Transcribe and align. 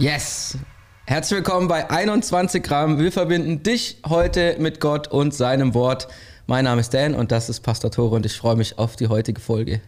Yes! 0.00 0.56
Herzlich 1.04 1.36
willkommen 1.36 1.68
bei 1.68 1.90
21 1.90 2.62
Gramm. 2.62 2.98
Wir 2.98 3.12
verbinden 3.12 3.62
dich 3.62 3.98
heute 4.08 4.56
mit 4.58 4.80
Gott 4.80 5.08
und 5.08 5.34
seinem 5.34 5.74
Wort. 5.74 6.08
Mein 6.46 6.64
Name 6.64 6.80
ist 6.80 6.94
Dan 6.94 7.14
und 7.14 7.30
das 7.32 7.50
ist 7.50 7.60
Pastor 7.60 7.90
Tore 7.90 8.16
und 8.16 8.24
ich 8.24 8.34
freue 8.34 8.56
mich 8.56 8.78
auf 8.78 8.96
die 8.96 9.08
heutige 9.08 9.42
Folge. 9.42 9.82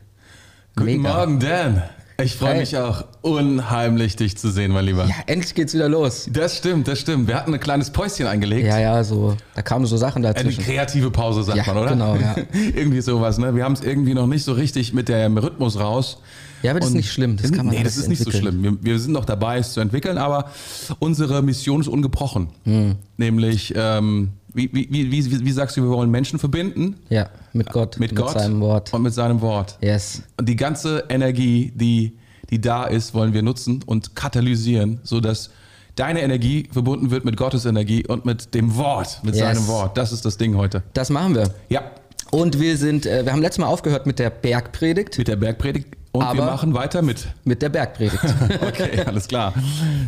Guten 0.76 0.84
Mega. 0.98 1.14
Morgen, 1.16 1.40
Dan. 1.40 1.82
Ich 2.22 2.36
freue 2.36 2.50
Hey. 2.50 2.58
mich 2.60 2.76
auch 2.76 3.04
unheimlich, 3.22 4.16
dich 4.16 4.36
zu 4.36 4.50
sehen, 4.50 4.70
mein 4.72 4.84
Lieber. 4.84 5.06
Ja, 5.06 5.14
endlich 5.28 5.54
geht's 5.54 5.72
wieder 5.72 5.88
los. 5.88 6.28
Das 6.30 6.58
stimmt, 6.58 6.88
das 6.88 7.00
stimmt. 7.00 7.26
Wir 7.26 7.36
hatten 7.36 7.54
ein 7.54 7.58
kleines 7.60 7.88
Päuschen 7.88 8.26
eingelegt. 8.26 8.66
Ja, 8.66 8.78
ja, 8.78 9.02
so, 9.02 9.38
da 9.54 9.62
kamen 9.62 9.86
so 9.86 9.96
Sachen 9.96 10.22
Eine 10.26 10.34
dazwischen. 10.34 10.62
kreative 10.62 11.10
Pause, 11.10 11.42
sagt 11.42 11.56
Ja, 11.56 11.64
man, 11.72 11.78
oder? 11.78 11.90
genau, 11.92 12.16
ja. 12.16 12.36
irgendwie 12.52 13.00
sowas, 13.00 13.38
ne? 13.38 13.56
Wir 13.56 13.64
haben 13.64 13.72
es 13.72 13.80
irgendwie 13.80 14.12
noch 14.12 14.26
nicht 14.26 14.44
so 14.44 14.52
richtig 14.52 14.92
mit 14.92 15.08
dem 15.08 15.38
Rhythmus 15.38 15.80
raus. 15.80 16.18
Ja, 16.62 16.70
aber 16.70 16.80
das 16.80 16.88
ist 16.88 16.92
Und- 16.94 16.96
nicht 16.98 17.12
schlimm, 17.12 17.36
das 17.36 17.52
kann 17.52 17.66
man 17.66 17.74
Nee, 17.74 17.82
das 17.82 17.96
ist 17.96 18.08
nicht 18.08 18.18
so 18.22 18.30
entwickeln. 18.30 18.60
schlimm. 18.62 18.78
Wir, 18.82 18.92
wir 18.92 18.98
sind 18.98 19.12
noch 19.12 19.24
dabei, 19.24 19.58
es 19.58 19.72
zu 19.72 19.80
entwickeln, 19.80 20.18
aber 20.18 20.50
unsere 20.98 21.42
Mission 21.42 21.80
ist 21.80 21.88
ungebrochen. 21.88 22.48
Hm. 22.64 22.96
Nämlich, 23.16 23.72
ähm, 23.76 24.30
wie, 24.54 24.70
wie, 24.72 24.88
wie, 24.90 25.44
wie, 25.44 25.52
sagst 25.52 25.76
du, 25.76 25.82
wir 25.82 25.88
wollen 25.90 26.10
Menschen 26.10 26.38
verbinden 26.38 26.96
Ja, 27.08 27.28
mit 27.52 27.70
Gott, 27.72 27.98
mit, 27.98 28.14
Gott 28.14 28.32
seinem 28.32 28.60
Wort. 28.60 28.92
und 28.92 29.02
mit 29.02 29.14
seinem 29.14 29.40
Wort. 29.40 29.78
Yes. 29.80 30.22
Und 30.36 30.48
die 30.48 30.56
ganze 30.56 31.04
Energie, 31.08 31.72
die, 31.74 32.18
die 32.50 32.60
da 32.60 32.84
ist, 32.84 33.14
wollen 33.14 33.32
wir 33.32 33.42
nutzen 33.42 33.82
und 33.86 34.14
katalysieren, 34.14 35.00
sodass 35.04 35.50
deine 35.96 36.20
Energie 36.22 36.68
verbunden 36.70 37.10
wird 37.10 37.24
mit 37.24 37.36
Gottes 37.36 37.64
Energie 37.64 38.06
und 38.06 38.24
mit 38.26 38.54
dem 38.54 38.76
Wort, 38.76 39.20
mit 39.24 39.34
Yes. 39.34 39.44
seinem 39.44 39.66
Wort. 39.68 39.96
Das 39.96 40.12
ist 40.12 40.24
das 40.24 40.36
Ding 40.36 40.56
heute. 40.56 40.82
Das 40.92 41.08
machen 41.10 41.34
wir. 41.34 41.52
Ja, 41.70 41.82
Und 42.30 42.58
wir 42.60 42.76
sind, 42.78 43.04
äh, 43.06 43.24
wir 43.26 43.32
haben 43.32 43.42
letztes 43.42 43.58
Mal 43.58 43.66
aufgehört 43.66 44.06
mit 44.06 44.18
der 44.18 44.30
Bergpredigt. 44.30 45.18
mit 45.18 45.28
der 45.28 45.36
Bergpredigt. 45.36 45.88
Und 46.12 46.20
wir 46.20 46.28
Aber- 46.42 46.44
machen 46.46 46.74
weiter 46.74 47.00
mit. 47.00 47.26
Mit 47.44 47.62
der 47.62 47.70
Bergpredigt. 47.70 48.18
Okay, 48.60 49.00
alles 49.06 49.28
klar. 49.28 49.54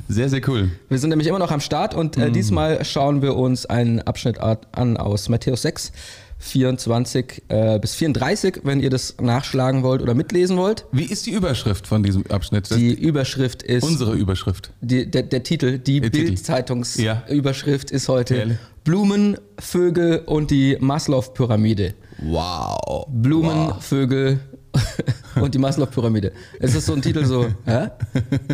Sehr, 0.08 0.28
sehr 0.28 0.40
cool. 0.48 0.70
Wir 0.90 0.98
sind 0.98 1.08
nämlich 1.10 1.28
immer 1.28 1.38
noch 1.38 1.50
am 1.50 1.60
Start 1.60 1.94
und 1.94 2.16
äh, 2.18 2.30
diesmal 2.30 2.84
schauen 2.84 3.22
wir 3.22 3.36
uns 3.36 3.64
einen 3.66 4.00
Abschnitt 4.02 4.38
an 4.38 4.96
aus 4.98 5.28
Matthäus 5.30 5.62
6, 5.62 5.92
24 6.38 7.42
äh, 7.48 7.78
bis 7.78 7.94
34, 7.94 8.60
wenn 8.64 8.80
ihr 8.80 8.90
das 8.90 9.16
nachschlagen 9.20 9.82
wollt 9.82 10.02
oder 10.02 10.14
mitlesen 10.14 10.58
wollt. 10.58 10.84
Wie 10.92 11.04
ist 11.04 11.24
die 11.24 11.30
Überschrift 11.30 11.86
von 11.86 12.02
diesem 12.02 12.26
Abschnitt? 12.30 12.70
Das 12.70 12.76
Die 12.76 12.92
Überschrift 12.92 13.62
ist, 13.62 13.82
unsere 13.82 14.12
Überschrift. 14.14 14.72
die, 14.82 15.10
der, 15.10 15.22
der 15.22 15.42
Titel, 15.42 15.78
die. 15.78 16.00
Bild-Zeitungsüberschrift 16.00 17.90
ist 17.90 18.08
heute 18.08 18.34
Geil. 18.36 18.58
Blumen, 18.84 19.38
Vögel 19.58 20.18
und 20.26 20.50
die 20.50 20.76
Maslow-Pyramide. 20.80 21.94
Wow. 22.18 23.06
Blumen, 23.08 23.72
Vögel 23.80 24.40
und 25.40 25.54
die 25.54 25.58
Maslow-Pyramide. 25.58 26.32
Es 26.58 26.74
ist 26.74 26.86
so 26.86 26.94
ein 26.94 27.02
Titel 27.02 27.24
so, 27.24 27.46
hä? 27.64 27.88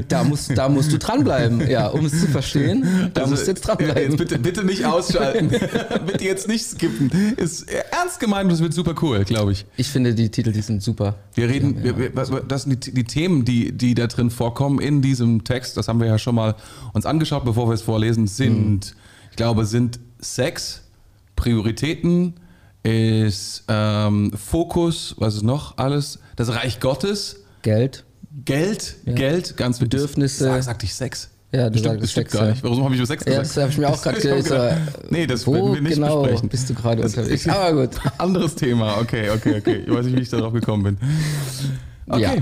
Da 0.09 0.25
musst, 0.25 0.57
da 0.57 0.69
musst 0.69 0.93
du 0.93 0.99
dranbleiben, 0.99 1.69
ja, 1.69 1.89
um 1.89 2.05
es 2.05 2.21
zu 2.21 2.27
verstehen. 2.27 3.11
Da 3.15 3.27
musst 3.27 3.47
du 3.47 3.51
jetzt 3.51 3.67
ja, 3.67 3.75
dranbleiben. 3.75 4.11
jetzt 4.11 4.17
bitte, 4.17 4.39
bitte 4.39 4.65
nicht 4.65 4.85
ausschalten. 4.85 5.49
bitte 6.07 6.25
jetzt 6.25 6.49
nicht 6.49 6.65
skippen. 6.65 7.11
Ist 7.37 7.71
ernst 7.71 8.21
gemeint, 8.21 8.51
das 8.51 8.61
wird 8.61 8.75
super 8.75 8.95
cool, 9.03 9.25
glaube 9.25 9.53
ich. 9.53 9.67
Ich 9.77 9.89
finde 9.89 10.15
die 10.15 10.31
Titel, 10.31 10.53
die 10.53 10.63
sind 10.63 10.83
super. 10.83 11.17
Wir 11.35 11.49
reden, 11.49 11.83
wir, 11.83 11.97
wir, 11.99 12.11
das 12.11 12.63
sind 12.63 12.87
die, 12.87 12.93
die 12.93 13.05
Themen, 13.05 13.45
die, 13.45 13.73
die 13.73 13.95
da 13.95 14.07
drin 14.07 14.31
vorkommen 14.31 14.81
in 14.81 15.03
diesem 15.03 15.45
Text, 15.45 15.77
das 15.77 15.89
haben 15.89 16.01
wir 16.01 16.07
ja 16.07 16.19
schon 16.19 16.35
mal 16.35 16.57
uns 16.93 17.07
angeschaut, 17.07 17.45
bevor 17.45 17.69
wir 17.69 17.75
es 17.75 17.83
vorlesen, 17.83 18.27
sind, 18.27 18.95
ich 19.31 19.37
glaube, 19.37 19.65
sind 19.65 20.01
Sex, 20.21 20.83
Prioritäten, 21.37 22.35
ist 22.83 23.65
ähm, 23.69 24.33
Fokus, 24.33 25.15
was 25.19 25.35
ist 25.37 25.43
noch 25.43 25.77
alles? 25.79 26.19
Das 26.37 26.49
Reich 26.55 26.81
Gottes, 26.81 27.45
Geld. 27.63 28.05
Geld, 28.45 28.97
Geld, 29.07 29.57
ganz. 29.57 29.79
Bedürfnisse. 29.81 30.45
Sag, 30.45 30.63
sagte 30.63 30.87
ich 30.87 30.95
Sex? 30.95 31.31
Ja, 31.53 31.69
du 31.69 31.79
stimmt, 31.79 32.01
sagst 32.01 32.15
Sex, 32.15 32.33
gar 32.33 32.45
ja. 32.45 32.51
nicht. 32.53 32.63
Warum 32.63 32.85
habe 32.85 32.95
ich 32.95 33.01
über 33.01 33.07
Sex 33.07 33.25
Ja, 33.27 33.41
gesagt? 33.41 33.47
das 33.49 33.57
habe 33.63 33.73
ich 33.73 33.79
mir 33.79 33.89
auch 33.93 34.01
gerade 34.01 34.21
gedacht. 34.21 35.11
Nee, 35.11 35.27
das 35.27 35.47
Wo 35.47 35.55
werden 35.55 35.75
wir 35.75 35.81
nicht 35.83 35.95
genau 35.95 36.23
besprechen. 36.23 36.49
bist 36.49 36.71
du 36.71 36.75
gerade 36.75 37.03
unterwegs? 37.03 37.49
Aber 37.49 37.87
gut. 37.87 37.97
Anderes 38.19 38.55
Thema, 38.55 38.99
okay, 38.99 39.31
okay, 39.31 39.59
okay. 39.59 39.83
Ich 39.85 39.93
weiß 39.93 40.07
nicht, 40.07 40.17
wie 40.17 40.23
ich 40.23 40.29
darauf 40.29 40.53
gekommen 40.53 40.85
bin. 40.85 40.99
Okay. 42.07 42.23
Ja. 42.23 42.35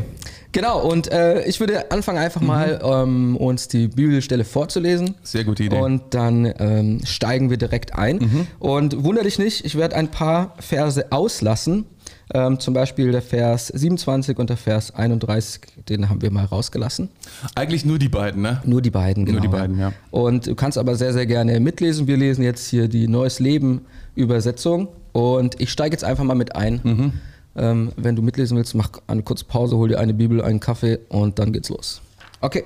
Genau, 0.59 0.81
und 0.81 1.13
äh, 1.13 1.45
ich 1.45 1.61
würde 1.61 1.93
anfangen 1.93 2.19
einfach 2.19 2.41
mal 2.41 2.81
ähm, 2.83 3.37
uns 3.37 3.69
die 3.69 3.87
Bibelstelle 3.87 4.43
vorzulesen. 4.43 5.15
Sehr 5.23 5.45
gute 5.45 5.63
Idee. 5.63 5.79
Und 5.79 6.15
dann 6.15 6.53
ähm, 6.59 7.01
steigen 7.05 7.49
wir 7.49 7.59
direkt 7.59 7.95
ein. 7.95 8.49
Und 8.59 9.05
wunder 9.05 9.23
dich 9.23 9.39
nicht, 9.39 9.65
ich 9.65 9.77
werde 9.77 9.95
ein 9.95 10.09
paar 10.09 10.57
Verse 10.59 11.13
auslassen. 11.13 11.85
Ähm, 12.35 12.59
zum 12.59 12.75
Beispiel 12.75 13.13
der 13.13 13.23
Vers 13.23 13.69
27 13.69 14.37
und 14.37 14.51
der 14.51 14.57
Vers 14.57 14.93
31, 14.93 15.61
den 15.89 16.11
haben 16.11 16.23
wir 16.23 16.33
mal 16.33 16.45
rausgelassen. 16.45 17.09
Eigentlich 17.55 17.85
nur 17.85 18.01
die 18.01 18.09
beiden, 18.09 18.43
ne? 18.43 18.61
Nur 18.65 18.83
die 18.83 18.91
beiden, 18.91 19.27
genau. 19.27 19.39
Nur 19.39 19.49
die 19.49 19.57
beiden, 19.57 19.79
ja. 19.79 19.93
Und 20.11 20.49
du 20.49 20.57
kannst 20.57 20.77
aber 20.77 20.97
sehr, 20.97 21.13
sehr 21.13 21.27
gerne 21.27 21.61
mitlesen. 21.61 22.09
Wir 22.09 22.17
lesen 22.17 22.43
jetzt 22.43 22.69
hier 22.69 22.89
die 22.89 23.07
Neues 23.07 23.39
Leben 23.39 23.83
Übersetzung. 24.17 24.89
Und 25.13 25.61
ich 25.61 25.71
steige 25.71 25.95
jetzt 25.95 26.05
einfach 26.05 26.25
mal 26.25 26.35
mit 26.35 26.57
ein. 26.57 26.81
Mhm. 26.83 27.13
Ähm, 27.59 27.93
wenn 27.97 28.15
du 28.15 28.23
mitlesen 28.23 28.57
willst, 28.57 28.75
mach 28.75 28.91
eine 29.09 29.23
kurze 29.23 29.45
Pause, 29.45 29.77
hol 29.77 29.89
dir 29.89 29.99
eine 29.99 30.15
Bibel, 30.15 30.41
einen 30.43 30.61
Kaffee 30.61 31.01
und 31.09 31.39
dann 31.39 31.53
geht's 31.53 31.69
los. 31.69 32.01
Okay. 32.41 32.65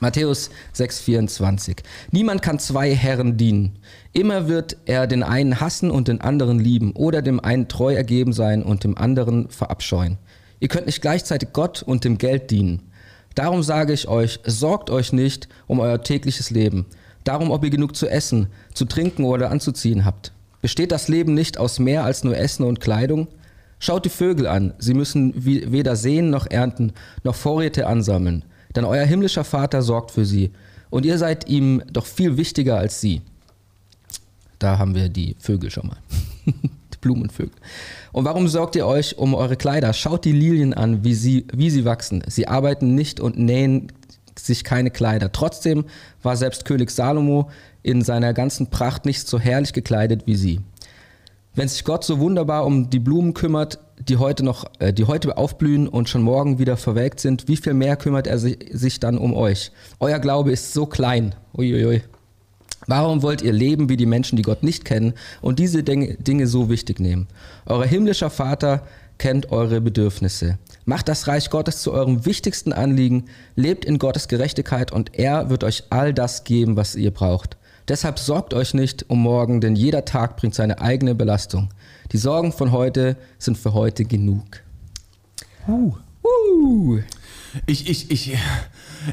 Matthäus 0.00 0.50
6,24. 0.76 1.78
Niemand 2.10 2.42
kann 2.42 2.58
zwei 2.58 2.92
Herren 2.92 3.36
dienen. 3.36 3.78
Immer 4.12 4.48
wird 4.48 4.76
er 4.84 5.06
den 5.06 5.22
einen 5.22 5.60
hassen 5.60 5.90
und 5.92 6.08
den 6.08 6.20
anderen 6.20 6.58
lieben 6.58 6.92
oder 6.92 7.22
dem 7.22 7.38
einen 7.38 7.68
treu 7.68 7.94
ergeben 7.94 8.32
sein 8.32 8.64
und 8.64 8.82
dem 8.82 8.98
anderen 8.98 9.48
verabscheuen. 9.48 10.18
Ihr 10.58 10.68
könnt 10.68 10.86
nicht 10.86 11.02
gleichzeitig 11.02 11.50
Gott 11.52 11.82
und 11.82 12.04
dem 12.04 12.18
Geld 12.18 12.50
dienen. 12.50 12.82
Darum 13.36 13.62
sage 13.62 13.92
ich 13.92 14.08
euch, 14.08 14.40
sorgt 14.44 14.90
euch 14.90 15.12
nicht 15.12 15.48
um 15.68 15.78
euer 15.78 16.02
tägliches 16.02 16.50
Leben. 16.50 16.86
Darum, 17.24 17.52
ob 17.52 17.62
ihr 17.64 17.70
genug 17.70 17.94
zu 17.94 18.08
essen, 18.08 18.48
zu 18.74 18.84
trinken 18.84 19.24
oder 19.24 19.50
anzuziehen 19.50 20.04
habt. 20.04 20.32
Besteht 20.60 20.90
das 20.90 21.08
Leben 21.08 21.32
nicht 21.32 21.58
aus 21.58 21.78
mehr 21.78 22.04
als 22.04 22.24
nur 22.24 22.36
Essen 22.36 22.64
und 22.64 22.80
Kleidung? 22.80 23.28
Schaut 23.84 24.04
die 24.04 24.10
Vögel 24.10 24.46
an, 24.46 24.74
sie 24.78 24.94
müssen 24.94 25.32
weder 25.44 25.96
säen 25.96 26.30
noch 26.30 26.46
ernten, 26.48 26.92
noch 27.24 27.34
Vorräte 27.34 27.88
ansammeln. 27.88 28.44
Denn 28.76 28.84
euer 28.84 29.04
himmlischer 29.04 29.42
Vater 29.42 29.82
sorgt 29.82 30.12
für 30.12 30.24
sie. 30.24 30.52
Und 30.88 31.04
ihr 31.04 31.18
seid 31.18 31.48
ihm 31.48 31.82
doch 31.92 32.06
viel 32.06 32.36
wichtiger 32.36 32.78
als 32.78 33.00
sie. 33.00 33.22
Da 34.60 34.78
haben 34.78 34.94
wir 34.94 35.08
die 35.08 35.34
Vögel 35.40 35.68
schon 35.72 35.88
mal. 35.88 35.96
die 36.46 36.98
Blumenvögel. 37.00 37.56
Und 38.12 38.24
warum 38.24 38.46
sorgt 38.46 38.76
ihr 38.76 38.86
euch 38.86 39.18
um 39.18 39.34
eure 39.34 39.56
Kleider? 39.56 39.92
Schaut 39.94 40.24
die 40.24 40.30
Lilien 40.30 40.74
an, 40.74 41.02
wie 41.02 41.14
sie, 41.14 41.48
wie 41.52 41.68
sie 41.68 41.84
wachsen. 41.84 42.22
Sie 42.28 42.46
arbeiten 42.46 42.94
nicht 42.94 43.18
und 43.18 43.36
nähen 43.36 43.90
sich 44.38 44.62
keine 44.62 44.92
Kleider. 44.92 45.32
Trotzdem 45.32 45.86
war 46.22 46.36
selbst 46.36 46.66
König 46.66 46.92
Salomo 46.92 47.50
in 47.82 48.02
seiner 48.02 48.32
ganzen 48.32 48.70
Pracht 48.70 49.06
nicht 49.06 49.26
so 49.26 49.40
herrlich 49.40 49.72
gekleidet 49.72 50.28
wie 50.28 50.36
sie. 50.36 50.60
Wenn 51.54 51.68
sich 51.68 51.84
Gott 51.84 52.02
so 52.02 52.18
wunderbar 52.18 52.64
um 52.64 52.88
die 52.88 52.98
Blumen 52.98 53.34
kümmert, 53.34 53.78
die 53.98 54.16
heute 54.16 54.42
noch, 54.42 54.64
äh, 54.78 54.92
die 54.92 55.04
heute 55.04 55.36
aufblühen 55.36 55.86
und 55.86 56.08
schon 56.08 56.22
morgen 56.22 56.58
wieder 56.58 56.78
verwelkt 56.78 57.20
sind, 57.20 57.46
wie 57.46 57.58
viel 57.58 57.74
mehr 57.74 57.96
kümmert 57.96 58.26
er 58.26 58.38
sich, 58.38 58.58
sich 58.70 59.00
dann 59.00 59.18
um 59.18 59.34
euch? 59.34 59.70
Euer 60.00 60.18
Glaube 60.18 60.50
ist 60.50 60.72
so 60.72 60.86
klein. 60.86 61.34
Uiuiui. 61.56 62.02
Warum 62.86 63.22
wollt 63.22 63.42
ihr 63.42 63.52
leben 63.52 63.88
wie 63.88 63.96
die 63.96 64.06
Menschen, 64.06 64.36
die 64.36 64.42
Gott 64.42 64.62
nicht 64.62 64.84
kennen 64.84 65.12
und 65.40 65.58
diese 65.58 65.82
Dinge, 65.82 66.14
Dinge 66.14 66.46
so 66.46 66.68
wichtig 66.70 66.98
nehmen? 66.98 67.28
Euer 67.66 67.84
himmlischer 67.84 68.30
Vater 68.30 68.82
kennt 69.18 69.52
eure 69.52 69.80
Bedürfnisse. 69.80 70.58
Macht 70.84 71.06
das 71.08 71.28
Reich 71.28 71.50
Gottes 71.50 71.82
zu 71.82 71.92
eurem 71.92 72.24
wichtigsten 72.26 72.72
Anliegen, 72.72 73.26
lebt 73.54 73.84
in 73.84 73.98
Gottes 73.98 74.26
Gerechtigkeit 74.26 74.90
und 74.90 75.16
er 75.16 75.48
wird 75.48 75.62
euch 75.62 75.84
all 75.90 76.12
das 76.12 76.42
geben, 76.44 76.76
was 76.76 76.96
ihr 76.96 77.12
braucht. 77.12 77.56
Deshalb 77.88 78.18
sorgt 78.18 78.54
euch 78.54 78.74
nicht 78.74 79.08
um 79.10 79.20
morgen, 79.22 79.60
denn 79.60 79.76
jeder 79.76 80.04
Tag 80.04 80.36
bringt 80.36 80.54
seine 80.54 80.80
eigene 80.80 81.14
Belastung. 81.14 81.68
Die 82.12 82.16
Sorgen 82.18 82.52
von 82.52 82.72
heute 82.72 83.16
sind 83.38 83.58
für 83.58 83.72
heute 83.74 84.04
genug. 84.04 84.44
Uh. 85.68 86.98
Ich, 87.66 87.90
ich, 87.90 88.10
ich, 88.10 88.36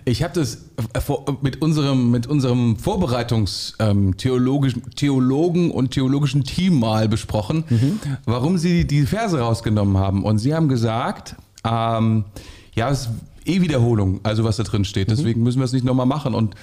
ich 0.05 0.23
habe 0.23 0.33
das 0.33 0.59
vor- 1.03 1.25
mit 1.41 1.61
unserem, 1.61 2.11
mit 2.11 2.27
unserem 2.27 2.77
Vorbereitungs 2.77 3.73
ähm, 3.79 4.15
Theologen 4.15 5.71
und 5.71 5.91
theologischen 5.91 6.43
Team 6.43 6.79
mal 6.79 7.09
besprochen, 7.09 7.63
warum 8.25 8.57
sie 8.57 8.85
die 8.85 9.05
Verse 9.05 9.37
rausgenommen 9.39 9.97
haben. 9.97 10.23
Und 10.23 10.37
sie 10.39 10.53
haben 10.55 10.69
gesagt, 10.69 11.35
ähm, 11.65 12.25
ja, 12.75 12.89
es 12.91 13.09
eh 13.45 13.61
Wiederholung, 13.61 14.19
also 14.23 14.43
was 14.43 14.57
da 14.57 14.63
drin 14.63 14.85
steht. 14.85 15.09
Deswegen 15.09 15.43
müssen 15.43 15.59
wir 15.59 15.65
es 15.65 15.73
nicht 15.73 15.85
nochmal 15.85 16.05
machen. 16.05 16.33
Und 16.33 16.55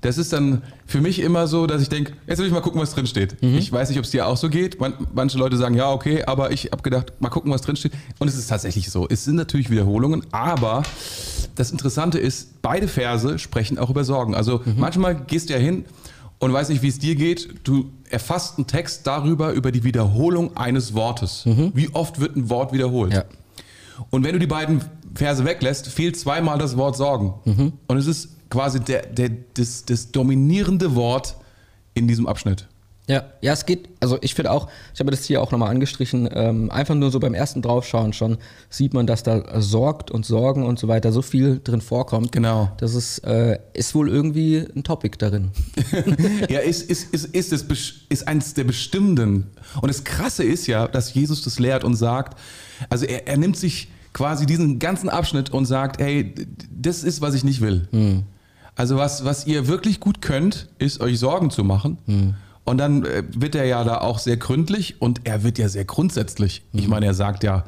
das 0.00 0.18
ist 0.18 0.32
dann 0.32 0.62
für 0.86 1.00
mich 1.00 1.20
immer 1.20 1.46
so, 1.46 1.66
dass 1.66 1.82
ich 1.82 1.88
denke, 1.88 2.14
jetzt 2.26 2.38
will 2.38 2.46
ich 2.46 2.52
mal 2.52 2.60
gucken, 2.60 2.80
was 2.80 2.94
drin 2.94 3.06
steht. 3.06 3.36
Ich 3.40 3.70
weiß 3.70 3.88
nicht, 3.88 3.98
ob 3.98 4.04
es 4.04 4.10
dir 4.10 4.26
auch 4.26 4.36
so 4.36 4.48
geht. 4.48 4.80
Man, 4.80 4.94
manche 5.14 5.38
Leute 5.38 5.56
sagen, 5.56 5.74
ja, 5.74 5.90
okay, 5.92 6.24
aber 6.24 6.50
ich 6.50 6.66
habe 6.72 6.82
gedacht, 6.82 7.12
mal 7.20 7.28
gucken, 7.28 7.52
was 7.52 7.62
drin 7.62 7.76
steht. 7.76 7.92
Und 8.18 8.28
es 8.28 8.36
ist 8.36 8.48
tatsächlich 8.48 8.90
so. 8.90 9.06
Es 9.08 9.24
sind 9.24 9.36
natürlich 9.36 9.70
Wiederholungen, 9.70 10.26
aber 10.32 10.82
das 11.54 11.70
Interessante 11.70 12.18
ist, 12.18 12.60
beide 12.62 12.88
Verse 12.88 13.38
sprechen 13.38 13.78
auch 13.78 13.90
über 13.90 14.04
Sorgen. 14.04 14.34
Also 14.34 14.62
manchmal 14.76 15.14
gehst 15.14 15.48
du 15.48 15.54
ja 15.54 15.60
hin 15.60 15.84
und 16.40 16.52
weiß 16.52 16.68
nicht, 16.68 16.82
wie 16.82 16.88
es 16.88 16.98
dir 16.98 17.14
geht. 17.14 17.54
Du 17.62 17.90
erfasst 18.10 18.58
einen 18.58 18.66
Text 18.66 19.06
darüber, 19.06 19.52
über 19.52 19.70
die 19.70 19.84
Wiederholung 19.84 20.56
eines 20.56 20.94
Wortes. 20.94 21.44
Wie 21.74 21.88
oft 21.94 22.20
wird 22.20 22.36
ein 22.36 22.50
Wort 22.50 22.72
wiederholt? 22.72 23.12
Ja. 23.12 23.24
Und 24.10 24.24
wenn 24.24 24.32
du 24.32 24.40
die 24.40 24.48
beiden 24.48 24.82
Verse 25.14 25.44
weglässt, 25.44 25.88
fehlt 25.88 26.16
zweimal 26.18 26.58
das 26.58 26.76
Wort 26.76 26.96
Sorgen. 26.96 27.34
Und 27.86 27.96
es 27.96 28.06
ist 28.06 28.30
quasi 28.50 28.80
der, 28.80 29.06
der, 29.06 29.30
das, 29.54 29.84
das 29.84 30.12
dominierende 30.12 30.94
Wort 30.94 31.36
in 31.94 32.08
diesem 32.08 32.26
Abschnitt. 32.26 32.68
Ja, 33.06 33.24
ja, 33.42 33.52
es 33.52 33.66
geht, 33.66 33.90
also 34.00 34.16
ich 34.22 34.34
finde 34.34 34.50
auch, 34.50 34.68
ich 34.94 35.00
habe 35.00 35.10
das 35.10 35.26
hier 35.26 35.42
auch 35.42 35.52
nochmal 35.52 35.68
angestrichen, 35.68 36.26
ähm, 36.32 36.70
einfach 36.70 36.94
nur 36.94 37.10
so 37.10 37.20
beim 37.20 37.34
ersten 37.34 37.60
Draufschauen 37.60 38.14
schon 38.14 38.38
sieht 38.70 38.94
man, 38.94 39.06
dass 39.06 39.22
da 39.22 39.60
sorgt 39.60 40.10
und 40.10 40.24
Sorgen 40.24 40.64
und 40.64 40.78
so 40.78 40.88
weiter 40.88 41.12
so 41.12 41.20
viel 41.20 41.60
drin 41.62 41.82
vorkommt. 41.82 42.32
Genau. 42.32 42.70
Das 42.78 42.94
ist, 42.94 43.18
äh, 43.18 43.58
ist 43.74 43.94
wohl 43.94 44.08
irgendwie 44.08 44.66
ein 44.74 44.84
Topic 44.84 45.18
darin. 45.18 45.50
ja, 46.48 46.60
ist, 46.60 46.88
ist, 46.90 47.12
ist, 47.12 47.26
ist, 47.26 47.52
es, 47.52 47.66
ist 48.08 48.26
eines 48.26 48.54
der 48.54 48.64
bestimmenden. 48.64 49.50
Und 49.82 49.88
das 49.88 50.04
Krasse 50.04 50.42
ist 50.42 50.66
ja, 50.66 50.88
dass 50.88 51.12
Jesus 51.12 51.42
das 51.42 51.58
lehrt 51.58 51.84
und 51.84 51.96
sagt, 51.96 52.38
also 52.88 53.04
er, 53.04 53.28
er 53.28 53.36
nimmt 53.36 53.58
sich 53.58 53.88
quasi 54.14 54.46
diesen 54.46 54.78
ganzen 54.78 55.10
Abschnitt 55.10 55.50
und 55.50 55.66
sagt, 55.66 56.00
hey, 56.00 56.34
das 56.74 57.04
ist, 57.04 57.20
was 57.20 57.34
ich 57.34 57.44
nicht 57.44 57.60
will. 57.60 57.88
Hm. 57.90 58.22
Also 58.74 58.96
was, 58.96 59.26
was 59.26 59.46
ihr 59.46 59.68
wirklich 59.68 60.00
gut 60.00 60.22
könnt, 60.22 60.68
ist 60.78 61.00
euch 61.02 61.18
Sorgen 61.18 61.50
zu 61.50 61.62
machen. 61.62 61.98
Hm 62.06 62.34
und 62.64 62.78
dann 62.78 63.04
äh, 63.04 63.22
wird 63.36 63.54
er 63.54 63.64
ja 63.64 63.84
da 63.84 63.98
auch 63.98 64.18
sehr 64.18 64.36
gründlich 64.36 65.00
und 65.00 65.20
er 65.24 65.42
wird 65.44 65.58
ja 65.58 65.68
sehr 65.68 65.84
grundsätzlich. 65.84 66.62
Ich 66.72 66.84
mhm. 66.84 66.90
meine, 66.90 67.06
er 67.06 67.14
sagt 67.14 67.44
ja 67.44 67.64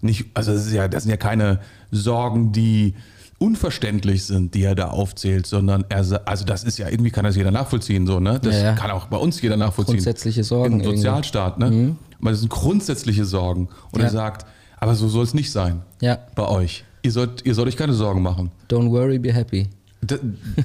nicht, 0.00 0.26
also 0.34 0.52
das, 0.52 0.66
ist 0.66 0.72
ja, 0.72 0.88
das 0.88 1.04
sind 1.04 1.10
ja 1.10 1.18
keine 1.18 1.60
Sorgen, 1.90 2.52
die 2.52 2.94
unverständlich 3.38 4.24
sind, 4.24 4.54
die 4.54 4.62
er 4.62 4.74
da 4.74 4.88
aufzählt, 4.88 5.46
sondern 5.46 5.84
er, 5.88 6.22
also 6.26 6.44
das 6.44 6.64
ist 6.64 6.78
ja, 6.78 6.88
irgendwie 6.88 7.10
kann 7.10 7.24
das 7.24 7.36
jeder 7.36 7.50
nachvollziehen, 7.50 8.06
so, 8.06 8.20
ne? 8.20 8.38
Das 8.42 8.54
ja, 8.54 8.62
ja. 8.62 8.72
kann 8.74 8.90
auch 8.90 9.06
bei 9.06 9.16
uns 9.16 9.40
jeder 9.40 9.56
nachvollziehen. 9.56 9.96
Grundsätzliche 9.96 10.44
Sorgen. 10.44 10.80
Im 10.80 10.84
Sozialstaat, 10.84 11.58
ne? 11.58 11.70
Mhm. 11.70 11.96
Aber 12.20 12.30
das 12.30 12.40
sind 12.40 12.50
grundsätzliche 12.50 13.24
Sorgen. 13.24 13.68
Und 13.92 14.00
ja. 14.00 14.06
er 14.06 14.10
sagt, 14.10 14.46
aber 14.80 14.94
so 14.94 15.08
soll 15.08 15.24
es 15.24 15.34
nicht 15.34 15.52
sein. 15.52 15.82
Ja. 16.00 16.18
Bei 16.34 16.48
euch. 16.48 16.84
Ihr 17.02 17.12
sollt, 17.12 17.46
ihr 17.46 17.54
sollt 17.54 17.68
euch 17.68 17.76
keine 17.76 17.92
Sorgen 17.92 18.22
machen. 18.22 18.50
Don't 18.68 18.90
worry, 18.90 19.18
be 19.18 19.32
happy. 19.32 19.68
Da, 20.02 20.16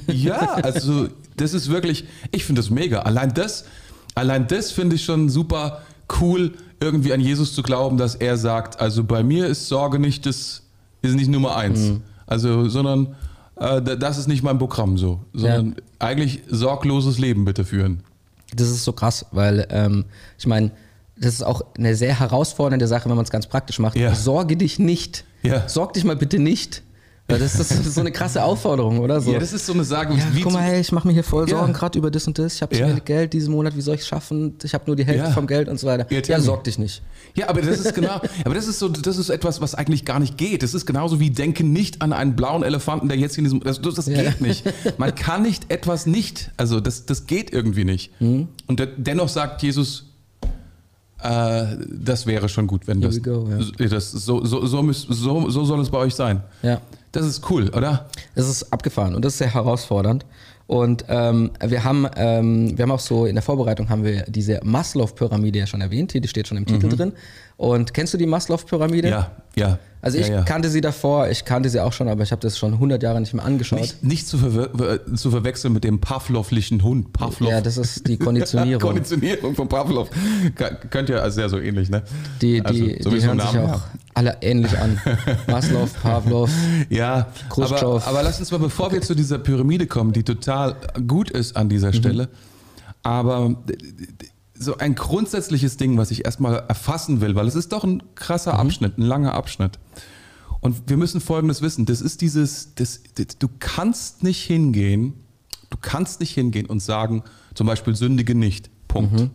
ja, 0.07 0.53
also 0.55 1.09
das 1.37 1.53
ist 1.53 1.69
wirklich, 1.69 2.05
ich 2.31 2.45
finde 2.45 2.61
das 2.61 2.69
mega. 2.69 2.99
Allein 2.99 3.33
das, 3.33 3.65
allein 4.15 4.47
das 4.47 4.71
finde 4.71 4.95
ich 4.95 5.03
schon 5.03 5.29
super 5.29 5.81
cool, 6.19 6.53
irgendwie 6.79 7.13
an 7.13 7.19
Jesus 7.19 7.53
zu 7.53 7.61
glauben, 7.61 7.97
dass 7.97 8.15
er 8.15 8.37
sagt, 8.37 8.79
also 8.79 9.03
bei 9.03 9.23
mir 9.23 9.47
ist 9.47 9.67
Sorge 9.67 9.99
nicht 9.99 10.25
das, 10.25 10.63
ist 11.01 11.15
nicht 11.15 11.29
Nummer 11.29 11.55
eins. 11.57 11.79
Mhm. 11.79 12.01
Also, 12.27 12.69
sondern 12.69 13.15
äh, 13.57 13.81
das 13.81 14.17
ist 14.17 14.27
nicht 14.27 14.43
mein 14.43 14.57
Programm 14.57 14.97
so, 14.97 15.19
sondern 15.33 15.67
ja. 15.67 15.83
eigentlich 15.99 16.41
sorgloses 16.49 17.17
Leben 17.19 17.45
bitte 17.45 17.65
führen. 17.65 18.01
Das 18.55 18.69
ist 18.69 18.83
so 18.83 18.93
krass, 18.93 19.25
weil 19.31 19.67
ähm, 19.69 20.05
ich 20.37 20.47
meine, 20.47 20.71
das 21.17 21.35
ist 21.35 21.43
auch 21.43 21.61
eine 21.77 21.95
sehr 21.95 22.19
herausfordernde 22.19 22.87
Sache, 22.87 23.09
wenn 23.09 23.15
man 23.15 23.25
es 23.25 23.31
ganz 23.31 23.47
praktisch 23.47 23.79
macht. 23.79 23.95
Ja. 23.95 24.13
Sorge 24.15 24.57
dich 24.57 24.79
nicht. 24.79 25.23
Ja. 25.43 25.67
Sorg 25.67 25.93
dich 25.93 26.03
mal 26.03 26.15
bitte 26.15 26.39
nicht 26.39 26.83
ja, 27.27 27.39
das, 27.39 27.59
ist, 27.59 27.71
das 27.71 27.87
ist 27.87 27.95
so 27.95 28.01
eine 28.01 28.11
krasse 28.11 28.43
Aufforderung, 28.43 28.99
oder 28.99 29.19
so? 29.19 29.33
Ja, 29.33 29.39
das 29.39 29.51
ist 29.51 29.65
so 29.65 29.73
eine 29.73 29.83
Sage. 29.83 30.13
Ja, 30.13 30.23
guck 30.43 30.53
mal, 30.53 30.61
hey, 30.61 30.79
ich 30.79 30.91
mache 30.91 31.07
mir 31.07 31.13
hier 31.13 31.23
voll 31.23 31.49
Sorgen 31.49 31.71
ja. 31.71 31.77
gerade 31.77 31.97
über 31.97 32.11
das 32.11 32.27
und 32.27 32.37
das. 32.37 32.53
Ich 32.53 32.61
habe 32.61 32.75
ja. 32.75 32.87
wenig 32.87 33.03
Geld 33.03 33.33
diesen 33.33 33.51
Monat, 33.51 33.75
wie 33.75 33.81
soll 33.81 33.95
ich 33.95 34.01
es 34.01 34.07
schaffen? 34.07 34.53
Ich 34.61 34.75
habe 34.75 34.83
nur 34.85 34.95
die 34.95 35.05
Hälfte 35.05 35.29
ja. 35.29 35.31
vom 35.31 35.47
Geld 35.47 35.67
und 35.67 35.79
so 35.79 35.87
weiter. 35.87 36.05
Ja, 36.11 36.21
ja, 36.21 36.39
sorg 36.39 36.65
dich 36.65 36.77
nicht. 36.77 37.01
Ja, 37.33 37.49
aber 37.49 37.63
das 37.63 37.79
ist 37.79 37.95
genau, 37.95 38.21
aber 38.43 38.53
das 38.53 38.67
ist 38.67 38.77
so, 38.77 38.89
das 38.89 39.17
ist 39.17 39.29
etwas, 39.29 39.59
was 39.59 39.73
eigentlich 39.73 40.05
gar 40.05 40.19
nicht 40.19 40.37
geht. 40.37 40.61
Das 40.61 40.75
ist 40.75 40.85
genauso 40.85 41.19
wie 41.19 41.31
denken 41.31 41.73
nicht 41.73 42.03
an 42.03 42.13
einen 42.13 42.35
blauen 42.35 42.61
Elefanten, 42.61 43.09
der 43.09 43.17
jetzt 43.17 43.39
in 43.39 43.43
diesem, 43.43 43.59
das, 43.61 43.81
das 43.81 44.05
geht 44.05 44.41
nicht. 44.41 44.63
Man 44.99 45.15
kann 45.15 45.41
nicht 45.41 45.71
etwas 45.71 46.05
nicht, 46.05 46.51
also 46.57 46.79
das, 46.79 47.07
das 47.07 47.25
geht 47.25 47.51
irgendwie 47.51 47.85
nicht. 47.85 48.21
Mhm. 48.21 48.49
Und 48.67 48.87
dennoch 48.97 49.29
sagt 49.29 49.63
Jesus, 49.63 50.11
äh, 51.25 51.77
das 51.89 52.25
wäre 52.25 52.49
schon 52.49 52.67
gut, 52.67 52.87
wenn 52.87 53.01
das, 53.01 53.21
go, 53.21 53.47
das 53.77 54.11
so, 54.11 54.45
so, 54.45 54.65
so, 54.65 54.91
so, 54.91 55.49
so 55.49 55.65
soll 55.65 55.79
es 55.79 55.89
bei 55.89 55.97
euch 55.97 56.15
sein. 56.15 56.43
Ja. 56.61 56.81
Das 57.11 57.25
ist 57.25 57.49
cool, 57.49 57.69
oder? 57.69 58.09
Das 58.35 58.49
ist 58.49 58.71
abgefahren 58.73 59.15
und 59.15 59.23
das 59.23 59.33
ist 59.33 59.39
sehr 59.39 59.53
herausfordernd. 59.53 60.25
Und 60.67 61.05
ähm, 61.09 61.51
wir 61.63 61.83
haben, 61.83 62.07
ähm, 62.15 62.77
wir 62.77 62.83
haben 62.83 62.91
auch 62.91 62.99
so 62.99 63.25
in 63.25 63.35
der 63.35 63.43
Vorbereitung 63.43 63.89
haben 63.89 64.03
wir 64.03 64.23
diese 64.23 64.59
Maslow-Pyramide 64.63 65.59
ja 65.59 65.67
schon 65.67 65.81
erwähnt, 65.81 66.13
die 66.13 66.27
steht 66.27 66.47
schon 66.47 66.57
im 66.57 66.65
Titel 66.65 66.87
mhm. 66.87 66.97
drin. 66.97 67.13
Und 67.57 67.93
kennst 67.93 68.13
du 68.13 68.17
die 68.17 68.25
Maslow-Pyramide? 68.25 69.09
Ja, 69.09 69.31
ja. 69.55 69.79
Also 70.05 70.19
ich 70.19 70.27
ja, 70.27 70.35
ja. 70.35 70.43
kannte 70.43 70.69
sie 70.69 70.81
davor, 70.81 71.29
ich 71.29 71.45
kannte 71.45 71.67
sie 71.67 71.79
auch 71.79 71.91
schon, 71.91 72.07
aber 72.07 72.21
ich 72.21 72.31
habe 72.31 72.39
das 72.39 72.59
schon 72.59 72.73
100 72.73 73.01
Jahre 73.01 73.19
nicht 73.19 73.33
mehr 73.33 73.43
angeschaut. 73.43 73.79
Nicht, 73.79 74.03
nicht 74.03 74.27
zu, 74.27 74.37
ver 74.37 74.99
zu, 75.15 75.31
verwechseln 75.31 75.73
mit 75.73 75.83
dem 75.83 75.99
Pavlovlichen 75.99 76.83
Hund. 76.83 77.11
Pavlov. 77.11 77.49
Ja, 77.49 77.59
das 77.59 77.77
ist 77.77 78.07
die 78.07 78.17
Konditionierung. 78.19 78.83
Konditionierung 78.83 79.55
von 79.55 79.67
Pavlov. 79.67 80.11
Könnt 80.91 81.09
ihr 81.09 81.23
also 81.23 81.33
sehr 81.33 81.49
so 81.49 81.57
ähnlich, 81.57 81.89
ne? 81.89 82.03
Die, 82.39 82.61
die, 82.61 82.97
also, 82.99 83.09
die 83.09 83.25
hören 83.25 83.39
sich 83.39 83.49
auch 83.49 83.53
ja. 83.55 83.81
alle 84.13 84.37
ähnlich 84.41 84.77
an. 84.77 85.01
Maslow, 85.47 85.87
Pavlov, 86.03 86.51
ja, 86.89 87.25
Khrushchev. 87.49 87.83
Aber, 87.83 88.05
aber 88.05 88.21
lass 88.21 88.39
uns 88.39 88.51
mal, 88.51 88.59
bevor 88.59 88.87
okay. 88.87 88.95
wir 88.97 89.01
zu 89.01 89.15
dieser 89.15 89.39
Pyramide 89.39 89.87
kommen, 89.87 90.13
die 90.13 90.21
total 90.21 90.75
gut 91.07 91.31
ist 91.31 91.57
an 91.57 91.67
dieser 91.67 91.87
mhm. 91.87 91.93
Stelle, 91.93 92.29
aber 93.01 93.55
so 94.57 94.77
ein 94.77 94.95
grundsätzliches 94.95 95.77
Ding, 95.77 95.97
was 95.97 96.11
ich 96.11 96.25
erstmal 96.25 96.63
erfassen 96.67 97.21
will, 97.21 97.35
weil 97.35 97.47
es 97.47 97.55
ist 97.55 97.71
doch 97.71 97.83
ein 97.83 98.01
krasser 98.15 98.53
mhm. 98.53 98.59
Abschnitt, 98.59 98.97
ein 98.97 99.03
langer 99.03 99.33
Abschnitt. 99.33 99.79
Und 100.61 100.89
wir 100.89 100.97
müssen 100.97 101.21
Folgendes 101.21 101.61
wissen: 101.61 101.85
Das 101.85 102.01
ist 102.01 102.21
dieses, 102.21 102.73
das, 102.75 103.01
das, 103.15 103.37
du 103.37 103.49
kannst 103.59 104.23
nicht 104.23 104.43
hingehen, 104.43 105.13
du 105.69 105.77
kannst 105.79 106.19
nicht 106.19 106.33
hingehen 106.33 106.65
und 106.65 106.79
sagen, 106.79 107.23
zum 107.53 107.67
Beispiel 107.67 107.95
sündige 107.95 108.35
nicht. 108.35 108.69
Punkt. 108.87 109.13
Mhm. 109.13 109.31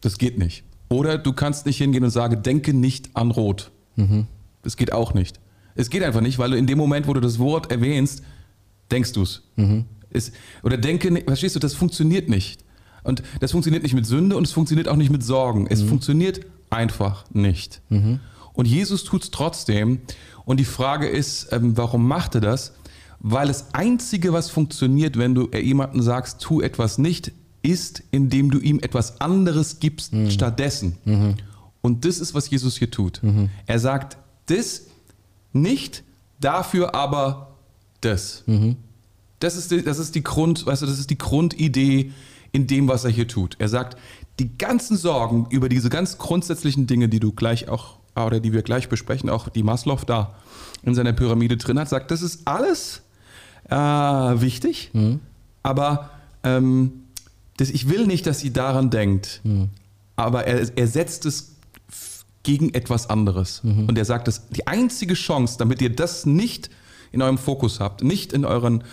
Das 0.00 0.18
geht 0.18 0.38
nicht. 0.38 0.64
Oder 0.88 1.18
du 1.18 1.32
kannst 1.32 1.66
nicht 1.66 1.78
hingehen 1.78 2.04
und 2.04 2.10
sagen, 2.10 2.42
denke 2.42 2.72
nicht 2.72 3.14
an 3.14 3.30
Rot. 3.30 3.70
Mhm. 3.96 4.26
Das 4.62 4.76
geht 4.76 4.92
auch 4.92 5.14
nicht. 5.14 5.40
Es 5.74 5.90
geht 5.90 6.02
einfach 6.02 6.20
nicht, 6.20 6.38
weil 6.38 6.50
du 6.50 6.56
in 6.56 6.66
dem 6.66 6.78
Moment, 6.78 7.06
wo 7.06 7.14
du 7.14 7.20
das 7.20 7.38
Wort 7.38 7.70
erwähnst, 7.70 8.22
denkst 8.90 9.12
du 9.12 9.24
mhm. 9.56 9.84
es. 10.10 10.32
Oder 10.62 10.76
denke, 10.76 11.22
verstehst 11.26 11.56
du, 11.56 11.60
das 11.60 11.74
funktioniert 11.74 12.28
nicht. 12.28 12.64
Und 13.02 13.22
das 13.40 13.52
funktioniert 13.52 13.82
nicht 13.82 13.94
mit 13.94 14.06
Sünde 14.06 14.36
und 14.36 14.46
es 14.46 14.52
funktioniert 14.52 14.88
auch 14.88 14.96
nicht 14.96 15.10
mit 15.10 15.22
Sorgen. 15.22 15.66
Es 15.68 15.82
mhm. 15.82 15.88
funktioniert 15.88 16.40
einfach 16.70 17.24
nicht. 17.32 17.80
Mhm. 17.88 18.20
Und 18.52 18.66
Jesus 18.66 19.04
tut 19.04 19.22
es 19.22 19.30
trotzdem. 19.30 20.00
Und 20.44 20.58
die 20.58 20.64
Frage 20.64 21.08
ist, 21.08 21.52
ähm, 21.52 21.76
warum 21.76 22.08
macht 22.08 22.34
er 22.34 22.40
das? 22.40 22.72
Weil 23.20 23.48
das 23.48 23.74
Einzige, 23.74 24.32
was 24.32 24.50
funktioniert, 24.50 25.18
wenn 25.18 25.34
du 25.34 25.48
jemandem 25.50 26.02
sagst, 26.02 26.40
tu 26.40 26.60
etwas 26.60 26.98
nicht, 26.98 27.32
ist, 27.62 28.02
indem 28.10 28.50
du 28.50 28.58
ihm 28.58 28.78
etwas 28.80 29.20
anderes 29.20 29.80
gibst 29.80 30.12
mhm. 30.12 30.30
stattdessen. 30.30 30.98
Mhm. 31.04 31.34
Und 31.80 32.04
das 32.04 32.18
ist, 32.18 32.34
was 32.34 32.50
Jesus 32.50 32.76
hier 32.76 32.90
tut. 32.90 33.22
Mhm. 33.22 33.50
Er 33.66 33.78
sagt, 33.78 34.16
das 34.46 34.86
nicht, 35.52 36.02
dafür 36.40 36.94
aber 36.94 37.56
das. 38.00 38.44
Mhm. 38.46 38.76
Das 39.40 39.56
ist, 39.56 39.70
die, 39.70 39.82
das 39.82 39.98
ist 39.98 40.14
die 40.14 40.22
Grund, 40.22 40.66
weißt 40.66 40.82
du, 40.82 40.86
das 40.86 40.98
ist 40.98 41.10
die 41.10 41.18
Grundidee 41.18 42.12
in 42.52 42.66
dem, 42.66 42.88
was 42.88 43.04
er 43.04 43.10
hier 43.10 43.28
tut. 43.28 43.56
Er 43.58 43.68
sagt, 43.68 43.98
die 44.38 44.56
ganzen 44.56 44.96
Sorgen 44.96 45.46
über 45.50 45.68
diese 45.68 45.90
ganz 45.90 46.18
grundsätzlichen 46.18 46.86
Dinge, 46.86 47.08
die 47.08 47.20
du 47.20 47.32
gleich 47.32 47.68
auch, 47.68 47.96
oder 48.14 48.40
die 48.40 48.52
wir 48.52 48.62
gleich 48.62 48.88
besprechen, 48.88 49.30
auch 49.30 49.48
die 49.48 49.62
Maslow 49.62 49.98
da 50.06 50.34
in 50.82 50.94
seiner 50.94 51.12
Pyramide 51.12 51.56
drin 51.56 51.78
hat, 51.78 51.88
sagt, 51.88 52.10
das 52.10 52.22
ist 52.22 52.46
alles 52.46 53.02
äh, 53.68 53.76
wichtig, 53.76 54.90
mhm. 54.92 55.20
aber 55.62 56.10
ähm, 56.42 57.04
das, 57.56 57.70
ich 57.70 57.88
will 57.88 58.06
nicht, 58.06 58.26
dass 58.26 58.40
sie 58.40 58.52
daran 58.52 58.90
denkt, 58.90 59.40
mhm. 59.44 59.68
aber 60.16 60.46
er, 60.46 60.68
er 60.76 60.86
setzt 60.86 61.26
es 61.26 61.56
gegen 62.42 62.72
etwas 62.72 63.10
anderes. 63.10 63.62
Mhm. 63.62 63.86
Und 63.86 63.98
er 63.98 64.04
sagt, 64.04 64.28
dass 64.28 64.48
die 64.48 64.66
einzige 64.66 65.14
Chance, 65.14 65.56
damit 65.58 65.82
ihr 65.82 65.94
das 65.94 66.24
nicht 66.24 66.70
in 67.12 67.20
eurem 67.20 67.38
Fokus 67.38 67.80
habt, 67.80 68.02
nicht 68.02 68.32
in 68.32 68.44
euren 68.44 68.84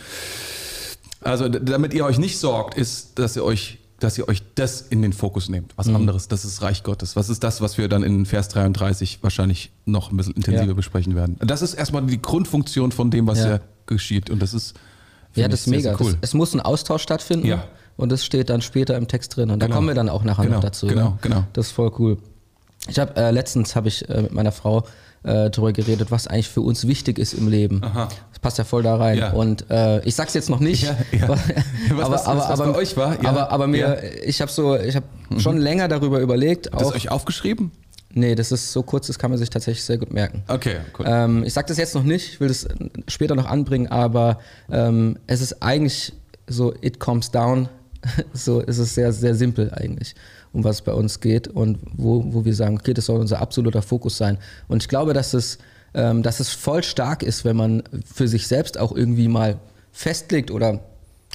also 1.25 1.49
damit 1.49 1.93
ihr 1.93 2.05
euch 2.05 2.17
nicht 2.17 2.39
sorgt, 2.39 2.77
ist, 2.77 3.19
dass 3.19 3.35
ihr 3.35 3.43
euch 3.43 3.79
dass 3.99 4.17
ihr 4.17 4.27
euch 4.27 4.43
das 4.55 4.81
in 4.81 5.01
den 5.01 5.13
Fokus 5.13 5.47
nehmt. 5.47 5.73
Was 5.77 5.87
mhm. 5.87 5.95
anderes, 5.95 6.27
das 6.27 6.43
ist 6.43 6.61
Reich 6.61 6.83
Gottes. 6.83 7.15
Was 7.15 7.29
ist 7.29 7.43
das, 7.43 7.61
was 7.61 7.77
wir 7.77 7.87
dann 7.87 8.03
in 8.03 8.25
Vers 8.25 8.49
33 8.49 9.19
wahrscheinlich 9.21 9.71
noch 9.85 10.11
ein 10.11 10.17
bisschen 10.17 10.33
intensiver 10.33 10.67
ja. 10.67 10.73
besprechen 10.73 11.15
werden? 11.15 11.37
Das 11.39 11.61
ist 11.61 11.75
erstmal 11.75 12.05
die 12.05 12.21
Grundfunktion 12.21 12.91
von 12.91 13.09
dem, 13.09 13.25
was 13.25 13.39
ja. 13.39 13.45
hier 13.45 13.61
geschieht. 13.85 14.29
Und 14.29 14.41
das 14.41 14.53
ist. 14.53 14.75
Ja, 15.33 15.47
das 15.47 15.61
ist 15.61 15.67
mega. 15.67 15.81
Sehr, 15.81 15.97
sehr 15.97 16.05
cool. 16.05 16.17
Das, 16.19 16.29
es 16.29 16.33
muss 16.33 16.53
ein 16.53 16.59
Austausch 16.59 17.03
stattfinden. 17.03 17.47
Ja. 17.47 17.63
Und 17.97 18.11
das 18.11 18.25
steht 18.25 18.49
dann 18.49 18.61
später 18.61 18.97
im 18.97 19.07
Text 19.07 19.37
drin. 19.37 19.49
Und 19.49 19.59
da 19.59 19.67
genau. 19.67 19.77
kommen 19.77 19.87
wir 19.87 19.95
dann 19.95 20.09
auch 20.09 20.23
nachher 20.23 20.43
genau. 20.43 20.57
noch 20.57 20.63
dazu. 20.63 20.87
Genau, 20.87 21.11
ne? 21.11 21.17
genau. 21.21 21.43
Das 21.53 21.67
ist 21.67 21.71
voll 21.71 21.91
cool. 21.97 22.17
Ich 22.87 22.99
habe 22.99 23.15
äh, 23.15 23.31
letztens 23.31 23.75
habe 23.75 23.87
ich 23.87 24.07
äh, 24.09 24.23
mit 24.23 24.33
meiner 24.33 24.51
Frau 24.51 24.85
äh, 25.23 25.49
darüber 25.49 25.73
geredet, 25.73 26.11
was 26.11 26.27
eigentlich 26.27 26.49
für 26.49 26.61
uns 26.61 26.87
wichtig 26.87 27.17
ist 27.17 27.33
im 27.33 27.47
Leben. 27.47 27.83
Aha. 27.83 28.09
Das 28.29 28.39
passt 28.39 28.57
ja 28.57 28.63
voll 28.63 28.83
da 28.83 28.95
rein. 28.95 29.17
Ja. 29.17 29.31
Und 29.31 29.69
äh, 29.69 30.03
ich 30.05 30.15
sag's 30.15 30.33
jetzt 30.33 30.49
noch 30.49 30.59
nicht, 30.59 30.83
ja, 30.83 30.95
ja. 31.11 31.29
was, 31.29 31.39
aber, 31.89 32.11
was, 32.11 32.25
aber, 32.25 32.39
was, 32.39 32.59
aber, 32.59 32.73
bei 32.73 32.77
euch 32.77 32.95
war. 32.95 33.17
Aber, 33.25 33.51
aber 33.51 33.67
mir, 33.67 34.01
ich 34.23 34.41
habe 34.41 34.51
so, 34.51 34.77
ich 34.77 34.95
habe 34.95 35.05
mhm. 35.29 35.39
schon 35.39 35.57
länger 35.57 35.87
darüber 35.87 36.19
überlegt. 36.19 36.71
Habt 36.71 36.81
ihr 36.81 36.95
euch 36.95 37.09
aufgeschrieben? 37.09 37.71
Nee, 38.17 38.35
das 38.35 38.51
ist 38.51 38.71
so 38.71 38.81
kurz, 38.81 39.07
das 39.07 39.19
kann 39.19 39.29
man 39.29 39.37
sich 39.37 39.49
tatsächlich 39.49 39.83
sehr 39.83 39.97
gut 39.97 40.13
merken. 40.13 40.43
Okay, 40.47 40.77
cool. 40.97 41.05
Ähm, 41.07 41.43
ich 41.43 41.53
sage 41.53 41.67
das 41.67 41.77
jetzt 41.77 41.95
noch 41.95 42.03
nicht, 42.03 42.33
ich 42.33 42.39
will 42.39 42.47
das 42.47 42.67
später 43.09 43.35
noch 43.35 43.45
anbringen, 43.45 43.87
aber 43.87 44.39
ähm, 44.71 45.17
es 45.27 45.41
ist 45.41 45.61
eigentlich 45.61 46.13
so, 46.47 46.73
it 46.81 46.99
comes 46.99 47.31
down, 47.31 47.67
so 48.33 48.61
ist 48.61 48.77
es 48.77 48.95
sehr, 48.95 49.11
sehr 49.11 49.35
simpel 49.35 49.73
eigentlich 49.73 50.15
um 50.55 50.63
was 50.63 50.77
es 50.77 50.81
bei 50.81 50.93
uns 50.93 51.19
geht 51.19 51.47
und 51.47 51.77
wo, 51.95 52.23
wo 52.33 52.45
wir 52.45 52.55
sagen, 52.55 52.77
okay, 52.79 52.93
das 52.93 53.05
soll 53.05 53.19
unser 53.19 53.41
absoluter 53.41 53.81
Fokus 53.81 54.17
sein. 54.17 54.37
Und 54.67 54.83
ich 54.83 54.89
glaube, 54.89 55.13
dass 55.13 55.33
es, 55.33 55.57
ähm, 55.93 56.23
dass 56.23 56.39
es 56.39 56.49
voll 56.49 56.81
stark 56.81 57.23
ist, 57.23 57.43
wenn 57.43 57.57
man 57.57 57.83
für 58.11 58.27
sich 58.27 58.47
selbst 58.47 58.79
auch 58.79 58.95
irgendwie 58.95 59.27
mal 59.27 59.59
festlegt 59.91 60.49
oder 60.49 60.79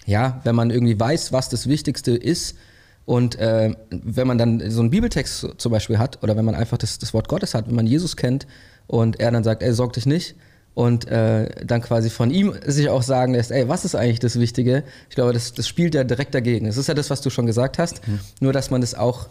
ja, 0.07 0.41
wenn 0.45 0.55
man 0.55 0.71
irgendwie 0.71 0.99
weiß, 0.99 1.33
was 1.33 1.51
das 1.51 1.69
Wichtigste 1.69 2.13
ist 2.13 2.57
und 3.05 3.39
äh, 3.39 3.75
wenn 3.91 4.27
man 4.27 4.39
dann 4.39 4.71
so 4.71 4.81
einen 4.81 4.91
Bibeltext 4.91 5.47
zum 5.59 5.73
Beispiel 5.73 5.99
hat 5.99 6.23
oder 6.23 6.37
wenn 6.37 6.45
man 6.45 6.55
einfach 6.55 6.79
das, 6.79 6.99
das 6.99 7.13
Wort 7.13 7.29
Gottes 7.29 7.55
hat, 7.55 7.69
wenn 7.69 7.75
man 7.75 7.87
Jesus 7.87 8.17
kennt 8.17 8.47
und 8.87 9.21
er 9.21 9.31
dann 9.31 9.45
sagt, 9.45 9.63
ey, 9.63 9.73
sorg 9.73 9.93
dich 9.93 10.07
nicht 10.07 10.35
und 10.75 11.09
äh, 11.09 11.49
dann 11.65 11.83
quasi 11.83 12.11
von 12.11 12.31
ihm 12.31 12.55
sich 12.65 12.89
auch 12.89 13.03
sagen 13.03 13.35
lässt, 13.35 13.51
ey, 13.51 13.69
was 13.69 13.85
ist 13.85 13.95
eigentlich 13.95 14.21
das 14.21 14.39
Wichtige? 14.39 14.85
Ich 15.09 15.15
glaube, 15.15 15.33
das, 15.33 15.53
das 15.53 15.69
spielt 15.69 15.95
ja 15.95 16.05
direkt 16.05 16.35
dagegen. 16.35 16.67
Das 16.67 16.77
ist 16.77 16.87
ja 16.87 16.95
das, 16.95 17.11
was 17.11 17.21
du 17.21 17.31
schon 17.31 17.47
gesagt 17.47 17.79
hast, 17.79 18.07
mhm. 18.07 18.21
nur 18.41 18.53
dass 18.53 18.71
man 18.71 18.81
das 18.81 18.95
auch, 18.95 19.27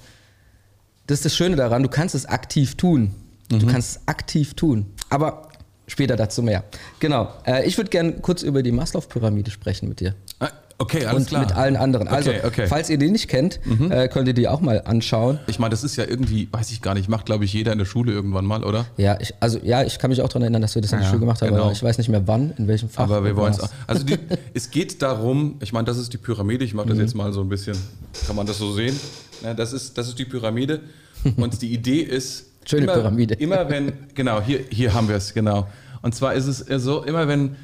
das 1.07 1.19
ist 1.19 1.25
das 1.25 1.35
Schöne 1.35 1.55
daran, 1.55 1.83
du 1.83 1.89
kannst 1.89 2.15
es 2.15 2.25
aktiv 2.25 2.75
tun. 2.75 3.15
Mhm. 3.51 3.59
Du 3.59 3.67
kannst 3.67 3.91
es 3.91 4.07
aktiv 4.07 4.53
tun. 4.53 4.85
Aber 5.09 5.49
später 5.87 6.15
dazu 6.15 6.43
mehr. 6.43 6.63
Genau. 6.99 7.33
Äh, 7.45 7.65
ich 7.67 7.77
würde 7.77 7.89
gerne 7.89 8.13
kurz 8.13 8.43
über 8.43 8.61
die 8.61 8.71
Maslow-Pyramide 8.71 9.51
sprechen 9.51 9.89
mit 9.89 9.99
dir. 10.01 10.15
Okay, 10.81 11.05
alles 11.05 11.23
und 11.23 11.27
klar. 11.27 11.41
mit 11.41 11.51
allen 11.55 11.75
anderen. 11.75 12.07
Also, 12.07 12.29
Okay, 12.29 12.41
okay. 12.45 12.67
falls 12.67 12.89
ihr 12.89 12.97
die 12.97 13.11
nicht 13.11 13.27
kennt, 13.27 13.59
Mhm. 13.65 13.91
äh, 13.91 14.07
könnt 14.07 14.29
ihr 14.29 14.33
die 14.33 14.47
auch 14.47 14.61
mal 14.61 14.81
anschauen. 14.85 15.37
Ich 15.47 15.59
meine, 15.59 15.71
das 15.71 15.83
ist 15.83 15.97
ja 15.97 16.05
irgendwie, 16.05 16.47
weiß 16.51 16.71
ich 16.71 16.81
gar 16.81 16.93
nicht, 16.93 17.09
macht 17.09 17.25
glaube 17.25 17.43
ich 17.43 17.51
jeder 17.51 17.73
in 17.73 17.77
der 17.79 17.85
Schule 17.85 18.13
irgendwann 18.13 18.45
mal, 18.45 18.63
oder? 18.63 18.85
Ja, 18.95 19.17
ich, 19.19 19.33
also 19.41 19.59
ja, 19.61 19.83
ich 19.83 19.99
kann 19.99 20.09
mich 20.09 20.21
auch 20.21 20.29
daran 20.29 20.43
erinnern, 20.43 20.61
dass 20.61 20.75
wir 20.75 20.81
das 20.81 20.91
in 20.93 20.99
der 20.99 21.03
Ja, 21.05 21.09
Schule 21.09 21.19
gemacht 21.19 21.41
haben, 21.41 21.49
genau. 21.49 21.63
aber 21.63 21.71
ich 21.73 21.83
weiß 21.83 21.97
nicht 21.97 22.07
mehr 22.09 22.25
wann, 22.27 22.53
in 22.57 22.67
welchem 22.69 22.87
Fach. 22.89 23.03
Aber 23.03 23.23
wir 23.25 23.35
wollen 23.35 23.51
es. 23.53 23.59
Also 23.87 24.05
die, 24.05 24.17
es 24.53 24.71
geht 24.71 25.01
darum, 25.01 25.55
ich 25.59 25.73
meine, 25.73 25.85
das 25.85 25.97
ist 25.97 26.13
die 26.13 26.17
Pyramide, 26.17 26.63
ich 26.63 26.73
mache 26.73 26.85
Mhm. 26.85 26.91
das 26.91 26.99
jetzt 26.99 27.15
mal 27.15 27.33
so 27.33 27.41
ein 27.41 27.49
bisschen, 27.49 27.75
kann 28.25 28.35
man 28.37 28.47
das 28.47 28.57
so 28.57 28.71
sehen? 28.71 28.97
Ja, 29.43 29.53
das, 29.53 29.73
ist, 29.73 29.97
das 29.97 30.07
ist 30.07 30.17
die 30.17 30.25
Pyramide 30.25 30.79
und 31.35 31.61
die 31.61 31.73
Idee 31.73 31.99
ist, 32.01 32.45
Schöne 32.65 32.83
immer, 32.83 32.93
Pyramide. 32.93 33.33
immer 33.35 33.69
wenn, 33.69 33.91
genau, 34.15 34.41
hier, 34.41 34.61
hier 34.69 34.93
haben 34.93 35.09
wir 35.09 35.15
es, 35.17 35.33
genau. 35.33 35.67
Und 36.01 36.15
zwar 36.15 36.33
ist 36.35 36.47
es 36.47 36.59
so, 36.83 37.03
immer 37.03 37.27
wenn, 37.27 37.57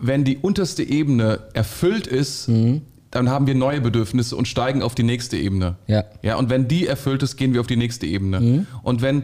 wenn 0.00 0.24
die 0.24 0.36
unterste 0.38 0.82
Ebene 0.82 1.40
erfüllt 1.54 2.06
ist, 2.06 2.48
Mhm. 2.48 2.82
dann 3.10 3.30
haben 3.30 3.46
wir 3.46 3.54
neue 3.54 3.80
Bedürfnisse 3.80 4.36
und 4.36 4.48
steigen 4.48 4.82
auf 4.82 4.94
die 4.94 5.04
nächste 5.04 5.36
Ebene. 5.36 5.76
Ja. 5.86 6.04
Ja, 6.22 6.36
und 6.36 6.50
wenn 6.50 6.66
die 6.68 6.86
erfüllt 6.86 7.22
ist, 7.22 7.36
gehen 7.36 7.52
wir 7.54 7.60
auf 7.60 7.66
die 7.68 7.76
nächste 7.76 8.06
Ebene. 8.06 8.66
Und, 8.82 9.02
wenn, 9.02 9.22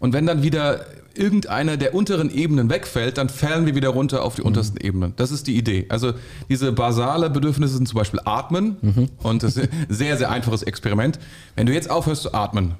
und 0.00 0.12
wenn 0.12 0.26
dann 0.26 0.42
wieder 0.42 0.84
irgendeine 1.14 1.76
der 1.76 1.94
unteren 1.94 2.30
Ebenen 2.30 2.70
wegfällt, 2.70 3.18
dann 3.18 3.28
fallen 3.28 3.66
wir 3.66 3.74
wieder 3.74 3.88
runter 3.90 4.24
auf 4.24 4.36
die 4.36 4.42
untersten 4.42 4.78
Ebenen. 4.78 5.12
Das 5.16 5.30
ist 5.32 5.46
die 5.48 5.56
Idee. 5.56 5.86
Also 5.88 6.12
diese 6.48 6.72
basale 6.72 7.30
Bedürfnisse 7.30 7.74
sind 7.76 7.86
zum 7.88 7.98
Beispiel 7.98 8.20
Atmen. 8.24 8.76
Und 9.22 9.42
das 9.42 9.56
ist 9.56 9.68
ein 9.72 9.86
sehr, 9.88 10.16
sehr 10.16 10.30
einfaches 10.30 10.62
Experiment. 10.62 11.18
Wenn 11.56 11.66
du 11.66 11.72
jetzt 11.72 11.90
aufhörst 11.90 12.22
zu 12.22 12.32
atmen, 12.34 12.74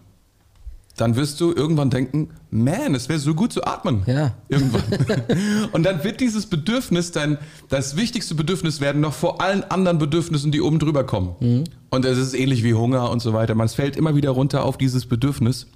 dann 1.00 1.16
wirst 1.16 1.40
du 1.40 1.52
irgendwann 1.52 1.88
denken, 1.88 2.28
man, 2.50 2.94
es 2.94 3.08
wäre 3.08 3.18
so 3.18 3.34
gut 3.34 3.52
zu 3.52 3.64
atmen. 3.64 4.02
Ja. 4.06 4.34
Irgendwann. 4.48 4.82
Und 5.72 5.84
dann 5.84 6.04
wird 6.04 6.20
dieses 6.20 6.46
Bedürfnis 6.46 7.10
dein, 7.10 7.38
das 7.70 7.96
wichtigste 7.96 8.34
Bedürfnis 8.34 8.80
werden 8.80 9.00
noch 9.00 9.14
vor 9.14 9.40
allen 9.40 9.64
anderen 9.64 9.98
Bedürfnissen, 9.98 10.52
die 10.52 10.60
oben 10.60 10.78
drüber 10.78 11.04
kommen. 11.04 11.64
Und 11.90 12.04
es 12.04 12.18
ist 12.18 12.34
ähnlich 12.34 12.62
wie 12.62 12.74
Hunger 12.74 13.10
und 13.10 13.20
so 13.22 13.32
weiter. 13.32 13.54
Man 13.54 13.68
fällt 13.68 13.96
immer 13.96 14.14
wieder 14.14 14.30
runter 14.30 14.64
auf 14.64 14.76
dieses 14.76 15.06
Bedürfnis. 15.06 15.66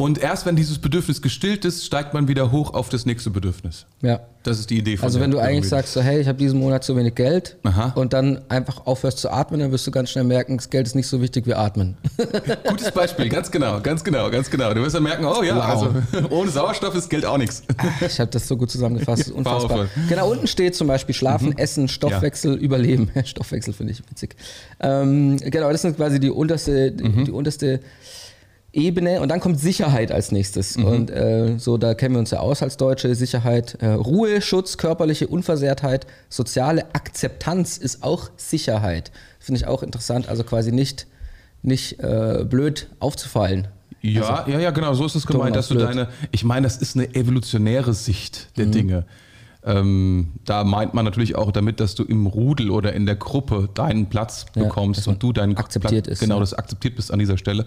Und 0.00 0.16
erst 0.18 0.46
wenn 0.46 0.54
dieses 0.54 0.78
Bedürfnis 0.78 1.22
gestillt 1.22 1.64
ist, 1.64 1.84
steigt 1.84 2.14
man 2.14 2.28
wieder 2.28 2.52
hoch 2.52 2.72
auf 2.72 2.88
das 2.88 3.04
nächste 3.04 3.30
Bedürfnis. 3.30 3.84
Ja. 4.00 4.20
Das 4.44 4.60
ist 4.60 4.70
die 4.70 4.78
Idee 4.78 4.96
von 4.96 5.04
Also 5.06 5.18
wenn 5.18 5.32
du 5.32 5.38
eigentlich 5.38 5.62
Pyramide. 5.62 5.68
sagst, 5.68 5.92
so, 5.92 6.00
hey, 6.00 6.20
ich 6.20 6.28
habe 6.28 6.38
diesen 6.38 6.60
Monat 6.60 6.84
zu 6.84 6.94
wenig 6.96 7.16
Geld 7.16 7.56
Aha. 7.64 7.94
und 7.96 8.12
dann 8.12 8.40
einfach 8.48 8.86
aufhörst 8.86 9.18
zu 9.18 9.28
atmen, 9.28 9.58
dann 9.58 9.72
wirst 9.72 9.84
du 9.88 9.90
ganz 9.90 10.10
schnell 10.10 10.22
merken, 10.22 10.56
das 10.56 10.70
Geld 10.70 10.86
ist 10.86 10.94
nicht 10.94 11.08
so 11.08 11.20
wichtig 11.20 11.48
wie 11.48 11.54
atmen. 11.54 11.96
Gutes 12.68 12.92
Beispiel, 12.92 13.28
ganz 13.28 13.50
genau, 13.50 13.80
ganz 13.80 14.04
genau, 14.04 14.30
ganz 14.30 14.48
genau. 14.48 14.72
Du 14.72 14.82
wirst 14.82 14.94
dann 14.94 15.02
merken, 15.02 15.24
oh 15.24 15.42
ja, 15.42 15.56
Wow. 15.56 15.64
also 15.64 16.28
ohne 16.30 16.50
Sauerstoff 16.52 16.94
ist 16.94 17.10
Geld 17.10 17.24
auch 17.26 17.36
nichts. 17.36 17.64
Ich 18.06 18.20
habe 18.20 18.30
das 18.30 18.46
so 18.46 18.56
gut 18.56 18.70
zusammengefasst, 18.70 19.30
unfassbar. 19.32 19.68
Powerful. 19.78 19.88
Genau, 20.08 20.30
unten 20.30 20.46
steht 20.46 20.76
zum 20.76 20.86
Beispiel 20.86 21.16
Schlafen, 21.16 21.58
Essen, 21.58 21.88
Stoffwechsel, 21.88 22.54
Überleben. 22.54 23.10
Stoffwechsel 23.24 23.74
finde 23.74 23.94
ich 23.94 24.08
witzig. 24.08 24.36
Ähm, 24.78 25.38
genau, 25.38 25.72
das 25.72 25.82
sind 25.82 25.96
quasi 25.96 26.20
die 26.20 26.30
unterste, 26.30 26.92
die, 26.92 27.24
die 27.24 27.32
unterste 27.32 27.80
Ebene 28.78 29.20
und 29.20 29.28
dann 29.28 29.40
kommt 29.40 29.58
Sicherheit 29.58 30.12
als 30.12 30.30
nächstes. 30.30 30.76
Und 30.76 31.10
äh, 31.10 31.58
so, 31.58 31.76
da 31.76 31.94
kennen 31.94 32.14
wir 32.14 32.20
uns 32.20 32.30
ja 32.30 32.38
aus 32.38 32.62
als 32.62 32.76
Deutsche. 32.76 33.14
Sicherheit, 33.14 33.76
äh, 33.80 33.88
Ruhe, 33.88 34.40
Schutz, 34.40 34.76
körperliche 34.76 35.26
Unversehrtheit, 35.26 36.06
soziale 36.28 36.94
Akzeptanz 36.94 37.76
ist 37.76 38.02
auch 38.02 38.30
Sicherheit. 38.36 39.10
Finde 39.40 39.60
ich 39.60 39.66
auch 39.66 39.82
interessant. 39.82 40.28
Also 40.28 40.44
quasi 40.44 40.70
nicht, 40.70 41.06
nicht 41.62 41.98
äh, 42.00 42.44
blöd 42.48 42.88
aufzufallen. 43.00 43.68
Ja, 44.00 44.46
ja, 44.46 44.60
ja, 44.60 44.70
genau, 44.70 44.94
so 44.94 45.06
ist 45.06 45.16
es 45.16 45.26
gemeint, 45.26 45.56
dass 45.56 45.68
du 45.68 45.74
blöd. 45.74 45.88
deine, 45.88 46.08
ich 46.30 46.44
meine, 46.44 46.66
das 46.66 46.76
ist 46.76 46.94
eine 46.94 47.14
evolutionäre 47.16 47.94
Sicht 47.94 48.56
der 48.56 48.66
Dinge. 48.66 49.06
Ähm, 49.64 50.34
da 50.44 50.62
meint 50.62 50.94
man 50.94 51.04
natürlich 51.04 51.34
auch 51.34 51.50
damit, 51.50 51.80
dass 51.80 51.96
du 51.96 52.04
im 52.04 52.26
Rudel 52.26 52.70
oder 52.70 52.92
in 52.92 53.06
der 53.06 53.16
Gruppe 53.16 53.68
deinen 53.74 54.06
Platz 54.06 54.46
bekommst 54.54 55.08
und 55.08 55.20
du 55.22 55.32
deinen 55.32 55.56
akzeptiert 55.56 56.04
Platz, 56.04 56.14
ist, 56.14 56.20
Genau, 56.20 56.36
ja. 56.36 56.40
das 56.40 56.54
akzeptiert 56.54 56.94
bist 56.94 57.12
an 57.12 57.18
dieser 57.18 57.36
Stelle. 57.36 57.66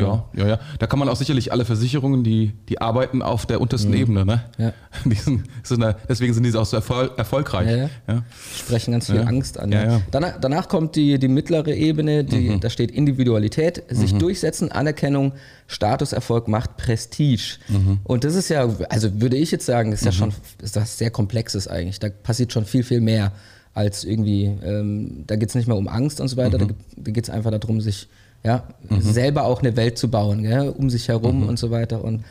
Genau. 0.00 0.28
Ja, 0.34 0.42
ja, 0.42 0.48
ja. 0.48 0.60
Da 0.78 0.86
kann 0.86 0.98
man 0.98 1.08
auch 1.08 1.16
sicherlich 1.16 1.52
alle 1.52 1.64
Versicherungen, 1.64 2.24
die, 2.24 2.52
die 2.68 2.80
arbeiten 2.80 3.22
auf 3.22 3.46
der 3.46 3.60
untersten 3.60 3.92
Ebene, 3.94 4.24
ne? 4.24 4.44
Ja. 4.58 4.72
Sind, 5.16 5.44
sind 5.62 5.80
da, 5.80 5.94
deswegen 6.08 6.32
sind 6.34 6.44
die 6.44 6.54
auch 6.54 6.64
so 6.66 6.76
erfol 6.76 7.10
erfolgreich. 7.16 7.68
Ja, 7.68 7.90
ja. 8.14 8.22
Sprechen 8.56 8.92
ganz 8.92 9.06
viel. 9.10 9.20
Angst 9.20 9.58
an. 9.58 9.72
Ja. 9.72 10.00
Danach, 10.10 10.38
danach 10.40 10.68
kommt 10.68 10.96
die, 10.96 11.18
die 11.18 11.28
mittlere 11.28 11.74
Ebene, 11.74 12.24
die, 12.24 12.50
Mhm. 12.50 12.60
da 12.60 12.70
steht 12.70 12.90
Individualität, 12.90 13.82
sich 13.88 14.14
durchsetzen, 14.14 14.70
Anerkennung, 14.72 15.32
Statuserfolg 15.66 16.48
macht 16.48 16.76
Prestige. 16.76 17.58
Mhm. 17.68 17.98
Und 18.04 18.24
das 18.24 18.34
ist 18.34 18.48
ja, 18.48 18.68
also 18.88 19.20
würde 19.20 19.36
ich 19.36 19.50
jetzt 19.50 19.66
sagen, 19.66 19.92
ist 19.92 20.04
ja 20.04 20.12
schon 20.12 20.32
ist 20.62 20.76
das 20.76 20.96
sehr 20.98 21.10
komplexes 21.10 21.68
eigentlich. 21.68 21.98
Da 21.98 22.08
passiert 22.08 22.52
schon 22.52 22.64
viel, 22.64 22.82
viel 22.82 23.00
mehr 23.00 23.32
als 23.74 24.04
irgendwie, 24.04 24.44
ähm, 24.64 25.24
da 25.26 25.36
geht 25.36 25.50
es 25.50 25.54
nicht 25.54 25.68
mehr 25.68 25.76
um 25.76 25.88
Angst 25.88 26.20
und 26.20 26.28
so 26.28 26.36
weiter, 26.38 26.56
Mhm. 26.58 26.68
da, 26.68 26.74
da 26.96 27.10
geht 27.10 27.24
es 27.24 27.30
einfach 27.30 27.50
darum, 27.50 27.80
sich 27.80 28.08
ja, 28.46 28.62
selber 29.00 29.44
auch 29.44 29.60
eine 29.60 29.76
Welt 29.76 29.98
zu 29.98 30.08
bauen, 30.08 30.42
gell, 30.42 30.68
um 30.70 30.88
sich 30.88 31.08
herum 31.08 31.42
Mhm. 31.42 31.48
und 31.48 31.58
so 31.58 31.70
weiter. 31.70 32.02
Und 32.04 32.24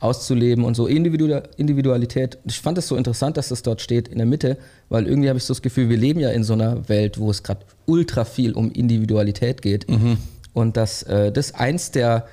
auszuleben 0.00 0.64
und 0.64 0.74
so 0.74 0.88
Individu 0.88 1.40
Individualität. 1.56 2.36
Ich 2.44 2.60
fand 2.60 2.76
es 2.76 2.88
so 2.88 2.96
interessant, 2.96 3.36
dass 3.36 3.48
das 3.50 3.62
dort 3.62 3.80
steht 3.80 4.08
in 4.08 4.18
der 4.18 4.26
Mitte, 4.26 4.56
weil 4.88 5.06
irgendwie 5.06 5.28
habe 5.28 5.38
ich 5.38 5.44
so 5.44 5.54
das 5.54 5.62
Gefühl, 5.62 5.88
wir 5.88 5.96
leben 5.96 6.18
ja 6.18 6.30
in 6.30 6.42
so 6.42 6.54
einer 6.54 6.88
Welt, 6.88 7.18
wo 7.20 7.30
es 7.30 7.44
gerade 7.44 7.60
ultra 7.86 8.24
viel 8.24 8.52
um 8.52 8.72
Individualität 8.72 9.62
geht 9.62 9.86
und 10.54 10.76
dass 10.76 11.04
äh, 11.04 11.30
das 11.30 11.54
eins 11.54 11.92
der 11.92 12.26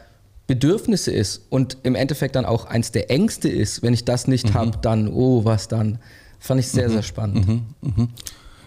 Bedürfnisse 0.48 1.12
ist 1.12 1.44
und 1.50 1.78
im 1.84 1.94
Endeffekt 1.94 2.36
dann 2.36 2.46
auch 2.46 2.66
eins 2.66 2.92
der 2.92 3.12
Ängste 3.12 3.50
ist. 3.50 3.84
Wenn 3.84 3.94
ich 3.94 4.04
das 4.04 4.28
nicht 4.28 4.56
habe, 4.56 4.80
dann, 4.82 5.08
oh, 5.08 5.46
was 5.46 5.68
dann? 5.68 6.00
Fand 6.40 6.60
ich 6.60 6.70
sehr, 6.70 6.90
sehr 6.90 7.04
spannend. 7.04 7.62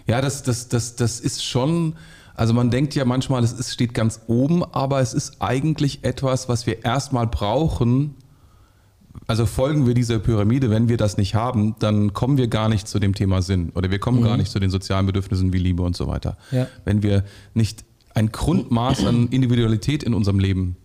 Ja, 0.07 0.21
das, 0.21 0.43
das, 0.43 0.69
das, 0.69 0.95
das 0.95 1.19
ist 1.19 1.43
schon, 1.43 1.95
also 2.35 2.53
man 2.53 2.69
denkt 2.69 2.95
ja 2.95 3.05
manchmal, 3.05 3.43
es 3.43 3.53
ist, 3.53 3.71
steht 3.73 3.93
ganz 3.93 4.21
oben, 4.27 4.63
aber 4.63 5.01
es 5.01 5.13
ist 5.13 5.41
eigentlich 5.41 6.03
etwas, 6.03 6.49
was 6.49 6.65
wir 6.65 6.83
erstmal 6.83 7.27
brauchen. 7.27 8.15
Also 9.27 9.45
folgen 9.45 9.85
wir 9.85 9.93
dieser 9.93 10.19
Pyramide, 10.19 10.69
wenn 10.69 10.89
wir 10.89 10.97
das 10.97 11.17
nicht 11.17 11.35
haben, 11.35 11.75
dann 11.79 12.13
kommen 12.13 12.37
wir 12.37 12.47
gar 12.47 12.67
nicht 12.67 12.87
zu 12.87 12.99
dem 12.99 13.13
Thema 13.13 13.41
Sinn 13.41 13.71
oder 13.75 13.91
wir 13.91 13.99
kommen 13.99 14.23
gar 14.23 14.37
nicht 14.37 14.51
zu 14.51 14.59
den 14.59 14.69
sozialen 14.69 15.05
Bedürfnissen 15.05 15.53
wie 15.53 15.59
Liebe 15.59 15.83
und 15.83 15.95
so 15.95 16.07
weiter. 16.07 16.35
Ja. 16.51 16.67
Wenn 16.83 17.03
wir 17.03 17.23
nicht 17.53 17.85
ein 18.15 18.31
Grundmaß 18.31 19.05
an 19.05 19.27
Individualität 19.29 20.03
in 20.03 20.13
unserem 20.13 20.39
Leben 20.39 20.75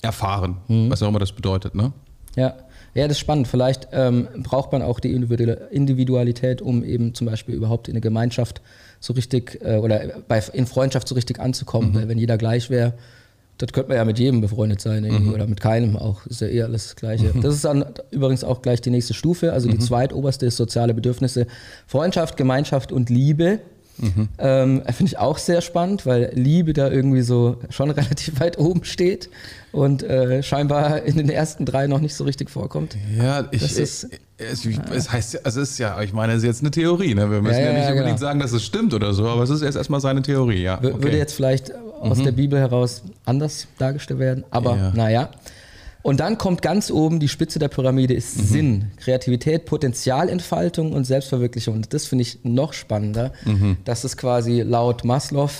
erfahren, 0.00 0.58
was 0.68 1.02
auch 1.02 1.08
immer 1.08 1.18
das 1.18 1.32
bedeutet, 1.32 1.74
ne? 1.74 1.92
Ja. 2.36 2.54
ja, 2.94 3.08
das 3.08 3.16
ist 3.16 3.20
spannend. 3.20 3.48
Vielleicht 3.48 3.88
ähm, 3.92 4.28
braucht 4.42 4.70
man 4.70 4.82
auch 4.82 5.00
die 5.00 5.12
Individu- 5.14 5.68
Individualität, 5.70 6.60
um 6.60 6.84
eben 6.84 7.14
zum 7.14 7.26
Beispiel 7.26 7.54
überhaupt 7.54 7.88
in 7.88 7.94
eine 7.94 8.02
Gemeinschaft 8.02 8.60
so 9.00 9.12
richtig 9.12 9.58
äh, 9.62 9.76
oder 9.76 10.00
bei, 10.28 10.42
in 10.52 10.66
Freundschaft 10.66 11.08
so 11.08 11.14
richtig 11.14 11.40
anzukommen. 11.40 11.94
Weil 11.94 12.08
wenn 12.08 12.18
jeder 12.18 12.36
gleich 12.38 12.70
wäre, 12.70 12.94
das 13.58 13.72
könnte 13.72 13.88
man 13.88 13.96
ja 13.96 14.04
mit 14.04 14.18
jedem 14.18 14.42
befreundet 14.42 14.82
sein 14.82 15.04
irgendwie, 15.04 15.30
oder 15.30 15.46
mit 15.46 15.60
keinem 15.60 15.96
auch. 15.96 16.26
Ist 16.26 16.42
ja 16.42 16.46
eh 16.48 16.62
alles 16.62 16.84
das 16.88 16.96
Gleiche. 16.96 17.32
Das 17.40 17.54
ist 17.54 17.64
dann 17.64 17.86
übrigens 18.10 18.44
auch 18.44 18.60
gleich 18.60 18.82
die 18.82 18.90
nächste 18.90 19.14
Stufe. 19.14 19.52
Also 19.54 19.68
die 19.68 19.78
zweitoberste 19.78 20.44
ist 20.46 20.56
soziale 20.58 20.92
Bedürfnisse. 20.92 21.46
Freundschaft, 21.86 22.36
Gemeinschaft 22.36 22.92
und 22.92 23.08
Liebe. 23.08 23.60
Ähm, 24.38 24.82
Finde 24.92 25.04
ich 25.10 25.16
auch 25.16 25.38
sehr 25.38 25.62
spannend, 25.62 26.04
weil 26.04 26.30
Liebe 26.34 26.74
da 26.74 26.90
irgendwie 26.90 27.22
so 27.22 27.56
schon 27.70 27.90
relativ 27.92 28.40
weit 28.40 28.58
oben 28.58 28.84
steht 28.84 29.30
und 29.72 30.02
äh, 30.02 30.42
scheinbar 30.42 31.04
in 31.04 31.16
den 31.16 31.30
ersten 31.30 31.64
drei 31.64 31.86
noch 31.86 32.00
nicht 32.00 32.14
so 32.14 32.24
richtig 32.24 32.50
vorkommt. 32.50 32.94
Ja, 33.16 33.48
ich, 33.52 33.62
ist- 33.78 34.08
es, 34.38 34.66
es 34.66 35.10
heißt 35.12 35.34
ja, 35.34 35.40
also 35.44 35.60
es 35.60 35.70
ist 35.72 35.78
ja, 35.78 36.00
ich 36.02 36.12
meine, 36.12 36.32
es 36.34 36.38
ist 36.38 36.44
jetzt 36.44 36.60
eine 36.60 36.70
Theorie, 36.70 37.14
ne? 37.14 37.30
Wir 37.30 37.40
müssen 37.40 37.54
Ja, 37.58 37.66
ja, 37.66 37.72
ja, 37.72 37.78
nicht 37.78 37.88
unbedingt 37.88 38.06
genau. 38.18 38.28
sagen, 38.28 38.40
dass 38.40 38.52
es 38.52 38.64
stimmt 38.64 38.92
oder 38.94 39.12
so, 39.14 39.26
aber 39.26 39.42
es 39.42 39.50
ist 39.50 39.62
erst 39.62 39.76
erstmal 39.76 40.00
seine 40.00 40.22
Theorie, 40.22 40.62
ja. 40.62 40.76
Okay. 40.78 40.92
Mhm. 40.94 41.02
Würde 41.02 41.16
jetzt 41.16 41.32
vielleicht 41.34 41.72
aus 42.00 42.22
der 42.22 42.32
Bibel 42.32 42.58
heraus 42.58 43.02
anders 43.24 43.66
dargestellt 43.78 44.20
werden, 44.20 44.44
aber 44.50 44.76
Ja. 44.76 44.92
naja. 44.94 45.30
Und 46.02 46.20
dann 46.20 46.38
kommt 46.38 46.62
ganz 46.62 46.90
oben 46.92 47.18
die 47.18 47.26
Spitze 47.28 47.58
der 47.58 47.66
Pyramide 47.68 48.14
ist 48.14 48.36
Mhm. 48.36 48.42
Sinn, 48.44 48.84
Kreativität, 48.98 49.64
Potenzialentfaltung 49.64 50.92
und 50.92 51.04
Selbstverwirklichung. 51.04 51.74
Und 51.74 51.92
das 51.92 52.06
finde 52.06 52.22
ich 52.22 52.38
noch 52.44 52.74
spannender, 52.74 53.32
Mhm. 53.44 53.78
dass 53.84 54.04
es 54.04 54.16
quasi 54.16 54.60
laut 54.60 55.04
Maslow, 55.04 55.50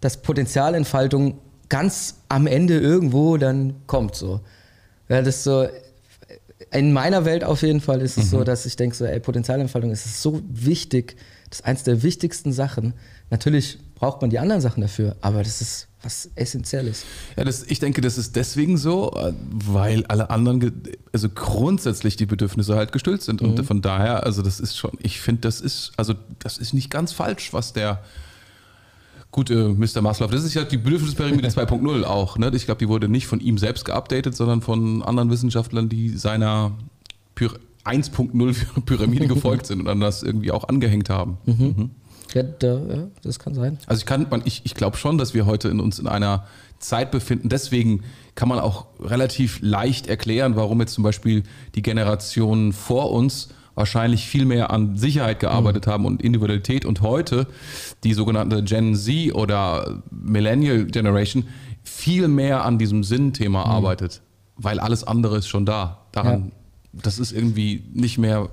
dass 0.00 0.16
Potenzialentfaltung 0.22 1.38
ganz 1.68 2.16
am 2.28 2.46
Ende 2.48 2.78
irgendwo 2.80 3.36
dann 3.36 3.74
kommt 3.86 4.16
so. 4.16 4.40
Ja, 5.08 5.22
das 5.22 5.44
so, 5.44 5.66
in 6.70 6.92
meiner 6.92 7.24
Welt 7.24 7.44
auf 7.44 7.62
jeden 7.62 7.80
Fall 7.80 8.00
ist 8.00 8.16
es 8.18 8.26
Mhm. 8.26 8.30
so, 8.30 8.44
dass 8.44 8.66
ich 8.66 8.76
denke 8.76 8.94
so, 8.96 9.04
ey, 9.04 9.20
Potenzialentfaltung 9.20 9.90
ist 9.90 10.22
so 10.22 10.40
wichtig, 10.48 11.16
Das 11.50 11.60
ist 11.60 11.66
eins 11.66 11.82
der 11.82 12.02
wichtigsten 12.02 12.50
Sachen. 12.52 12.94
Natürlich 13.28 13.78
braucht 13.94 14.22
man 14.22 14.30
die 14.30 14.38
anderen 14.38 14.62
Sachen 14.62 14.80
dafür, 14.80 15.16
aber 15.20 15.42
das 15.42 15.60
ist 15.60 15.86
was 16.02 16.30
Essentielles. 16.34 17.04
Ja, 17.36 17.44
das, 17.44 17.62
ich 17.64 17.78
denke, 17.78 18.00
das 18.00 18.16
ist 18.16 18.34
deswegen 18.36 18.76
so, 18.78 19.12
äh, 19.16 19.34
weil 19.50 20.04
alle 20.06 20.30
anderen, 20.30 20.82
also 21.12 21.28
grundsätzlich 21.28 22.16
die 22.16 22.24
Bedürfnisse 22.26 22.74
halt 22.74 22.90
gestillt 22.90 23.22
sind. 23.22 23.42
Und 23.42 23.62
von 23.66 23.82
daher, 23.82 24.24
also 24.24 24.40
das 24.42 24.60
ist 24.60 24.76
schon, 24.78 24.92
ich 25.02 25.20
finde, 25.20 25.42
das 25.42 25.60
ist, 25.60 25.92
also 25.98 26.14
das 26.38 26.56
ist 26.58 26.72
nicht 26.72 26.90
ganz 26.90 27.12
falsch, 27.12 27.52
was 27.52 27.72
der 27.74 28.02
gute 29.32 29.70
Mr. 29.70 30.02
Maslow, 30.02 30.28
das 30.28 30.44
ist 30.44 30.54
ja 30.54 30.62
die 30.62 30.76
Bedürfnispyramide 30.76 31.48
2.0 31.48 32.04
auch. 32.04 32.38
Ne? 32.38 32.52
Ich 32.54 32.66
glaube, 32.66 32.78
die 32.78 32.88
wurde 32.88 33.08
nicht 33.08 33.26
von 33.26 33.40
ihm 33.40 33.58
selbst 33.58 33.84
geupdatet, 33.84 34.36
sondern 34.36 34.60
von 34.60 35.02
anderen 35.02 35.30
Wissenschaftlern, 35.30 35.88
die 35.88 36.10
seiner 36.10 36.72
Pyra 37.34 37.56
1.0 37.84 38.82
Pyramide 38.86 39.26
gefolgt 39.26 39.66
sind 39.66 39.80
und 39.80 39.86
dann 39.86 39.98
das 39.98 40.22
irgendwie 40.22 40.52
auch 40.52 40.68
angehängt 40.68 41.10
haben. 41.10 41.38
Ja, 42.32 42.44
da, 42.44 42.78
ja 42.78 43.08
das 43.24 43.40
kann 43.40 43.54
sein. 43.54 43.76
Also 43.86 43.98
ich 43.98 44.06
kann, 44.06 44.28
man, 44.30 44.42
ich, 44.44 44.62
ich 44.64 44.74
glaube 44.74 44.96
schon, 44.96 45.18
dass 45.18 45.34
wir 45.34 45.46
heute 45.46 45.68
in 45.68 45.80
uns 45.80 45.98
in 45.98 46.06
einer 46.06 46.46
Zeit 46.78 47.10
befinden. 47.10 47.48
Deswegen 47.48 48.04
kann 48.36 48.48
man 48.48 48.60
auch 48.60 48.86
relativ 49.00 49.58
leicht 49.62 50.06
erklären, 50.06 50.54
warum 50.54 50.78
jetzt 50.78 50.94
zum 50.94 51.02
Beispiel 51.02 51.42
die 51.74 51.82
Generationen 51.82 52.72
vor 52.72 53.10
uns 53.10 53.48
wahrscheinlich 53.74 54.26
viel 54.26 54.44
mehr 54.44 54.70
an 54.70 54.96
Sicherheit 54.96 55.40
gearbeitet 55.40 55.86
haben 55.86 56.04
und 56.04 56.22
Individualität. 56.22 56.84
Und 56.84 57.00
heute 57.00 57.46
die 58.04 58.14
sogenannte 58.14 58.62
Gen 58.62 58.94
Z 58.94 59.34
oder 59.34 60.02
Millennial 60.10 60.84
Generation 60.86 61.44
viel 61.82 62.28
mehr 62.28 62.64
an 62.64 62.78
diesem 62.78 63.04
Sinnthema 63.04 63.64
arbeitet, 63.64 64.22
weil 64.56 64.78
alles 64.78 65.04
andere 65.04 65.38
ist 65.38 65.48
schon 65.48 65.66
da. 65.66 66.06
Daran, 66.12 66.52
das 66.92 67.18
ist 67.18 67.32
irgendwie 67.32 67.84
nicht 67.92 68.18
mehr 68.18 68.50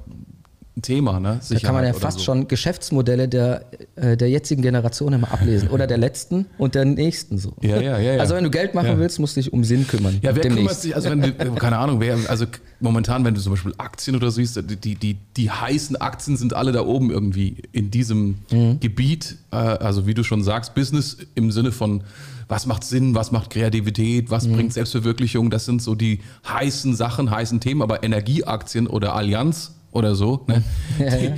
ein 0.80 0.82
Thema, 0.82 1.20
ne? 1.20 1.40
Da 1.50 1.60
kann 1.60 1.74
man 1.74 1.86
ja 1.86 1.94
fast 1.94 2.20
so. 2.20 2.26
schon 2.26 2.48
Geschäftsmodelle 2.48 3.28
der, 3.28 3.66
äh, 3.96 4.18
der 4.18 4.30
jetzigen 4.30 4.62
Generation 4.62 5.14
immer 5.14 5.32
ablesen. 5.32 5.70
Oder 5.70 5.88
der 5.88 5.98
letzten 5.98 6.46
und 6.58 6.76
der 6.76 6.86
nächsten 6.86 7.38
so. 7.38 7.54
Ja, 7.62 7.80
ja, 7.82 8.00
ja, 8.00 8.14
ja. 8.14 8.22
Also 8.22 8.36
wenn 8.36 8.44
du 8.44 8.50
Geld 8.50 8.74
machen 8.74 8.88
Ja. 8.88 9.00
willst, 9.00 9.20
musst 9.20 9.36
du 9.36 9.42
dich 9.42 9.54
um 9.54 9.64
Sinn 9.64 9.88
kümmern. 9.88 10.20
Ja, 10.22 10.36
wer 10.36 10.42
kümmert 10.42 10.58
demnächst. 10.58 10.82
sich, 10.82 10.96
also 10.96 11.10
wenn 11.10 11.22
du, 11.22 11.34
keine 11.56 11.78
Ahnung, 11.78 12.00
wer, 12.00 12.18
also 12.28 12.46
momentan, 12.80 13.26
wenn 13.26 13.36
du 13.36 13.42
zum 13.42 13.54
Beispiel 13.54 13.74
Aktien 13.78 14.16
oder 14.16 14.32
so 14.32 14.36
siehst, 14.36 14.58
die, 14.84 14.96
die, 14.96 15.18
die, 15.36 15.52
heißen 15.52 15.98
Aktien 15.98 16.38
sind 16.38 16.54
alle 16.56 16.72
da 16.72 16.86
oben 16.86 17.12
irgendwie 17.12 17.64
in 17.72 17.92
diesem 17.92 18.36
Gebiet, 18.80 19.38
äh, 19.52 19.56
also 19.56 20.08
wie 20.08 20.14
du 20.14 20.24
schon 20.24 20.44
sagst, 20.44 20.76
Business 20.76 21.18
im 21.36 21.52
Sinne 21.52 21.72
von, 21.72 22.04
was 22.48 22.66
macht 22.66 22.84
Sinn, 22.84 23.16
was 23.16 23.32
macht 23.32 23.50
Kreativität, 23.52 24.32
was 24.32 24.48
bringt 24.48 24.74
Selbstverwirklichung, 24.74 25.50
das 25.50 25.66
sind 25.66 25.82
so 25.82 25.94
die 25.94 26.20
heißen 26.48 26.96
Sachen, 26.96 27.30
heißen 27.30 27.60
Themen, 27.60 27.82
aber 27.82 28.04
Energieaktien 28.04 28.88
oder 28.88 29.14
Allianz 29.14 29.76
oder 29.92 30.14
so, 30.16 30.46
ne? 30.48 30.64
die, 31.00 31.32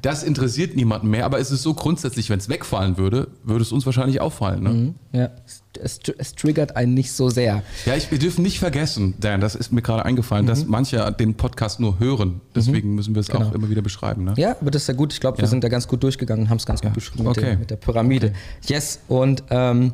das 0.00 0.22
interessiert 0.22 0.76
niemanden 0.76 1.08
mehr, 1.08 1.26
aber 1.26 1.38
es 1.40 1.50
ist 1.50 1.62
so 1.62 1.74
grundsätzlich, 1.74 2.30
wenn 2.30 2.38
es 2.38 2.48
wegfallen 2.48 2.96
würde, 2.96 3.28
würde 3.44 3.62
es 3.62 3.70
uns 3.72 3.84
wahrscheinlich 3.84 4.20
auffallen. 4.20 4.62
Ne? 4.62 4.94
Ja, 5.12 5.30
es, 5.82 6.00
es, 6.16 6.34
triggert 6.34 6.74
einen 6.76 6.94
nicht 6.94 7.12
so 7.12 7.28
sehr. 7.28 7.62
Ja, 7.84 7.94
ich, 7.96 8.10
wir 8.10 8.18
dürfen 8.18 8.42
nicht 8.42 8.58
vergessen, 8.58 9.14
Dan, 9.20 9.40
das 9.40 9.54
ist 9.54 9.72
mir 9.72 9.82
gerade 9.82 10.04
eingefallen, 10.04 10.46
dass 10.46 10.66
manche 10.66 11.14
den 11.18 11.34
Podcast 11.34 11.80
nur 11.80 11.98
hören. 11.98 12.40
Deswegen 12.54 12.94
müssen 12.94 13.14
wir 13.14 13.20
es 13.20 13.30
auch 13.30 13.52
immer 13.52 13.68
wieder 13.68 13.82
beschreiben. 13.82 14.24
Ne? 14.24 14.34
Ja, 14.36 14.56
aber 14.60 14.70
das 14.70 14.82
ist 14.82 14.88
ja 14.88 14.94
gut. 14.94 15.12
Ich 15.12 15.20
glaube, 15.20 15.38
wir 15.38 15.44
Ja. 15.44 15.48
sind 15.50 15.62
da 15.62 15.68
ganz 15.68 15.86
gut 15.86 16.02
durchgegangen 16.02 16.44
und 16.44 16.50
haben 16.50 16.58
es 16.58 16.66
ganz 16.66 16.80
gut 16.80 16.94
beschrieben 16.94 17.24
mit, 17.24 17.36
Okay. 17.38 17.46
der, 17.46 17.58
mit 17.58 17.70
der 17.70 17.76
Pyramide. 17.76 18.32
Yes, 18.66 19.00
und 19.08 19.44
ähm, 19.50 19.92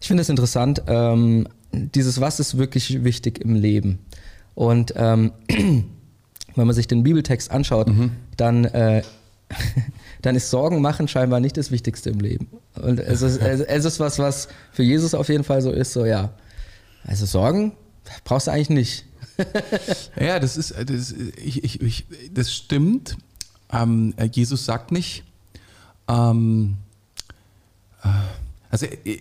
ich 0.00 0.08
finde 0.08 0.22
es 0.22 0.28
interessant, 0.28 0.82
ähm, 0.86 1.46
dieses 1.72 2.20
Was 2.20 2.40
ist 2.40 2.58
wirklich 2.58 3.04
wichtig 3.04 3.40
im 3.40 3.54
Leben. 3.54 3.98
Und 4.54 4.94
ähm, 4.96 5.32
wenn 6.58 6.66
man 6.66 6.74
sich 6.74 6.88
den 6.88 7.02
Bibeltext 7.02 7.50
anschaut, 7.50 7.88
dann, 8.36 8.64
äh, 8.66 9.02
dann 10.22 10.36
ist 10.36 10.50
Sorgen 10.50 10.80
machen 10.80 11.08
scheinbar 11.08 11.40
nicht 11.40 11.56
das 11.56 11.70
Wichtigste 11.70 12.10
im 12.10 12.20
Leben. 12.20 12.48
Und 12.74 13.00
es 13.00 13.22
ist, 13.22 13.38
es 13.38 13.84
ist 13.84 14.00
was, 14.00 14.18
was 14.18 14.48
für 14.72 14.82
Jesus 14.82 15.14
auf 15.14 15.28
jeden 15.28 15.44
Fall 15.44 15.62
so 15.62 15.70
ist, 15.70 15.92
so 15.92 16.04
ja. 16.04 16.30
Also 17.04 17.26
Sorgen 17.26 17.72
brauchst 18.24 18.46
du 18.46 18.52
eigentlich 18.52 18.70
nicht. 18.70 19.04
Ja, 20.20 20.40
das 20.40 20.56
ist, 20.56 20.74
das, 20.76 21.12
ich, 21.12 21.62
ich, 21.62 21.80
ich, 21.80 22.06
das 22.32 22.52
stimmt. 22.52 23.16
Ähm, 23.72 24.12
Jesus 24.32 24.64
sagt 24.64 24.90
nicht, 24.90 25.22
ähm, 26.08 26.76
äh, 28.02 28.08
also 28.68 28.86
er, 28.86 29.16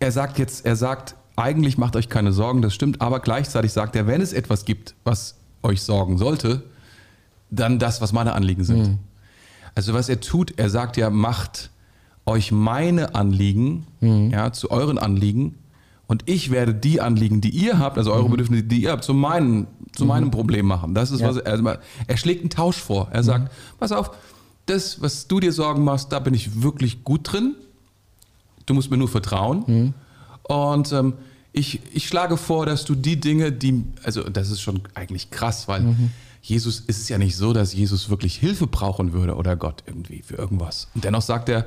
er 0.00 0.12
sagt 0.12 0.38
jetzt, 0.38 0.66
er 0.66 0.74
sagt, 0.74 1.14
eigentlich 1.36 1.78
macht 1.78 1.96
euch 1.96 2.08
keine 2.08 2.32
Sorgen, 2.32 2.62
das 2.62 2.74
stimmt, 2.74 3.00
aber 3.00 3.20
gleichzeitig 3.20 3.72
sagt 3.72 3.96
er, 3.96 4.06
wenn 4.06 4.20
es 4.20 4.32
etwas 4.32 4.64
gibt, 4.64 4.94
was 5.04 5.36
euch 5.62 5.82
sorgen 5.82 6.18
sollte, 6.18 6.62
dann 7.50 7.78
das, 7.78 8.00
was 8.00 8.12
meine 8.12 8.32
Anliegen 8.34 8.64
sind. 8.64 8.98
Also 9.74 9.94
was 9.94 10.08
er 10.08 10.20
tut, 10.20 10.58
er 10.58 10.70
sagt 10.70 10.96
ja, 10.96 11.10
macht 11.10 11.70
euch 12.26 12.52
meine 12.52 13.14
Anliegen, 13.14 13.86
ja, 14.30 14.52
zu 14.52 14.70
euren 14.70 14.98
Anliegen 14.98 15.56
und 16.06 16.22
ich 16.26 16.50
werde 16.50 16.74
die 16.74 17.00
Anliegen, 17.00 17.40
die 17.40 17.50
ihr 17.50 17.78
habt, 17.78 17.96
also 17.98 18.12
eure 18.12 18.28
Bedürfnisse, 18.28 18.62
die 18.64 18.82
ihr 18.82 18.92
habt, 18.92 19.04
zu, 19.04 19.14
meinen, 19.14 19.66
zu 19.94 20.04
meinem 20.04 20.30
Problem 20.30 20.66
machen. 20.66 20.94
Das 20.94 21.10
ist 21.10 21.20
Ja. 21.20 21.28
was 21.28 21.36
er, 21.38 21.52
also 21.52 21.64
er 22.06 22.16
schlägt 22.16 22.40
einen 22.42 22.50
Tausch 22.50 22.76
vor. 22.76 23.08
Er 23.12 23.22
sagt, 23.22 23.52
pass 23.78 23.92
auf, 23.92 24.10
das, 24.66 25.00
was 25.02 25.26
du 25.28 25.40
dir 25.40 25.52
Sorgen 25.52 25.82
machst, 25.84 26.12
da 26.12 26.18
bin 26.18 26.34
ich 26.34 26.62
wirklich 26.62 27.02
gut 27.04 27.32
drin. 27.32 27.54
Du 28.66 28.74
musst 28.74 28.90
mir 28.90 28.96
nur 28.96 29.08
vertrauen. 29.08 29.94
Und 30.42 30.92
ähm, 30.92 31.14
ich, 31.52 31.80
ich 31.92 32.06
schlage 32.06 32.36
vor, 32.36 32.66
dass 32.66 32.84
du 32.84 32.94
die 32.94 33.18
Dinge, 33.18 33.50
die, 33.52 33.84
also 34.04 34.22
das 34.22 34.50
ist 34.50 34.60
schon 34.60 34.80
eigentlich 34.94 35.30
krass, 35.30 35.66
weil 35.68 35.82
Jesus 36.42 36.80
ist 36.80 37.00
es 37.00 37.08
ja 37.08 37.18
nicht 37.18 37.36
so, 37.36 37.52
dass 37.52 37.74
Jesus 37.74 38.08
wirklich 38.08 38.36
Hilfe 38.36 38.66
brauchen 38.66 39.12
würde 39.12 39.34
oder 39.34 39.56
Gott 39.56 39.82
irgendwie 39.86 40.22
für 40.22 40.36
irgendwas. 40.36 40.88
Und 40.94 41.04
dennoch 41.04 41.22
sagt 41.22 41.48
er, 41.48 41.66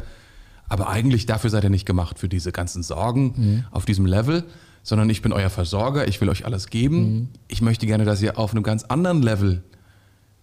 aber 0.68 0.90
eigentlich 0.90 1.26
dafür 1.26 1.50
seid 1.50 1.64
ihr 1.64 1.70
nicht 1.70 1.86
gemacht, 1.86 2.18
für 2.18 2.30
diese 2.30 2.52
ganzen 2.52 2.82
Sorgen 2.82 3.66
auf 3.72 3.86
diesem 3.86 4.06
Level, 4.06 4.44
sondern 4.82 5.10
ich 5.10 5.22
bin 5.22 5.32
euer 5.32 5.50
Versorger, 5.50 6.08
ich 6.08 6.20
will 6.20 6.30
euch 6.30 6.46
alles 6.46 6.68
geben. 6.68 7.30
Ich 7.48 7.62
möchte 7.62 7.86
gerne, 7.86 8.06
dass 8.06 8.22
ihr 8.22 8.40
auf 8.40 8.52
einem 8.52 8.64
ganz 8.64 8.84
anderen 8.84 9.22
Level 9.22 9.64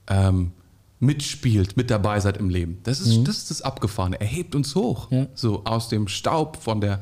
ähm, 0.07 0.53
mitspielt, 1.01 1.77
mit 1.77 1.91
dabei 1.91 2.21
seid 2.21 2.37
im 2.37 2.51
Leben. 2.51 2.79
Das 2.85 3.01
ist, 3.01 3.27
das, 3.27 3.39
ist 3.39 3.51
das 3.51 3.63
Abgefahrene. 3.63 4.21
Er 4.21 4.27
hebt 4.27 4.55
uns 4.55 4.75
hoch. 4.75 5.11
Ja. 5.11 5.27
So 5.35 5.65
aus 5.65 5.89
dem 5.89 6.09
Staub, 6.09 6.59
von 6.59 6.81
der 6.81 7.01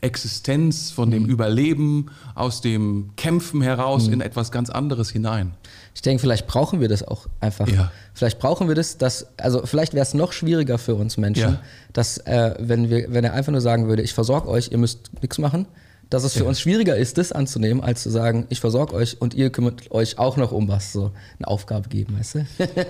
Existenz, 0.00 0.90
von 0.90 1.10
dem 1.10 1.26
Überleben, 1.26 2.06
aus 2.34 2.60
dem 2.60 3.10
Kämpfen 3.16 3.62
heraus 3.62 4.08
in 4.08 4.20
etwas 4.20 4.50
ganz 4.50 4.70
anderes 4.70 5.10
hinein. 5.10 5.52
Ich 6.00 6.02
denke, 6.02 6.22
vielleicht 6.22 6.46
brauchen 6.46 6.80
wir 6.80 6.88
das 6.88 7.02
auch 7.02 7.26
einfach. 7.40 7.68
Ja. 7.68 7.92
Vielleicht 8.14 8.38
brauchen 8.38 8.68
wir 8.68 8.74
das, 8.74 8.96
dass, 8.96 9.26
also 9.36 9.66
vielleicht 9.66 9.92
wäre 9.92 10.02
es 10.02 10.14
noch 10.14 10.32
schwieriger 10.32 10.78
für 10.78 10.94
uns 10.94 11.18
Menschen, 11.18 11.42
Ja. 11.42 11.60
dass 11.92 12.16
äh, 12.16 12.54
wenn 12.58 12.88
wir, 12.88 13.12
wenn 13.12 13.22
er 13.22 13.34
einfach 13.34 13.52
nur 13.52 13.60
sagen 13.60 13.86
würde, 13.86 14.00
ich 14.00 14.14
versorge 14.14 14.48
euch, 14.48 14.72
ihr 14.72 14.78
müsst 14.78 15.10
nichts 15.20 15.36
machen, 15.36 15.66
dass 16.08 16.24
es 16.24 16.32
für 16.32 16.46
uns 16.46 16.58
schwieriger 16.58 16.96
ist, 16.96 17.18
das 17.18 17.32
anzunehmen, 17.32 17.82
als 17.84 18.02
zu 18.02 18.08
sagen, 18.08 18.46
ich 18.48 18.60
versorge 18.60 18.94
euch 18.94 19.20
und 19.20 19.34
ihr 19.34 19.50
kümmert 19.50 19.90
euch 19.90 20.18
auch 20.18 20.38
noch 20.38 20.52
um 20.52 20.68
was, 20.68 20.90
so 20.94 21.12
eine 21.38 21.46
Aufgabe 21.48 21.90
geben, 21.90 22.18
weißt 22.18 22.34
du? 22.36 22.46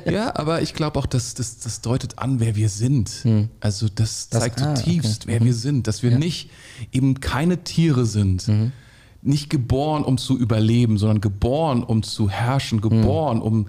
Ja, 0.10 0.36
aber 0.36 0.62
ich 0.62 0.72
glaube 0.74 0.96
auch, 0.96 1.06
dass 1.06 1.34
das, 1.34 1.58
das 1.58 1.80
deutet 1.80 2.16
an, 2.16 2.38
wer 2.38 2.54
wir 2.54 2.68
sind. 2.68 3.10
Also 3.58 3.88
das, 3.92 4.28
Das- 4.28 4.40
zeigt 4.40 4.62
ah, 4.62 4.76
zutiefst, 4.76 5.26
wer 5.26 5.40
wir 5.44 5.52
sind. 5.54 5.88
Dass 5.88 6.04
wir 6.04 6.16
nicht 6.16 6.48
eben 6.92 7.18
keine 7.18 7.58
Tiere 7.64 8.06
sind. 8.06 8.46
Nicht 9.22 9.50
geboren, 9.50 10.02
um 10.02 10.16
zu 10.16 10.38
überleben, 10.38 10.96
sondern 10.96 11.20
geboren, 11.20 11.82
um 11.82 12.02
zu 12.02 12.30
herrschen, 12.30 12.80
geboren, 12.80 13.42
um, 13.42 13.66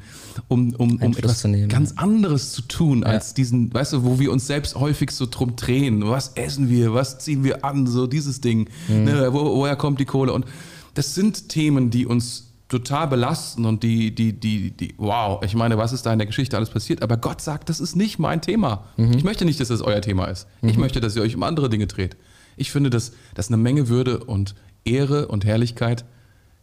um, 0.48 0.74
um, 0.76 0.96
um 0.96 1.12
etwas 1.18 1.40
zu 1.40 1.50
nehmen, 1.50 1.68
ganz 1.68 1.94
anderes 1.98 2.54
zu 2.54 2.62
tun, 2.62 3.04
als 3.04 3.34
diesen, 3.34 3.74
weißt 3.74 3.94
du, 3.94 4.04
wo 4.06 4.18
wir 4.18 4.32
uns 4.32 4.48
selbst 4.48 4.76
häufig 4.76 5.12
so 5.12 5.26
drum 5.30 5.58
drehen. 5.58 6.08
Was 6.08 6.34
essen 6.36 6.70
wir? 6.70 6.94
Was 6.94 7.20
ziehen 7.20 7.44
wir 7.44 7.66
an? 7.66 7.86
So 7.86 8.08
dieses 8.08 8.40
Ding. 8.40 8.70
Ne, 8.88 9.34
wo, 9.34 9.58
woher 9.58 9.76
kommt 9.76 10.00
die 10.00 10.06
Kohle? 10.06 10.32
Und 10.32 10.46
das 10.94 11.16
sind 11.16 11.50
Themen, 11.50 11.90
die 11.90 12.06
uns 12.06 12.48
total 12.70 13.08
belasten 13.10 13.66
und 13.66 13.84
die, 13.84 14.16
die, 14.16 14.32
die, 14.32 14.72
die, 14.72 14.96
wow, 14.98 15.44
ich 15.44 15.56
meine, 15.56 15.78
was 15.78 15.92
ist 15.92 16.06
da 16.06 16.14
in 16.14 16.20
der 16.20 16.26
Geschichte 16.28 16.56
alles 16.56 16.70
passiert? 16.70 17.02
Aber 17.02 17.18
Gott 17.18 17.42
sagt, 17.42 17.68
das 17.68 17.82
ist 17.82 17.98
nicht 17.98 18.18
mein 18.18 18.42
Thema. 18.42 18.86
Ich 19.18 19.26
möchte 19.26 19.44
nicht, 19.44 19.60
dass 19.60 19.68
das 19.68 19.82
euer 19.82 20.00
Thema 20.00 20.26
ist. 20.26 20.48
Ich 20.62 20.78
möchte, 20.78 21.02
dass 21.02 21.18
ihr 21.18 21.22
euch 21.22 21.36
um 21.36 21.44
andere 21.44 21.70
Dinge 21.70 21.88
dreht. 21.88 22.16
Ich 22.56 22.72
finde, 22.72 22.90
dass, 22.90 23.12
dass 23.34 23.50
eine 23.50 23.58
Menge 23.58 23.90
Würde 23.90 24.24
und 24.24 24.56
Ehre 24.86 25.28
und 25.28 25.46
Herrlichkeit 25.46 26.06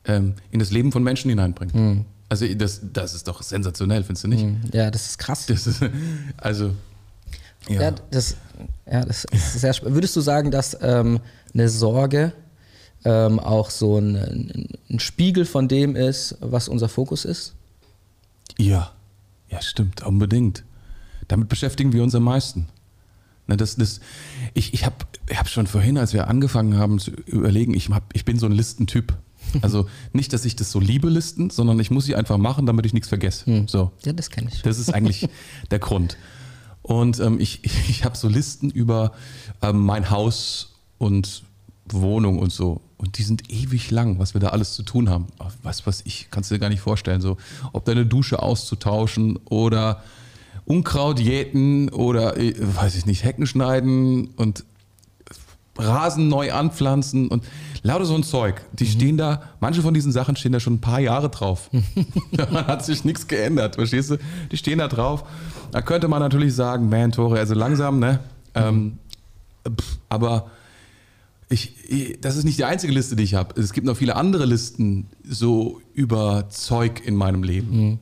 ähm, 0.04 0.34
in 0.50 0.58
das 0.58 0.70
Leben 0.70 0.92
von 0.92 1.02
Menschen 1.02 1.28
hineinbringt. 1.28 2.06
Also 2.28 2.46
das, 2.54 2.80
das 2.92 3.14
ist 3.14 3.26
doch 3.28 3.42
sensationell, 3.42 4.04
findest 4.04 4.24
du 4.24 4.28
nicht? 4.28 4.74
Ja, 4.74 4.90
das 4.90 5.06
ist 5.06 5.18
krass. 5.18 5.46
Das 5.46 5.66
ist, 5.66 5.82
also, 6.36 6.74
ja. 7.68 7.82
Ja, 7.82 7.90
das, 8.10 8.36
ja, 8.90 9.04
das 9.04 9.24
ist 9.24 9.60
sehr 9.60 9.72
spannend. 9.72 9.94
Würdest 9.94 10.14
du 10.16 10.20
sagen, 10.20 10.50
dass 10.50 10.76
ähm, 10.80 11.20
eine 11.54 11.68
Sorge 11.68 12.32
ähm, 13.04 13.38
auch 13.38 13.70
so 13.70 13.98
ein, 13.98 14.68
ein 14.90 15.00
Spiegel 15.00 15.44
von 15.44 15.68
dem 15.68 15.96
ist, 15.96 16.36
was 16.40 16.68
unser 16.68 16.88
Fokus 16.88 17.24
ist? 17.24 17.54
Ja, 18.58 18.92
ja, 19.48 19.62
stimmt, 19.62 20.02
unbedingt. 20.02 20.64
Damit 21.28 21.48
beschäftigen 21.48 21.92
wir 21.92 22.02
uns 22.02 22.14
am 22.14 22.24
meisten. 22.24 22.68
Ne, 23.48 23.56
das, 23.56 23.76
das, 23.76 24.00
ich 24.54 24.74
ich 24.74 24.84
habe 24.84 24.94
ich 25.28 25.38
hab 25.38 25.48
schon 25.48 25.66
vorhin, 25.66 25.98
als 25.98 26.12
wir 26.12 26.28
angefangen 26.28 26.76
haben 26.76 26.98
zu 26.98 27.10
überlegen, 27.10 27.74
ich, 27.74 27.88
hab, 27.88 28.14
ich 28.14 28.24
bin 28.24 28.38
so 28.38 28.46
ein 28.46 28.52
Listentyp. 28.52 29.16
Also 29.62 29.88
nicht, 30.12 30.34
dass 30.34 30.44
ich 30.44 30.56
das 30.56 30.70
so 30.70 30.78
liebe, 30.78 31.08
Listen, 31.08 31.48
sondern 31.48 31.80
ich 31.80 31.90
muss 31.90 32.04
sie 32.04 32.14
einfach 32.14 32.36
machen, 32.36 32.66
damit 32.66 32.84
ich 32.84 32.92
nichts 32.92 33.08
vergesse. 33.08 33.64
So. 33.66 33.92
Ja, 34.04 34.12
das 34.12 34.28
kenne 34.28 34.50
ich. 34.52 34.60
Das 34.60 34.78
ist 34.78 34.92
eigentlich 34.92 35.26
der 35.70 35.78
Grund. 35.78 36.18
Und 36.82 37.18
ähm, 37.20 37.40
ich, 37.40 37.64
ich 37.88 38.04
habe 38.04 38.14
so 38.14 38.28
Listen 38.28 38.68
über 38.68 39.12
ähm, 39.62 39.86
mein 39.86 40.10
Haus 40.10 40.74
und 40.98 41.44
Wohnung 41.90 42.38
und 42.40 42.52
so. 42.52 42.82
Und 42.98 43.16
die 43.16 43.22
sind 43.22 43.50
ewig 43.50 43.90
lang, 43.90 44.18
was 44.18 44.34
wir 44.34 44.40
da 44.42 44.48
alles 44.48 44.74
zu 44.74 44.82
tun 44.82 45.08
haben. 45.08 45.28
Was, 45.62 45.86
was 45.86 46.02
ich, 46.04 46.28
kannst 46.30 46.50
du 46.50 46.56
dir 46.56 46.58
gar 46.58 46.68
nicht 46.68 46.80
vorstellen. 46.80 47.22
So, 47.22 47.38
ob 47.72 47.86
deine 47.86 48.04
Dusche 48.04 48.42
auszutauschen 48.42 49.38
oder 49.46 50.02
Unkraut 50.68 51.18
jäten 51.18 51.88
oder, 51.88 52.36
äh, 52.36 52.54
weiß 52.58 52.94
ich 52.96 53.06
nicht, 53.06 53.24
Hecken 53.24 53.46
schneiden 53.46 54.28
und 54.36 54.64
Rasen 55.78 56.28
neu 56.28 56.52
anpflanzen 56.52 57.28
und 57.28 57.44
lauter 57.82 58.04
so 58.04 58.14
ein 58.14 58.22
Zeug. 58.22 58.60
Die 58.72 58.84
mhm. 58.84 58.88
stehen 58.88 59.16
da, 59.16 59.42
manche 59.60 59.80
von 59.80 59.94
diesen 59.94 60.12
Sachen 60.12 60.36
stehen 60.36 60.52
da 60.52 60.60
schon 60.60 60.74
ein 60.74 60.80
paar 60.80 61.00
Jahre 61.00 61.30
drauf. 61.30 61.70
da 62.32 62.66
hat 62.66 62.84
sich 62.84 63.04
nichts 63.04 63.28
geändert, 63.28 63.76
verstehst 63.76 64.10
du? 64.10 64.18
Die 64.52 64.56
stehen 64.58 64.78
da 64.78 64.88
drauf. 64.88 65.24
Da 65.70 65.80
könnte 65.80 66.08
man 66.08 66.20
natürlich 66.20 66.54
sagen, 66.54 66.88
man, 66.90 67.12
Tore, 67.12 67.38
also 67.38 67.54
langsam, 67.54 67.98
ne? 67.98 68.20
Ähm, 68.54 68.98
pff, 69.64 69.98
aber 70.08 70.50
ich, 71.48 71.72
ich, 71.88 72.20
das 72.20 72.36
ist 72.36 72.44
nicht 72.44 72.58
die 72.58 72.64
einzige 72.64 72.92
Liste, 72.92 73.16
die 73.16 73.22
ich 73.22 73.34
habe. 73.34 73.58
Es 73.58 73.72
gibt 73.72 73.86
noch 73.86 73.96
viele 73.96 74.16
andere 74.16 74.44
Listen 74.44 75.06
so 75.26 75.80
über 75.94 76.50
Zeug 76.50 77.02
in 77.06 77.14
meinem 77.14 77.42
Leben, 77.42 77.76
mhm. 77.76 77.98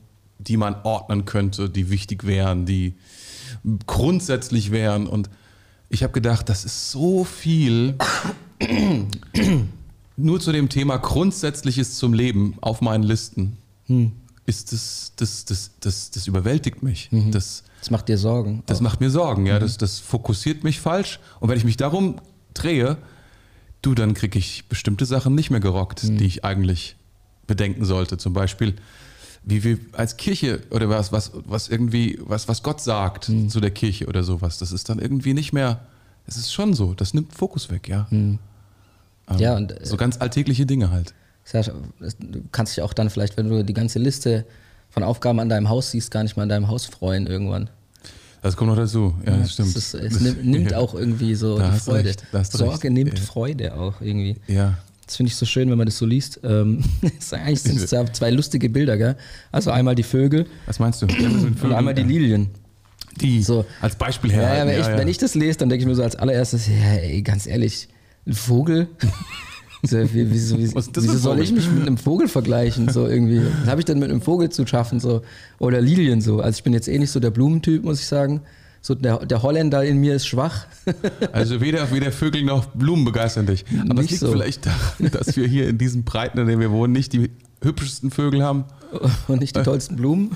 Die 0.49 0.57
man 0.57 0.77
ordnen 0.85 1.25
könnte, 1.25 1.69
die 1.69 1.91
wichtig 1.91 2.25
wären, 2.25 2.67
die 2.67 2.95
grundsätzlich 3.87 4.71
wären. 4.71 5.07
Und 5.07 5.31
ich 5.89 6.03
habe 6.03 6.13
gedacht, 6.13 6.49
das 6.49 6.65
ist 6.65 6.91
so 6.91 7.25
viel 7.25 7.97
nur 10.17 10.41
zu 10.41 10.53
dem 10.53 10.69
Thema 10.69 10.97
Grundsätzliches 10.97 11.97
zum 11.97 12.13
Leben 12.13 12.57
auf 12.61 12.81
meinen 12.81 13.03
Listen. 13.03 13.57
Mhm. 13.87 14.13
Ist 14.47 14.73
das, 14.73 15.13
das, 15.17 15.45
das, 15.45 15.73
das, 15.81 16.11
das 16.13 16.27
überwältigt 16.29 16.83
mich. 16.83 17.11
Mhm. 17.11 17.33
Das, 17.33 17.65
das 17.81 17.91
macht 17.91 18.09
dir 18.09 18.17
Sorgen. 18.17 18.63
Das 18.67 18.79
auch. 18.79 18.83
macht 18.83 19.01
mir 19.01 19.11
Sorgen, 19.11 19.47
ja. 19.47 19.57
Mhm. 19.57 19.61
Das, 19.61 19.77
das 19.77 19.99
fokussiert 19.99 20.63
mich 20.63 20.81
falsch. 20.81 21.19
Und 21.41 21.49
wenn 21.49 21.59
ich 21.59 21.65
mich 21.65 21.77
darum 21.77 22.21
drehe, 22.55 22.97
du, 23.83 23.95
dann 23.95 24.15
kriege 24.15 24.39
ich 24.39 24.69
bestimmte 24.69 25.05
Sachen 25.05 25.35
nicht 25.35 25.51
mehr 25.51 25.61
gerockt, 25.61 26.05
mhm. 26.05 26.19
die 26.19 26.27
ich 26.27 26.45
eigentlich 26.45 26.97
bedenken 27.47 27.85
sollte. 27.85 28.19
Zum 28.19 28.33
Beispiel, 28.33 28.75
wie 29.47 29.63
wir 29.63 29.79
als 29.93 30.17
Kirche 30.17 30.61
oder 30.71 30.89
was, 30.89 31.13
was, 31.13 31.31
was 31.47 31.69
irgendwie, 31.69 32.19
was, 32.21 32.49
was 32.49 32.63
Gott 32.63 32.81
sagt 32.81 33.29
mhm. 33.29 33.49
zu 33.49 33.61
der 33.61 33.71
Kirche 33.71 34.07
oder 34.07 34.25
sowas, 34.25 34.59
das 34.59 34.73
ist 34.73 34.89
dann 34.89 34.99
irgendwie 34.99 35.35
nicht 35.35 35.53
mehr, 35.53 35.81
es 36.27 36.37
ist 36.37 36.53
schon 36.53 36.75
so, 36.75 36.95
das 36.95 37.15
nimmt 37.15 37.33
Fokus 37.33 37.71
weg, 37.71 37.89
ja. 37.89 38.09
Mhm. 38.11 38.41
Ähm, 39.31 39.39
ja, 39.39 39.57
und 39.57 39.75
so 39.83 39.97
ganz 39.97 40.19
alltägliche 40.21 40.67
Dinge 40.67 40.91
halt. 40.91 41.15
Du 41.53 42.43
kannst 42.51 42.77
dich 42.77 42.83
auch 42.83 42.93
dann 42.93 43.09
vielleicht, 43.09 43.37
wenn 43.37 43.49
du 43.49 43.65
die 43.65 43.73
ganze 43.73 44.01
Liste 44.01 44.45
von 44.91 45.05
Aufgaben 45.05 45.39
an 45.39 45.49
deinem 45.49 45.69
Haus 45.69 45.93
siehst, 45.93 46.11
gar 46.11 46.25
nicht 46.25 46.37
mal 46.37 46.43
an 46.43 46.49
deinem 46.49 46.69
Haus 46.69 46.87
freuen 46.87 47.29
irgendwann. 47.29 47.71
Das 48.43 48.57
kommt 48.57 48.71
noch 48.71 48.77
dazu, 48.77 49.15
ja, 49.25 49.33
ja 49.33 49.39
das 49.39 49.53
stimmt. 49.53 49.77
Das 49.77 49.95
ist, 49.95 49.95
es 49.95 50.21
nimmt, 50.21 50.45
nimmt 50.45 50.75
auch 50.75 50.95
irgendwie 50.95 51.37
so 51.37 51.59
da 51.59 51.71
die 51.71 51.79
Freude. 51.79 52.15
Sorge 52.43 52.91
nimmt 52.91 53.19
ja. 53.19 53.25
Freude 53.25 53.75
auch 53.77 54.01
irgendwie. 54.01 54.37
Ja. 54.49 54.79
Das 55.07 55.17
finde 55.17 55.29
ich 55.29 55.37
so 55.37 55.47
schön, 55.47 55.71
wenn 55.71 55.79
man 55.79 55.87
das 55.87 55.99
so 55.99 56.07
liest. 56.07 56.41
Ähm, 56.43 56.83
eigentlich 57.31 57.63
sind 57.63 57.81
es 57.81 57.91
zwei 57.91 58.31
lustige 58.31 58.69
Bilder, 58.69 58.97
gell? 58.97 59.17
Also 59.53 59.71
einmal 59.71 59.95
die 59.95 60.03
Vögel. 60.03 60.47
Was 60.67 60.79
meinst 60.79 61.03
du? 61.03 61.07
und 61.07 61.73
einmal 61.73 61.95
die 61.95 62.03
Lilien. 62.03 62.49
Die 63.21 63.43
so. 63.43 63.65
als 63.81 63.97
Beispiel 63.97 64.33
her. 64.33 64.43
Ja, 64.43 64.55
ja, 64.57 64.67
wenn, 64.67 64.81
ich, 64.81 64.87
wenn 64.87 65.09
ich 65.09 65.19
das 65.19 65.35
lese, 65.35 65.59
dann 65.59 65.69
denke 65.69 65.83
ich 65.83 65.89
mir 65.89 65.95
so 65.95 66.03
als 66.03 66.17
allererstes, 66.17 66.67
ja, 66.67 66.95
ey, 66.95 67.23
ganz 67.23 67.47
ehrlich, 67.47 67.89
ein 68.27 68.35
Vogel? 68.35 68.89
So, 69.83 69.99
wie, 70.15 70.31
wieso, 70.33 70.59
wie, 70.59 70.75
wieso 70.75 71.19
soll 71.19 71.39
ich 71.39 71.53
mich 71.53 71.71
mit 71.71 71.87
einem 71.87 71.99
Vogel 71.99 72.29
vergleichen? 72.29 72.89
So 72.89 73.07
irgendwie. 73.07 73.43
Was 73.61 73.69
habe 73.69 73.81
ich 73.81 73.85
denn 73.85 73.99
mit 73.99 74.11
einem 74.11 74.23
Vogel 74.23 74.49
zu 74.49 74.67
schaffen? 74.67 74.99
So? 74.99 75.23
Oder 75.59 75.81
Lilien 75.81 76.21
so. 76.21 76.41
Also 76.41 76.57
ich 76.57 76.65
bin 76.65 76.73
jetzt 76.73 76.89
eh 76.89 76.99
nicht 76.99 77.11
so 77.11 77.21
der 77.21 77.31
Blumentyp, 77.31 77.85
muss 77.85 78.01
ich 78.01 78.07
sagen. 78.07 78.41
So 78.87 78.95
der, 78.95 79.27
der 79.27 79.43
Holländer 79.43 79.83
in 79.83 79.99
mir 79.99 80.15
ist 80.15 80.29
schwach. 80.29 80.67
also 81.33 81.61
weder, 81.61 81.91
weder 81.91 82.13
Vögel 82.13 82.45
noch 82.45 82.67
Blumen 82.67 83.05
begeistern 83.05 83.45
dich. 83.45 83.65
Aber 83.89 84.01
es 84.01 84.11
liegt 84.11 84.21
so. 84.21 84.31
vielleicht 84.31 84.65
daran, 84.65 85.11
dass 85.11 85.37
wir 85.37 85.49
hier 85.49 85.69
in 85.69 85.77
diesen 85.77 86.05
Breiten, 86.05 86.39
in 86.39 86.47
denen 86.47 86.61
wir 86.61 86.71
wohnen, 86.71 86.93
nicht 86.93 87.13
die 87.13 87.33
hübschesten 87.63 88.11
Vögel 88.11 88.43
haben. 88.43 88.65
Und 89.29 89.41
nicht 89.41 89.57
die 89.57 89.63
tollsten 89.63 89.97
Blumen. 89.97 90.31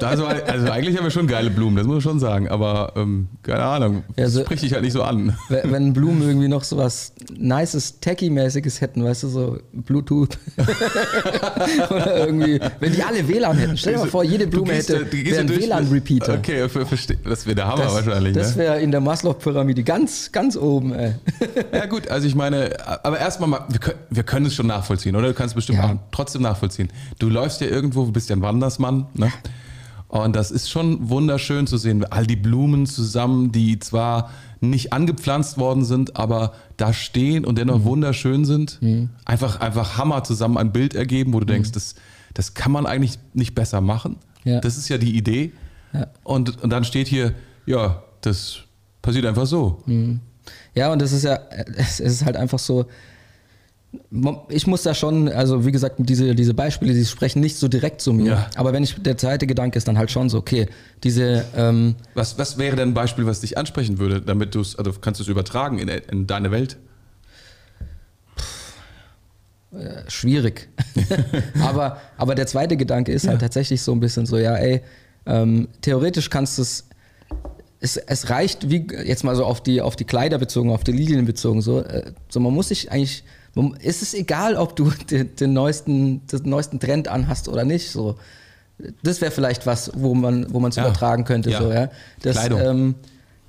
Also, 0.00 0.26
also, 0.26 0.70
eigentlich 0.70 0.96
haben 0.96 1.04
wir 1.04 1.10
schon 1.10 1.26
geile 1.26 1.50
Blumen, 1.50 1.76
das 1.76 1.86
muss 1.86 1.94
man 1.94 2.00
schon 2.00 2.20
sagen. 2.20 2.48
Aber 2.48 2.92
ähm, 2.96 3.28
keine 3.42 3.62
Ahnung, 3.62 4.04
das 4.16 4.26
also, 4.26 4.42
spricht 4.42 4.62
dich 4.62 4.72
halt 4.72 4.82
nicht 4.82 4.92
so 4.92 5.02
an. 5.02 5.36
Wenn 5.48 5.92
Blumen 5.92 6.22
irgendwie 6.22 6.48
noch 6.48 6.64
so 6.64 6.76
was 6.76 7.12
Nices, 7.36 8.00
Techie-mäßiges 8.00 8.80
hätten, 8.80 9.04
weißt 9.04 9.24
du, 9.24 9.28
so 9.28 9.58
Bluetooth. 9.72 10.38
Oder 11.90 12.26
irgendwie, 12.26 12.60
wenn 12.80 12.92
die 12.92 13.02
alle 13.02 13.26
WLAN 13.26 13.58
hätten. 13.58 13.76
Stell 13.76 13.94
dir 13.94 14.00
mal 14.00 14.08
vor, 14.08 14.24
jede 14.24 14.46
Blume 14.46 14.72
gehst, 14.72 14.90
hätte 14.90 15.38
einen 15.38 15.48
WLAN-Repeater. 15.48 16.34
Okay, 16.38 16.68
verstehe. 16.68 17.18
Das 17.24 17.46
wäre 17.46 17.56
der 17.56 17.66
Hammer 17.66 17.84
das, 17.84 17.94
wahrscheinlich. 17.94 18.34
Das 18.34 18.56
ne? 18.56 18.62
wäre 18.62 18.80
in 18.80 18.90
der 18.90 19.00
Maslow-Pyramide 19.00 19.82
ganz, 19.82 20.32
ganz 20.32 20.56
oben. 20.56 20.94
Ey. 20.94 21.14
Ja 21.72 21.86
gut, 21.86 22.08
also 22.08 22.26
ich 22.26 22.34
meine, 22.34 22.70
aber 23.04 23.18
erstmal, 23.18 23.64
wir 23.68 23.78
können, 23.78 23.98
wir 24.10 24.22
können 24.22 24.46
es 24.46 24.54
schon 24.54 24.66
nachvollziehen, 24.66 25.16
oder? 25.16 25.28
Du 25.28 25.34
kannst 25.34 25.52
es 25.52 25.56
bestimmt 25.56 25.78
ja. 25.78 25.98
trotzdem 26.12 26.42
nachvollziehen. 26.42 26.49
Du 27.18 27.28
läufst 27.28 27.60
ja 27.60 27.66
irgendwo, 27.66 28.04
du 28.04 28.12
bist 28.12 28.30
ja 28.30 28.36
ein 28.36 28.42
Wandersmann. 28.42 29.06
Ne? 29.14 29.32
Und 30.08 30.34
das 30.34 30.50
ist 30.50 30.68
schon 30.68 31.08
wunderschön 31.08 31.68
zu 31.68 31.76
sehen, 31.76 32.04
all 32.04 32.26
die 32.26 32.36
Blumen 32.36 32.86
zusammen, 32.86 33.52
die 33.52 33.78
zwar 33.78 34.30
nicht 34.60 34.92
angepflanzt 34.92 35.56
worden 35.56 35.84
sind, 35.84 36.16
aber 36.16 36.52
da 36.76 36.92
stehen 36.92 37.44
und 37.44 37.58
dennoch 37.58 37.78
mhm. 37.78 37.84
wunderschön 37.84 38.44
sind. 38.44 38.82
Mhm. 38.82 39.10
Einfach, 39.24 39.60
einfach 39.60 39.98
Hammer 39.98 40.24
zusammen 40.24 40.58
ein 40.58 40.72
Bild 40.72 40.94
ergeben, 40.94 41.32
wo 41.32 41.38
du 41.38 41.44
mhm. 41.44 41.50
denkst, 41.50 41.72
das, 41.72 41.94
das 42.34 42.54
kann 42.54 42.72
man 42.72 42.86
eigentlich 42.86 43.18
nicht 43.34 43.54
besser 43.54 43.80
machen. 43.80 44.16
Ja. 44.42 44.60
Das 44.60 44.76
ist 44.76 44.88
ja 44.88 44.98
die 44.98 45.16
Idee. 45.16 45.52
Ja. 45.92 46.08
Und, 46.24 46.60
und 46.62 46.70
dann 46.70 46.82
steht 46.84 47.06
hier, 47.06 47.34
ja, 47.64 48.02
das 48.20 48.58
passiert 49.02 49.26
einfach 49.26 49.46
so. 49.46 49.82
Mhm. 49.86 50.20
Ja, 50.74 50.92
und 50.92 51.00
das 51.00 51.12
ist 51.12 51.22
ja, 51.22 51.38
es 51.76 52.00
ist 52.00 52.24
halt 52.24 52.36
einfach 52.36 52.58
so, 52.58 52.86
ich 54.48 54.66
muss 54.66 54.82
da 54.84 54.94
schon, 54.94 55.28
also 55.28 55.66
wie 55.66 55.72
gesagt, 55.72 55.96
diese, 55.98 56.34
diese 56.34 56.54
Beispiele, 56.54 56.94
die 56.94 57.04
sprechen 57.04 57.40
nicht 57.40 57.56
so 57.56 57.66
direkt 57.66 58.00
zu 58.00 58.12
mir. 58.12 58.32
Ja. 58.32 58.50
Aber 58.54 58.72
wenn 58.72 58.84
ich, 58.84 59.02
der 59.02 59.16
zweite 59.16 59.48
Gedanke 59.48 59.76
ist 59.76 59.88
dann 59.88 59.98
halt 59.98 60.10
schon 60.10 60.28
so, 60.28 60.38
okay, 60.38 60.68
diese. 61.02 61.44
Ähm, 61.56 61.96
was, 62.14 62.38
was 62.38 62.56
wäre 62.56 62.76
denn 62.76 62.90
ein 62.90 62.94
Beispiel, 62.94 63.26
was 63.26 63.40
dich 63.40 63.58
ansprechen 63.58 63.98
würde, 63.98 64.20
damit 64.20 64.54
du 64.54 64.60
es, 64.60 64.76
also 64.76 64.92
kannst 64.92 65.18
du 65.18 65.24
es 65.24 65.28
übertragen 65.28 65.78
in, 65.78 65.88
in 65.88 66.26
deine 66.28 66.52
Welt? 66.52 66.76
Äh, 69.72 70.08
schwierig. 70.08 70.68
aber, 71.62 72.00
aber 72.16 72.34
der 72.36 72.46
zweite 72.46 72.76
Gedanke 72.76 73.12
ist 73.12 73.22
halt 73.22 73.24
ja. 73.24 73.30
halt 73.32 73.40
tatsächlich 73.42 73.82
so 73.82 73.92
ein 73.92 74.00
bisschen 74.00 74.24
so, 74.24 74.38
ja, 74.38 74.54
ey, 74.54 74.82
ähm, 75.26 75.68
theoretisch 75.80 76.30
kannst 76.30 76.58
du 76.58 76.62
es 76.62 76.86
es, 77.82 77.96
es 77.96 78.28
reicht, 78.28 78.68
wie 78.68 78.86
jetzt 79.06 79.24
mal 79.24 79.34
so 79.34 79.44
auf 79.44 79.62
die, 79.62 79.80
auf 79.80 79.96
die 79.96 80.04
Kleider 80.04 80.36
bezogen, 80.38 80.70
auf 80.70 80.84
die 80.84 80.92
Lilien 80.92 81.24
bezogen, 81.24 81.62
so, 81.62 81.80
äh, 81.80 82.12
so 82.28 82.38
man 82.38 82.52
muss 82.52 82.68
sich 82.68 82.92
eigentlich 82.92 83.24
ist 83.80 84.02
es 84.02 84.14
egal, 84.14 84.56
ob 84.56 84.76
du 84.76 84.90
den, 85.10 85.34
den 85.36 85.52
neuesten, 85.52 86.26
den 86.26 86.48
neuesten 86.48 86.80
Trend 86.80 87.08
anhast 87.08 87.48
oder 87.48 87.64
nicht. 87.64 87.90
So. 87.90 88.16
Das 89.02 89.20
wäre 89.20 89.30
vielleicht 89.30 89.66
was, 89.66 89.92
wo 89.94 90.14
man 90.14 90.52
wo 90.52 90.66
es 90.66 90.76
ja. 90.76 90.84
übertragen 90.84 91.24
könnte. 91.24 91.50
Ja. 91.50 91.58
So, 91.58 91.72
ja? 91.72 91.90
Das, 92.22 92.36
Kleidung. 92.36 92.60
Ähm, 92.60 92.94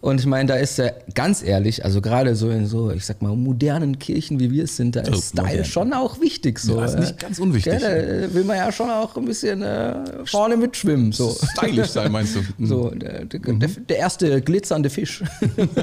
und 0.02 0.20
ich 0.20 0.26
meine, 0.26 0.48
da 0.48 0.56
ist 0.56 0.80
ja 0.80 0.90
ganz 1.14 1.44
ehrlich, 1.44 1.86
also 1.86 2.02
gerade 2.02 2.36
so 2.36 2.50
in 2.50 2.66
so, 2.66 2.90
ich 2.90 3.06
sag 3.06 3.22
mal, 3.22 3.36
modernen 3.36 4.00
Kirchen, 4.00 4.40
wie 4.40 4.50
wir 4.50 4.64
es 4.64 4.76
sind, 4.76 4.96
da 4.96 5.02
ist 5.02 5.10
oh, 5.12 5.22
Style 5.22 5.48
modern. 5.50 5.66
schon 5.66 5.94
auch 5.94 6.20
wichtig. 6.20 6.58
So. 6.58 6.80
Ja, 6.80 6.86
ist 6.86 6.98
nicht 6.98 7.20
ganz 7.20 7.38
unwichtig. 7.38 7.74
Ja, 7.74 7.80
da 7.80 8.34
will 8.34 8.44
man 8.44 8.58
ja 8.58 8.72
schon 8.72 8.90
auch 8.90 9.16
ein 9.16 9.26
bisschen 9.26 9.62
äh, 9.62 10.26
vorne 10.26 10.58
mitschwimmen. 10.58 11.12
So. 11.12 11.38
Stylisch 11.56 11.90
sein, 11.90 12.12
meinst 12.12 12.36
du? 12.36 12.42
So, 12.72 12.90
der, 12.90 13.26
der, 13.26 13.54
mhm. 13.54 13.88
der, 13.88 13.98
erste 13.98 14.42
glitzernde 14.42 14.90
Fisch. 14.90 15.24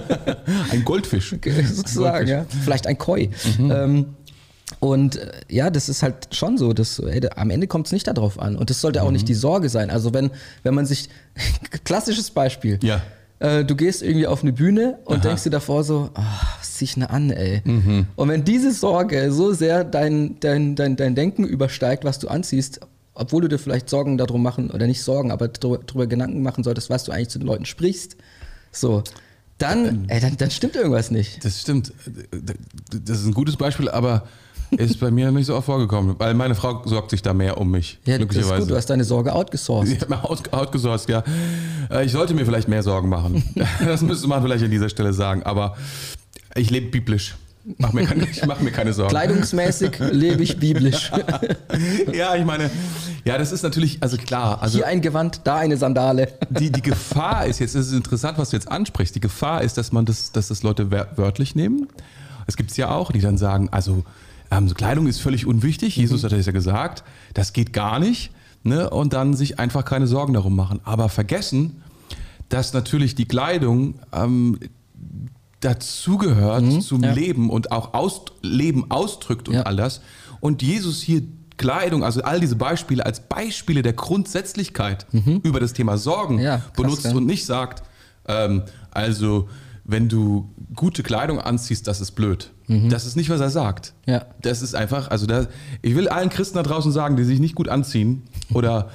ein 0.70 0.84
Goldfisch. 0.84 1.30
Sozusagen, 1.40 2.28
ein 2.28 2.36
Goldfisch. 2.36 2.54
ja. 2.56 2.62
Vielleicht 2.64 2.86
ein 2.86 2.98
Koi. 2.98 3.30
Mhm. 3.58 3.70
Ähm, 3.70 4.06
und 4.80 5.16
äh, 5.16 5.32
ja, 5.48 5.70
das 5.70 5.88
ist 5.88 6.02
halt 6.02 6.34
schon 6.34 6.58
so. 6.58 6.72
Dass, 6.72 6.98
ey, 6.98 7.20
am 7.36 7.50
Ende 7.50 7.68
kommt 7.68 7.86
es 7.86 7.92
nicht 7.92 8.06
darauf 8.06 8.40
an. 8.40 8.56
Und 8.56 8.70
das 8.70 8.80
sollte 8.80 9.02
auch 9.02 9.08
mhm. 9.08 9.14
nicht 9.14 9.28
die 9.28 9.34
Sorge 9.34 9.68
sein. 9.68 9.90
Also 9.90 10.12
wenn, 10.12 10.30
wenn 10.62 10.74
man 10.74 10.86
sich, 10.86 11.08
klassisches 11.84 12.30
Beispiel, 12.30 12.78
ja 12.82 13.02
äh, 13.40 13.64
du 13.64 13.76
gehst 13.76 14.02
irgendwie 14.02 14.26
auf 14.26 14.42
eine 14.42 14.52
Bühne 14.52 14.98
und 15.04 15.18
Aha. 15.18 15.28
denkst 15.28 15.44
dir 15.44 15.50
davor 15.50 15.84
so, 15.84 16.10
oh, 16.14 16.22
was 16.58 16.74
zieh 16.74 16.84
ich 16.84 16.96
ne 16.96 17.08
an, 17.10 17.30
ey. 17.30 17.62
Mhm. 17.64 18.06
Und 18.16 18.28
wenn 18.28 18.44
diese 18.44 18.72
Sorge 18.72 19.30
so 19.32 19.52
sehr 19.52 19.84
dein, 19.84 20.40
dein, 20.40 20.74
dein, 20.74 20.96
dein 20.96 21.14
Denken 21.14 21.44
übersteigt, 21.44 22.04
was 22.04 22.18
du 22.18 22.28
anziehst, 22.28 22.80
obwohl 23.14 23.42
du 23.42 23.48
dir 23.48 23.58
vielleicht 23.58 23.88
Sorgen 23.88 24.18
darum 24.18 24.42
machen, 24.42 24.70
oder 24.70 24.86
nicht 24.86 25.02
Sorgen, 25.02 25.30
aber 25.30 25.48
darüber 25.48 26.06
Gedanken 26.06 26.42
machen 26.42 26.64
solltest, 26.64 26.90
was 26.90 27.04
du 27.04 27.12
eigentlich 27.12 27.28
zu 27.28 27.38
den 27.38 27.46
Leuten 27.46 27.64
sprichst, 27.64 28.16
so, 28.70 29.02
dann, 29.58 30.08
ey, 30.08 30.20
dann, 30.20 30.36
dann 30.36 30.50
stimmt 30.50 30.76
irgendwas 30.76 31.10
nicht. 31.10 31.44
Das 31.44 31.60
stimmt. 31.60 31.92
Das 32.90 33.18
ist 33.18 33.26
ein 33.26 33.34
gutes 33.34 33.56
Beispiel, 33.56 33.88
aber 33.88 34.28
ist 34.70 35.00
bei 35.00 35.10
mir 35.10 35.30
nicht 35.30 35.46
so 35.46 35.54
oft 35.56 35.66
vorgekommen, 35.66 36.16
weil 36.18 36.34
meine 36.34 36.54
Frau 36.54 36.82
sorgt 36.86 37.10
sich 37.10 37.22
da 37.22 37.32
mehr 37.32 37.58
um 37.58 37.70
mich. 37.70 37.98
Ja, 38.04 38.16
glücklicherweise. 38.18 38.50
Das 38.50 38.58
ist 38.60 38.64
gut, 38.66 38.70
du 38.72 38.76
hast 38.76 38.90
deine 38.90 39.04
Sorge 39.04 39.32
outgesourced. 39.34 39.92
Ich 39.92 40.00
habe 40.10 40.28
out, 40.28 40.52
outgesourced, 40.52 41.08
ja. 41.08 41.22
Äh, 41.90 42.04
ich 42.04 42.12
sollte 42.12 42.34
mir 42.34 42.44
vielleicht 42.44 42.68
mehr 42.68 42.82
Sorgen 42.82 43.08
machen. 43.08 43.42
Das 43.84 44.02
müsste 44.02 44.28
man 44.28 44.42
vielleicht 44.42 44.64
an 44.64 44.70
dieser 44.70 44.88
Stelle 44.88 45.12
sagen, 45.12 45.42
aber 45.44 45.76
ich 46.54 46.70
lebe 46.70 46.90
biblisch. 46.90 47.36
Mach 47.76 47.92
mir 47.92 48.06
keine, 48.06 48.24
ich 48.26 48.46
mache 48.46 48.64
mir 48.64 48.70
keine 48.70 48.94
Sorgen. 48.94 49.10
Kleidungsmäßig 49.10 49.98
lebe 50.12 50.42
ich 50.42 50.58
biblisch. 50.58 51.10
ja, 52.14 52.34
ich 52.34 52.44
meine, 52.44 52.70
ja, 53.26 53.36
das 53.36 53.52
ist 53.52 53.62
natürlich, 53.62 53.98
also 54.02 54.16
klar. 54.16 54.62
Also 54.62 54.78
Hier 54.78 54.86
ein 54.86 55.02
Gewand, 55.02 55.42
da 55.44 55.56
eine 55.56 55.76
Sandale. 55.76 56.28
die, 56.48 56.72
die 56.72 56.80
Gefahr 56.80 57.44
ist 57.46 57.58
jetzt, 57.58 57.74
es 57.74 57.88
ist 57.88 57.92
interessant, 57.92 58.38
was 58.38 58.50
du 58.50 58.56
jetzt 58.56 58.70
ansprichst. 58.70 59.14
Die 59.14 59.20
Gefahr 59.20 59.62
ist, 59.62 59.76
dass 59.76 59.92
man 59.92 60.06
das, 60.06 60.32
dass 60.32 60.48
das 60.48 60.62
Leute 60.62 60.90
wör- 60.90 61.08
wörtlich 61.16 61.54
nehmen. 61.54 61.88
Es 62.46 62.56
gibt 62.56 62.70
es 62.70 62.78
ja 62.78 62.90
auch, 62.90 63.12
die 63.12 63.20
dann 63.20 63.36
sagen, 63.36 63.68
also 63.70 64.02
ähm, 64.50 64.72
Kleidung 64.74 65.06
ist 65.06 65.20
völlig 65.20 65.46
unwichtig. 65.46 65.96
Jesus 65.96 66.24
hat 66.24 66.32
das 66.32 66.46
ja 66.46 66.52
gesagt, 66.52 67.04
das 67.34 67.52
geht 67.52 67.72
gar 67.72 67.98
nicht. 67.98 68.30
Ne? 68.62 68.90
Und 68.90 69.12
dann 69.12 69.34
sich 69.34 69.58
einfach 69.58 69.84
keine 69.84 70.06
Sorgen 70.06 70.32
darum 70.32 70.56
machen. 70.56 70.80
Aber 70.84 71.08
vergessen, 71.08 71.82
dass 72.48 72.72
natürlich 72.72 73.14
die 73.14 73.26
Kleidung 73.26 73.94
ähm, 74.12 74.58
dazugehört 75.60 76.82
zum 76.82 77.02
ja. 77.02 77.12
Leben 77.12 77.50
und 77.50 77.72
auch 77.72 77.94
aus, 77.94 78.22
Leben 78.42 78.90
ausdrückt 78.90 79.48
und 79.48 79.54
Ja. 79.56 79.62
all 79.62 79.76
das. 79.76 80.00
Und 80.40 80.62
Jesus 80.62 81.00
hier 81.02 81.22
Kleidung, 81.56 82.04
also 82.04 82.22
all 82.22 82.38
diese 82.38 82.54
Beispiele 82.54 83.04
als 83.04 83.18
Beispiele 83.20 83.82
der 83.82 83.92
Grundsätzlichkeit 83.92 85.06
über 85.42 85.58
das 85.58 85.72
Thema 85.72 85.98
Sorgen 85.98 86.36
Mhm. 86.36 86.40
Ja, 86.40 86.56
krass, 86.58 86.72
benutzt 86.76 87.12
und 87.12 87.26
nicht 87.26 87.44
sagt, 87.46 87.82
ähm, 88.28 88.62
also 88.92 89.48
wenn 89.90 90.08
du 90.08 90.48
gute 90.76 91.02
Kleidung 91.02 91.40
anziehst, 91.40 91.88
das 91.88 92.00
ist 92.00 92.12
blöd. 92.12 92.50
Das 92.68 93.06
ist 93.06 93.16
nicht, 93.16 93.30
was 93.30 93.40
er 93.40 93.48
sagt. 93.48 93.94
Mhm. 94.06 94.12
Ja. 94.12 94.26
Das 94.42 94.60
ist 94.60 94.74
einfach, 94.74 95.10
also 95.10 95.24
da, 95.26 95.46
ich 95.80 95.96
will 95.96 96.08
allen 96.08 96.28
Christen 96.28 96.56
da 96.56 96.62
draußen 96.62 96.92
sagen, 96.92 97.16
die 97.16 97.24
sich 97.24 97.40
nicht 97.40 97.54
gut 97.54 97.70
anziehen 97.70 98.22
oder 98.52 98.90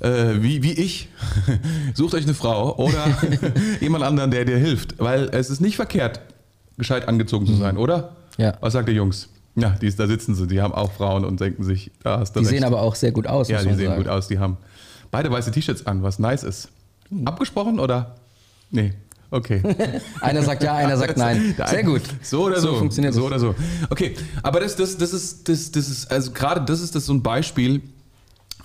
äh, 0.00 0.42
wie, 0.42 0.62
wie 0.62 0.72
ich, 0.72 1.08
sucht 1.94 2.12
euch 2.12 2.24
eine 2.24 2.34
Frau 2.34 2.76
oder 2.76 3.06
jemand 3.80 4.04
anderen, 4.04 4.30
der 4.30 4.44
dir 4.44 4.58
hilft, 4.58 4.98
weil 5.00 5.30
es 5.32 5.48
ist 5.48 5.60
nicht 5.62 5.76
verkehrt, 5.76 6.20
gescheit 6.76 7.08
angezogen 7.08 7.46
zu 7.46 7.54
sein, 7.54 7.78
oder? 7.78 8.14
Mhm. 8.36 8.42
Ja. 8.44 8.52
Was 8.60 8.74
sagt 8.74 8.88
ihr 8.90 8.94
Jungs? 8.94 9.30
Ja, 9.56 9.70
die, 9.70 9.88
da 9.96 10.06
sitzen 10.06 10.34
sie, 10.34 10.46
die 10.46 10.60
haben 10.60 10.74
auch 10.74 10.92
Frauen 10.92 11.24
und 11.24 11.40
denken 11.40 11.64
sich, 11.64 11.90
da 12.02 12.18
hast 12.18 12.32
du 12.36 12.40
Die 12.40 12.44
recht. 12.46 12.56
sehen 12.56 12.64
aber 12.64 12.82
auch 12.82 12.94
sehr 12.94 13.12
gut 13.12 13.26
aus. 13.26 13.48
Ja, 13.48 13.62
die 13.62 13.72
sehen 13.72 13.86
sagen. 13.86 13.96
gut 14.02 14.08
aus. 14.08 14.28
Die 14.28 14.38
haben 14.38 14.58
beide 15.10 15.30
weiße 15.30 15.50
T-Shirts 15.52 15.86
an, 15.86 16.02
was 16.02 16.18
nice 16.18 16.42
ist. 16.42 16.68
Mhm. 17.08 17.26
Abgesprochen 17.26 17.78
oder? 17.80 18.16
Nee. 18.70 18.92
Okay. 19.34 19.60
Einer 20.20 20.42
sagt 20.42 20.62
ja, 20.62 20.74
einer 20.76 20.96
sagt 20.96 21.16
nein. 21.18 21.54
Sehr 21.66 21.82
gut. 21.82 22.02
So 22.22 22.44
oder 22.44 22.60
so. 22.60 22.76
funktioniert 22.76 23.14
so 23.14 23.28
das. 23.28 23.42
oder 23.42 23.54
so. 23.58 23.62
Okay, 23.90 24.14
aber 24.42 24.60
das, 24.60 24.76
das, 24.76 24.96
das 24.96 25.12
ist, 25.12 25.48
das, 25.48 25.72
das 25.72 25.88
ist, 25.88 26.10
also 26.10 26.30
gerade 26.30 26.60
das 26.64 26.80
ist 26.80 26.94
das 26.94 27.06
so 27.06 27.12
ein 27.14 27.22
Beispiel. 27.22 27.82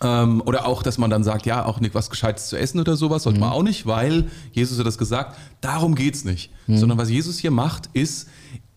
Ähm, 0.02 0.42
oder 0.46 0.66
auch, 0.68 0.82
dass 0.84 0.98
man 0.98 1.10
dann 1.10 1.24
sagt, 1.24 1.46
ja, 1.46 1.66
auch 1.66 1.80
nicht 1.82 1.94
was 1.96 2.10
Gescheites 2.10 2.48
zu 2.48 2.58
essen 2.58 2.80
oder 2.80 2.96
sowas, 2.96 3.24
sollte 3.24 3.40
Mhm. 3.40 3.46
man 3.46 3.52
auch 3.54 3.64
nicht, 3.64 3.86
weil 3.86 4.30
Jesus 4.54 4.78
hat 4.80 4.86
das 4.86 4.98
gesagt. 4.98 5.36
Darum 5.60 5.96
geht's 5.96 6.24
nicht. 6.24 6.52
Mhm. 6.68 6.78
Sondern 6.78 6.98
was 6.98 7.10
Jesus 7.10 7.38
hier 7.40 7.52
macht, 7.52 7.90
ist, 7.94 8.28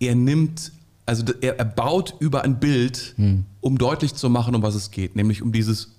er 0.00 0.14
nimmt, 0.16 0.72
also 1.06 1.22
er, 1.42 1.58
er 1.58 1.64
baut 1.64 2.14
über 2.18 2.42
ein 2.42 2.58
Bild, 2.58 3.14
Mhm. 3.18 3.44
um 3.60 3.76
deutlich 3.78 4.14
zu 4.14 4.30
machen, 4.30 4.54
um 4.54 4.62
was 4.62 4.74
es 4.74 4.90
geht. 4.90 5.14
Nämlich 5.14 5.42
um 5.42 5.52
dieses 5.52 5.90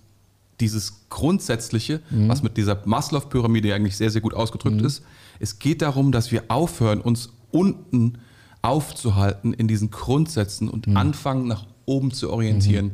dieses 0.60 1.06
Grundsätzliche, 1.10 2.00
Mhm. 2.12 2.30
was 2.30 2.44
mit 2.44 2.58
dieser 2.58 2.80
Maslow-Pyramide 2.86 3.74
eigentlich 3.74 3.98
sehr, 3.98 4.12
sehr 4.12 4.22
gut 4.22 4.34
ausgedrückt 4.36 4.82
ist. 4.84 5.02
Es 5.44 5.60
geht 5.60 5.82
darum, 5.82 6.14
dass 6.14 6.32
wir 6.32 6.46
aufhören, 6.48 7.02
uns 7.02 7.34
unten 7.52 8.14
aufzuhalten 8.62 9.54
in 9.54 9.68
diesen 9.68 9.92
Grundsätzen 9.92 10.70
und 10.70 10.88
Mhm. 10.88 10.96
anfangen, 10.96 11.48
nach 11.50 11.66
oben 11.86 12.12
zu 12.12 12.32
orientieren, 12.32 12.92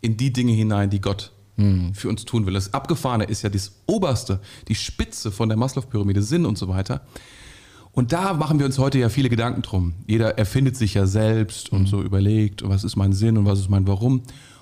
in 0.00 0.16
die 0.16 0.32
Dinge 0.32 0.50
hinein, 0.52 0.90
die 0.90 1.00
Gott 1.00 1.30
Mhm. 1.56 1.94
für 1.94 2.08
uns 2.08 2.24
tun 2.24 2.46
will. 2.46 2.54
Das 2.54 2.74
Abgefahrene 2.74 3.22
ist 3.24 3.42
ja 3.42 3.48
das 3.48 3.70
Oberste, 3.86 4.40
die 4.66 4.74
Spitze 4.74 5.30
von 5.30 5.48
der 5.48 5.56
Maslow-Pyramide, 5.56 6.20
Sinn 6.20 6.46
und 6.46 6.58
so 6.58 6.66
weiter. 6.66 7.02
Und 7.92 8.10
da 8.12 8.34
machen 8.34 8.58
wir 8.58 8.66
uns 8.66 8.76
heute 8.80 8.98
ja 8.98 9.08
viele 9.08 9.28
Gedanken 9.28 9.62
drum. 9.62 9.92
Jeder 10.08 10.36
erfindet 10.36 10.76
sich 10.76 10.94
ja 10.94 11.06
selbst 11.06 11.70
und 11.70 11.86
so 11.86 12.02
überlegt, 12.02 12.68
was 12.68 12.82
ist 12.82 12.96
mein 12.96 13.12
Sinn 13.12 13.38
und 13.38 13.44
was 13.44 13.60
ist 13.60 13.70
mein 13.70 13.86
Warum. 13.86 14.14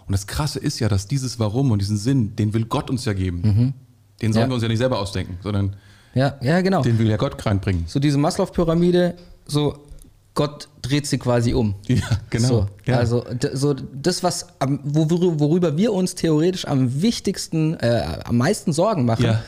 Und 0.07 0.13
das 0.13 0.27
Krasse 0.27 0.59
ist 0.59 0.81
ja, 0.81 0.91
dass 0.91 1.07
dieses 1.09 1.39
Warum 1.39 1.71
und 1.71 1.79
diesen 1.81 1.97
Sinn, 1.97 2.37
den 2.37 2.53
will 2.53 2.67
Gott 2.67 2.91
uns 2.91 3.07
ja 3.07 3.15
geben. 3.15 3.73
Den 4.21 4.35
sollen 4.35 4.45
Ja. 4.45 4.51
wir 4.51 4.55
uns 4.55 4.63
ja 4.63 4.69
nicht 4.69 4.79
selber 4.79 4.99
ausdenken, 4.99 5.39
sondern 5.43 5.77
Ja, 6.15 6.37
ja, 6.43 6.61
genau. 6.61 6.83
den 6.83 6.99
will 6.99 7.09
ja 7.09 7.17
Gott 7.17 7.45
reinbringen. 7.47 7.85
So 7.87 7.99
diese 8.01 8.19
Maslow-Pyramide, 8.19 9.15
so 9.47 9.79
Gott 10.35 10.69
dreht 10.81 11.07
sie 11.07 11.19
quasi 11.19 11.53
um. 11.55 11.75
Ja, 11.87 11.97
genau. 12.31 12.49
So, 12.49 12.67
ja. 12.87 12.97
Also 12.99 13.25
so 13.53 13.75
das, 13.75 14.23
was 14.23 14.47
worüber, 14.61 15.77
wir 15.77 15.93
uns 15.93 16.15
theoretisch 16.15 16.67
am 16.67 17.03
wichtigsten, 17.03 17.75
äh, 17.81 18.03
am 18.25 18.37
meisten 18.39 18.73
Sorgen 18.73 19.05
machen, 19.05 19.25
Ja. 19.27 19.43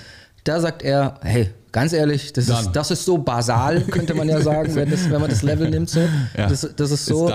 da 0.45 0.61
sagt 0.61 0.83
er, 0.83 1.19
hey, 1.23 1.51
ganz 1.73 1.93
ehrlich, 1.93 2.33
das 2.33 2.47
Dann. 2.47 2.67
ist, 2.67 2.73
das 2.73 2.91
ist 2.91 3.05
so 3.05 3.19
basal, 3.19 3.81
könnte 3.83 4.15
man 4.15 4.29
ja 4.29 4.41
sagen, 4.41 4.75
wenn, 4.75 4.91
das, 4.91 5.11
wenn 5.11 5.21
man 5.21 5.31
das 5.31 5.43
Level 5.43 5.71
nimmt. 5.71 5.91
So. 5.91 6.01
Ja. 6.37 6.49
Das, 6.49 6.69
das 6.77 6.91
ist 6.91 7.07
so. 7.07 7.29
Ist. 7.29 7.35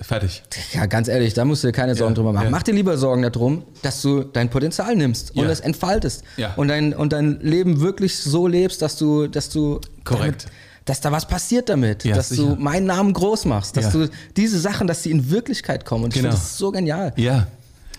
Fertig. 0.00 0.42
Ja, 0.74 0.84
ganz 0.86 1.08
ehrlich, 1.08 1.32
da 1.32 1.44
musst 1.46 1.64
du 1.64 1.68
dir 1.68 1.72
keine 1.72 1.94
Sorgen 1.94 2.12
Ja, 2.12 2.16
drüber 2.16 2.32
machen. 2.32 2.44
ja. 2.44 2.50
Mach 2.50 2.62
dir 2.62 2.74
lieber 2.74 2.98
Sorgen 2.98 3.22
darum, 3.22 3.64
dass 3.82 4.02
du 4.02 4.24
dein 4.24 4.50
Potenzial 4.50 4.94
nimmst 4.94 5.34
und 5.36 5.46
es 5.46 5.60
entfaltest. 5.60 6.22
Ja. 6.36 6.52
Und, 6.54 6.68
dein, 6.68 6.92
und 6.92 7.12
dein 7.14 7.40
Leben 7.40 7.80
wirklich 7.80 8.18
so 8.18 8.46
lebst, 8.46 8.82
dass 8.82 8.96
du, 8.96 9.26
dass 9.26 9.48
du 9.48 9.80
Korrekt. 10.04 10.44
Damit, 10.44 10.54
dass 10.84 11.00
da 11.00 11.10
was 11.12 11.26
passiert 11.26 11.68
damit, 11.70 12.04
Ja, 12.04 12.14
dass 12.14 12.28
sicher. 12.28 12.42
du 12.42 12.56
meinen 12.56 12.86
Namen 12.86 13.12
groß 13.12 13.46
machst, 13.46 13.76
dass 13.76 13.86
Ja. 13.86 13.90
du 13.92 14.10
diese 14.36 14.60
Sachen, 14.60 14.86
dass 14.86 15.02
sie 15.02 15.10
in 15.10 15.30
Wirklichkeit 15.30 15.84
kommen. 15.86 16.04
Und 16.04 16.14
ich 16.14 16.20
Genau. 16.22 16.32
finde 16.32 16.42
das 16.44 16.58
so 16.58 16.70
genial. 16.70 17.12
Ja. 17.16 17.46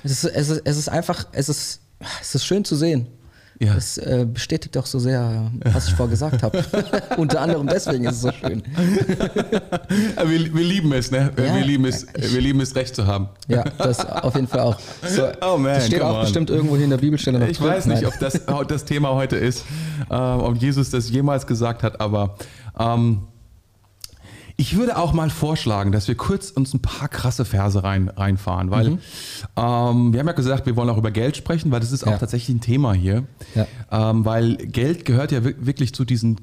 Es, 0.03 0.11
ist, 0.11 0.23
es, 0.25 0.49
ist, 0.49 0.61
es 0.65 0.77
ist 0.77 0.89
einfach, 0.89 1.25
es 1.31 1.49
ist, 1.49 1.79
es 2.21 2.35
ist 2.35 2.45
schön 2.45 2.63
zu 2.63 2.75
sehen. 2.75 3.07
Ja. 3.59 3.75
Es 3.75 3.97
äh, 3.97 4.27
bestätigt 4.31 4.75
doch 4.75 4.85
so 4.85 4.99
sehr, 4.99 5.51
was 5.63 5.87
ich 5.87 5.95
vorher 5.95 6.11
gesagt 6.11 6.43
habe. 6.43 6.63
Unter 7.17 7.41
anderem 7.41 7.65
deswegen 7.67 8.05
ist 8.05 8.17
es 8.17 8.21
so 8.21 8.31
schön. 8.31 8.61
Wir, 10.25 10.53
wir 10.53 10.63
lieben 10.63 10.93
es, 10.93 11.09
ne? 11.09 11.31
Ja. 11.35 11.55
wir, 11.55 11.65
lieben 11.65 11.85
es, 11.85 12.05
wir 12.15 12.41
lieben 12.41 12.61
es, 12.61 12.75
Recht 12.75 12.95
zu 12.95 13.07
haben. 13.07 13.29
Ja, 13.47 13.63
das 13.79 14.05
auf 14.05 14.35
jeden 14.35 14.47
Fall 14.47 14.59
auch. 14.59 14.77
So, 15.07 15.23
Oh 15.41 15.57
man, 15.57 15.73
das 15.75 15.87
steht 15.87 16.01
auch 16.01 16.15
on. 16.15 16.21
bestimmt 16.21 16.49
irgendwo 16.51 16.75
hier 16.75 16.83
in 16.83 16.91
der 16.91 16.97
Bibelstelle 16.97 17.39
noch 17.39 17.47
Ich 17.47 17.57
drin. 17.57 17.67
weiß 17.69 17.85
nicht, 17.87 18.03
Nein. 18.03 18.11
ob 18.13 18.19
das 18.19 18.41
das 18.67 18.85
Thema 18.85 19.13
heute 19.13 19.37
ist, 19.37 19.65
äh, 20.09 20.13
ob 20.13 20.55
Jesus 20.57 20.91
das 20.91 21.09
jemals 21.09 21.47
gesagt 21.47 21.81
hat, 21.81 21.99
aber 21.99 22.35
ähm, 22.77 23.23
ich 24.59 24.75
würde 24.75 24.97
auch 24.97 25.13
mal 25.13 25.29
vorschlagen, 25.29 25.91
dass 25.91 26.07
wir 26.07 26.15
kurz 26.15 26.49
uns 26.49 26.73
ein 26.73 26.81
paar 26.81 27.07
krasse 27.09 27.45
Verse 27.45 27.83
rein, 27.83 28.09
reinfahren, 28.09 28.71
weil 28.71 28.89
Mhm. 28.91 28.99
ähm, 29.55 30.13
wir 30.13 30.19
haben 30.19 30.27
ja 30.27 30.31
gesagt, 30.33 30.65
wir 30.65 30.75
wollen 30.75 30.89
auch 30.89 30.97
über 30.97 31.11
Geld 31.11 31.37
sprechen, 31.37 31.71
weil 31.71 31.79
das 31.79 31.91
ist 31.91 32.03
auch 32.05 32.11
Ja. 32.11 32.17
tatsächlich 32.17 32.55
ein 32.57 32.61
Thema 32.61 32.93
hier, 32.93 33.23
Ja. 33.53 33.67
ähm, 33.91 34.25
weil 34.25 34.55
Geld 34.57 35.05
gehört 35.05 35.31
ja 35.31 35.45
wi- 35.45 35.55
wirklich 35.59 35.93
zu 35.93 36.05
diesen 36.05 36.41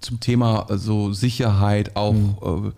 zum 0.00 0.18
Thema 0.20 0.66
äh, 0.70 0.78
so 0.78 1.12
Sicherheit, 1.12 1.94
auch 1.96 2.14
Mhm. 2.14 2.68
äh, 2.68 2.70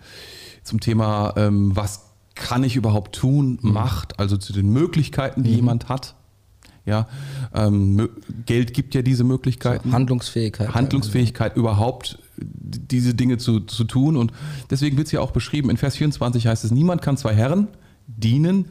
zum 0.65 0.81
Thema, 0.81 1.33
ähm, 1.37 1.71
was 1.77 2.07
kann 2.35 2.65
ich 2.65 2.75
überhaupt 2.75 3.15
tun, 3.15 3.61
Mhm. 3.63 3.73
Macht, 3.73 4.19
also 4.19 4.37
zu 4.37 4.53
den 4.53 4.71
Möglichkeiten, 4.73 5.45
die 5.45 5.55
jemand 5.55 5.89
hat. 5.89 6.17
Ja, 6.85 7.07
ähm, 7.55 8.09
Geld 8.45 8.75
gibt 8.75 8.97
ja 8.97 9.03
diese 9.03 9.23
Möglichkeiten. 9.23 9.93
Handlungsfähigkeit. 9.93 10.75
Handlungsfähigkeit 10.75 11.55
überhaupt 11.57 12.15
d- 12.15 12.22
diese 12.45 13.15
Dinge 13.15 13.39
zu, 13.39 13.61
zu 13.61 13.85
tun. 13.85 14.17
Und 14.17 14.33
deswegen 14.71 14.97
wird 14.97 15.07
es 15.07 15.13
ja 15.13 15.21
auch 15.21 15.31
beschrieben, 15.31 15.71
in 15.71 15.77
Vers 15.77 15.97
24 15.97 16.47
heißt 16.47 16.65
es, 16.65 16.71
niemand 16.71 17.03
kann 17.03 17.17
zwei 17.17 17.35
Herren 17.35 17.69
dienen, 18.07 18.67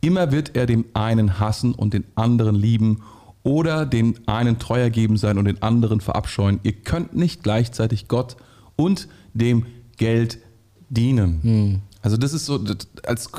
immer 0.00 0.32
wird 0.32 0.54
er 0.56 0.66
dem 0.66 0.84
einen 0.94 1.38
hassen 1.40 1.74
und 1.74 1.94
den 1.94 2.04
anderen 2.14 2.54
lieben 2.54 3.00
oder 3.42 3.86
dem 3.86 4.14
einen 4.26 4.58
treuer 4.58 4.90
geben 4.90 5.16
sein 5.16 5.38
und 5.38 5.44
den 5.46 5.62
anderen 5.62 6.00
verabscheuen. 6.00 6.60
Ihr 6.62 6.72
könnt 6.72 7.14
nicht 7.16 7.42
gleichzeitig 7.42 8.08
Gott 8.08 8.36
und 8.76 9.08
dem 9.34 9.66
Geld 9.96 10.38
dienen. 10.90 11.82
Also 12.02 12.16
das 12.16 12.32
ist 12.34 12.46
so, 12.46 12.58
das- 12.58 12.88
als 13.06 13.30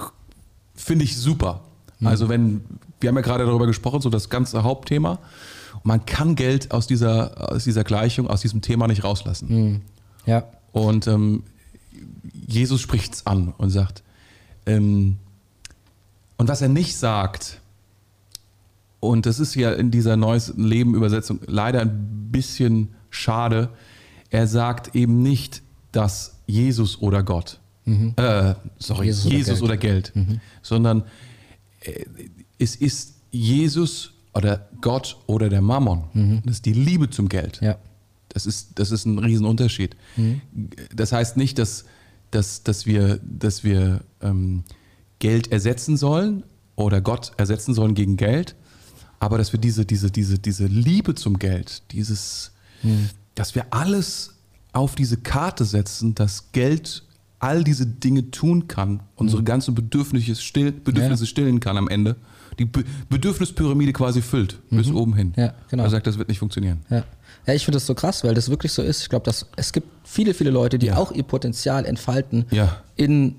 finde 0.74 1.06
ich 1.06 1.18
super. 1.18 1.62
Also 2.04 2.30
wenn, 2.30 2.62
wir 3.00 3.10
haben 3.10 3.16
ja 3.16 3.22
gerade 3.22 3.46
darüber 3.46 3.68
gesprochen, 3.68 4.02
so 4.02 4.10
das 4.10 4.30
ganze 4.30 4.64
Hauptthema. 4.64 5.20
Man 5.86 6.04
kann 6.08 6.34
Geld 6.34 6.72
aus 6.72 6.88
dieser, 6.88 7.52
aus 7.54 7.64
dieser 7.64 7.84
Gleichung, 7.84 8.28
aus 8.28 8.42
diesem 8.42 8.62
Thema 8.62 8.88
nicht 8.88 9.04
rauslassen. 9.04 9.84
Ja. 10.26 10.44
Und 10.72 11.06
ähm, 11.06 11.44
Jesus 12.48 12.82
spricht 12.82 13.14
es 13.14 13.28
an 13.28 13.54
und 13.60 13.70
sagt, 13.70 14.02
ähm, 14.66 15.18
und 16.38 16.50
was 16.50 16.64
er 16.64 16.70
nicht 16.70 16.98
sagt, 16.98 17.62
und 19.00 19.28
das 19.28 19.40
ist 19.40 19.54
ja 19.54 19.74
in 19.74 19.92
dieser 19.92 20.18
Neues 20.18 20.54
Leben-Übersetzung 20.58 21.40
leider 21.46 21.82
ein 21.82 22.30
bisschen 22.32 22.90
schade, 23.12 23.70
er 24.32 24.48
sagt 24.48 24.96
eben 24.96 25.22
nicht, 25.22 25.62
dass 25.92 26.40
Jesus 26.48 27.00
oder 27.00 27.22
Gott, 27.22 27.60
äh, 27.86 28.56
sorry, 28.80 29.06
Jesus 29.06 29.32
Jesus, 29.32 29.62
oder 29.62 29.74
oder 29.74 29.78
Geld, 29.78 30.14
sondern 30.64 31.04
äh, 31.82 32.06
es 32.58 32.76
ist 32.76 33.18
Jesus 33.30 34.15
oder 34.36 34.68
Gott 34.82 35.18
oder 35.28 35.50
der 35.50 35.62
Mammon. 35.62 36.42
Das 36.46 36.56
ist 36.58 36.66
die 36.66 36.74
Liebe 36.74 37.10
zum 37.10 37.30
Geld. 37.30 37.60
Ja. 37.62 37.78
Das 38.30 38.46
ist, 38.46 38.72
das 38.76 38.92
ist 38.92 39.06
ein 39.06 39.18
Riesenunterschied. 39.20 39.96
Das 40.94 41.12
heißt 41.14 41.38
nicht, 41.38 41.58
dass, 41.58 41.86
dass, 42.32 42.64
dass 42.64 42.86
wir, 42.86 43.20
dass 43.24 43.64
wir 43.64 44.02
ähm, 44.22 44.64
Geld 45.20 45.52
ersetzen 45.52 45.96
sollen 45.96 46.44
oder 46.76 47.00
Gott 47.00 47.32
ersetzen 47.38 47.74
sollen 47.74 47.96
gegen 47.96 48.18
Geld, 48.18 48.56
aber 49.20 49.38
dass 49.38 49.54
wir 49.54 49.60
diese, 49.60 49.86
diese, 49.86 50.12
diese, 50.12 50.38
diese 50.38 50.66
Liebe 50.66 51.16
zum 51.16 51.40
Geld, 51.40 51.84
dieses, 51.94 52.52
dass 53.36 53.56
wir 53.56 53.68
alles 53.70 54.36
auf 54.74 54.96
diese 54.96 55.16
Karte 55.18 55.64
setzen, 55.64 56.14
dass 56.16 56.52
Geld 56.52 57.04
all 57.40 57.64
diese 57.64 57.86
Dinge 57.86 58.32
tun 58.32 58.68
kann, 58.68 59.02
unsere 59.16 59.42
Mhm. 59.42 59.46
ganzen 59.46 59.76
Bedürfnisse, 59.76 60.36
still, 60.36 60.74
Bedürfnisse 60.74 61.26
stillen 61.26 61.62
kann 61.62 61.78
am 61.78 61.88
Ende, 61.88 62.18
die 62.60 62.66
Be 62.66 62.84
Bedürfnispyramide 63.10 63.94
quasi 63.94 64.22
füllt, 64.22 64.60
bis 64.70 64.92
oben 64.92 65.16
hin. 65.16 65.34
Mhm. 65.36 65.44
Ja, 65.44 65.54
genau. 65.70 65.84
Er 65.84 65.90
sagt, 65.90 66.08
das 66.08 66.18
wird 66.18 66.30
nicht 66.30 66.40
funktionieren. 66.40 66.82
Ja. 66.90 67.04
Ja, 67.48 67.54
ich 67.54 67.64
finde 67.66 67.76
das 67.78 67.86
so 67.86 67.94
krass, 67.94 68.24
weil 68.24 68.34
das 68.34 68.50
wirklich 68.50 68.72
so 68.72 68.82
ist. 68.82 69.02
Ich 69.04 69.10
glaube, 69.10 69.26
dass 69.26 69.46
es 69.56 69.72
gibt 69.72 69.88
viele, 70.04 70.34
viele 70.34 70.50
Leute, 70.50 70.80
die 70.80 70.88
Ja. 70.88 70.98
auch 70.98 71.12
ihr 71.12 71.24
Potenzial 71.24 71.86
entfalten 71.86 72.46
Ja. 72.52 72.78
in 72.96 73.36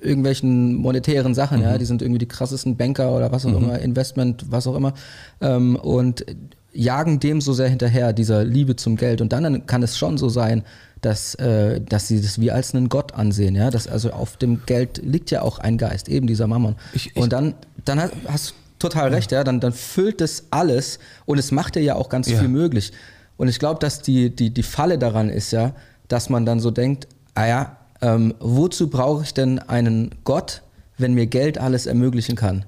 irgendwelchen 0.00 0.74
monetären 0.76 1.34
Sachen. 1.34 1.58
Mhm. 1.58 1.64
Ja, 1.64 1.78
die 1.78 1.84
sind 1.84 2.02
irgendwie 2.02 2.18
die 2.20 2.26
krassesten 2.28 2.76
Banker 2.76 3.14
oder 3.16 3.32
was 3.32 3.44
auch 3.46 3.56
immer, 3.56 3.78
Investment, 3.80 4.44
was 4.48 4.66
auch 4.66 4.76
immer, 4.76 4.94
ähm, 5.40 5.74
und 5.76 6.24
jagen 6.72 7.18
dem 7.18 7.40
so 7.40 7.52
sehr 7.52 7.68
hinterher, 7.68 8.12
dieser 8.12 8.44
Liebe 8.44 8.76
zum 8.76 8.94
Geld. 8.96 9.20
Und 9.20 9.32
dann 9.32 9.66
kann 9.66 9.82
es 9.82 9.98
schon 9.98 10.16
so 10.18 10.28
sein, 10.28 10.62
dass, 11.00 11.34
äh, 11.36 11.80
dass 11.80 12.06
sie 12.08 12.20
das 12.20 12.40
wie 12.40 12.50
als 12.52 12.74
einen 12.74 12.88
Gott 12.88 13.14
ansehen. 13.14 13.56
Ja, 13.56 13.70
dass 13.70 13.88
also 13.88 14.10
auf 14.12 14.36
dem 14.36 14.62
Geld 14.66 15.00
liegt 15.04 15.30
ja 15.32 15.42
auch 15.42 15.58
ein 15.58 15.78
Geist, 15.78 16.08
eben 16.08 16.26
dieser 16.28 16.46
Mammon. 16.46 16.76
Ich- 16.92 17.06
ich- 17.08 17.16
und 17.16 17.32
dann, 17.32 17.54
dann 17.88 18.00
hast- 18.00 18.12
hast 18.28 18.50
du 18.50 18.54
total 18.88 19.12
recht, 19.12 19.32
ja, 19.32 19.42
dann, 19.44 19.60
dann 19.60 19.72
füllt 19.72 20.20
es 20.20 20.44
alles 20.50 20.98
und 21.26 21.38
es 21.38 21.50
macht 21.50 21.74
dir 21.74 21.82
ja 21.82 21.94
auch 21.96 22.08
ganz 22.08 22.28
Ja. 22.30 22.38
viel 22.38 22.48
möglich. 22.48 22.92
Und 23.36 23.48
ich 23.48 23.58
glaube, 23.58 23.80
dass 23.80 24.02
die, 24.02 24.34
die, 24.34 24.50
die 24.50 24.62
Falle 24.62 24.98
daran 24.98 25.30
ist 25.30 25.50
ja, 25.52 25.72
dass 26.08 26.28
man 26.28 26.44
dann 26.46 26.60
so 26.60 26.70
denkt, 26.70 27.06
ah 27.34 27.46
ja, 27.46 27.76
ähm, 28.00 28.34
wozu 28.40 28.88
brauche 28.88 29.24
ich 29.24 29.34
denn 29.34 29.58
einen 29.58 30.10
Gott, 30.24 30.62
wenn 30.96 31.14
mir 31.14 31.26
Geld 31.26 31.58
alles 31.58 31.86
ermöglichen 31.86 32.36
kann? 32.36 32.64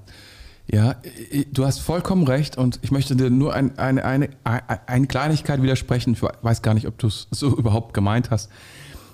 Ja, 0.71 0.95
du 1.51 1.65
hast 1.65 1.79
vollkommen 1.79 2.25
recht 2.25 2.57
und 2.57 2.79
ich 2.81 2.91
möchte 2.91 3.15
dir 3.15 3.29
nur 3.29 3.53
ein, 3.53 3.77
eine, 3.77 4.05
eine, 4.05 4.29
eine, 4.45 4.87
eine 4.87 5.07
Kleinigkeit 5.07 5.61
widersprechen. 5.61 6.13
Ich 6.13 6.21
weiß 6.21 6.61
gar 6.61 6.73
nicht, 6.73 6.87
ob 6.87 6.97
du 6.97 7.07
es 7.07 7.27
so 7.31 7.47
überhaupt 7.57 7.93
gemeint 7.93 8.29
hast. 8.31 8.49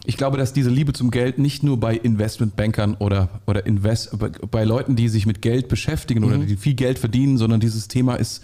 Ich 0.10 0.16
glaube, 0.16 0.38
dass 0.38 0.54
diese 0.54 0.70
Liebe 0.70 0.94
zum 0.94 1.12
Geld 1.12 1.38
nicht 1.38 1.64
nur 1.64 1.80
bei 1.80 1.94
Investmentbankern 1.96 2.96
oder, 2.96 3.28
oder 3.46 3.66
Invest, 3.66 4.12
bei, 4.52 4.64
Leuten, 4.64 4.96
die 4.96 5.10
sich 5.10 5.26
mit 5.26 5.42
Geld 5.42 5.68
beschäftigen 5.68 6.24
oder 6.24 6.38
die 6.38 6.56
viel 6.56 6.76
Geld 6.76 6.98
verdienen, 6.98 7.38
sondern 7.38 7.60
dieses 7.60 7.90
Thema 7.90 8.16
ist, 8.16 8.42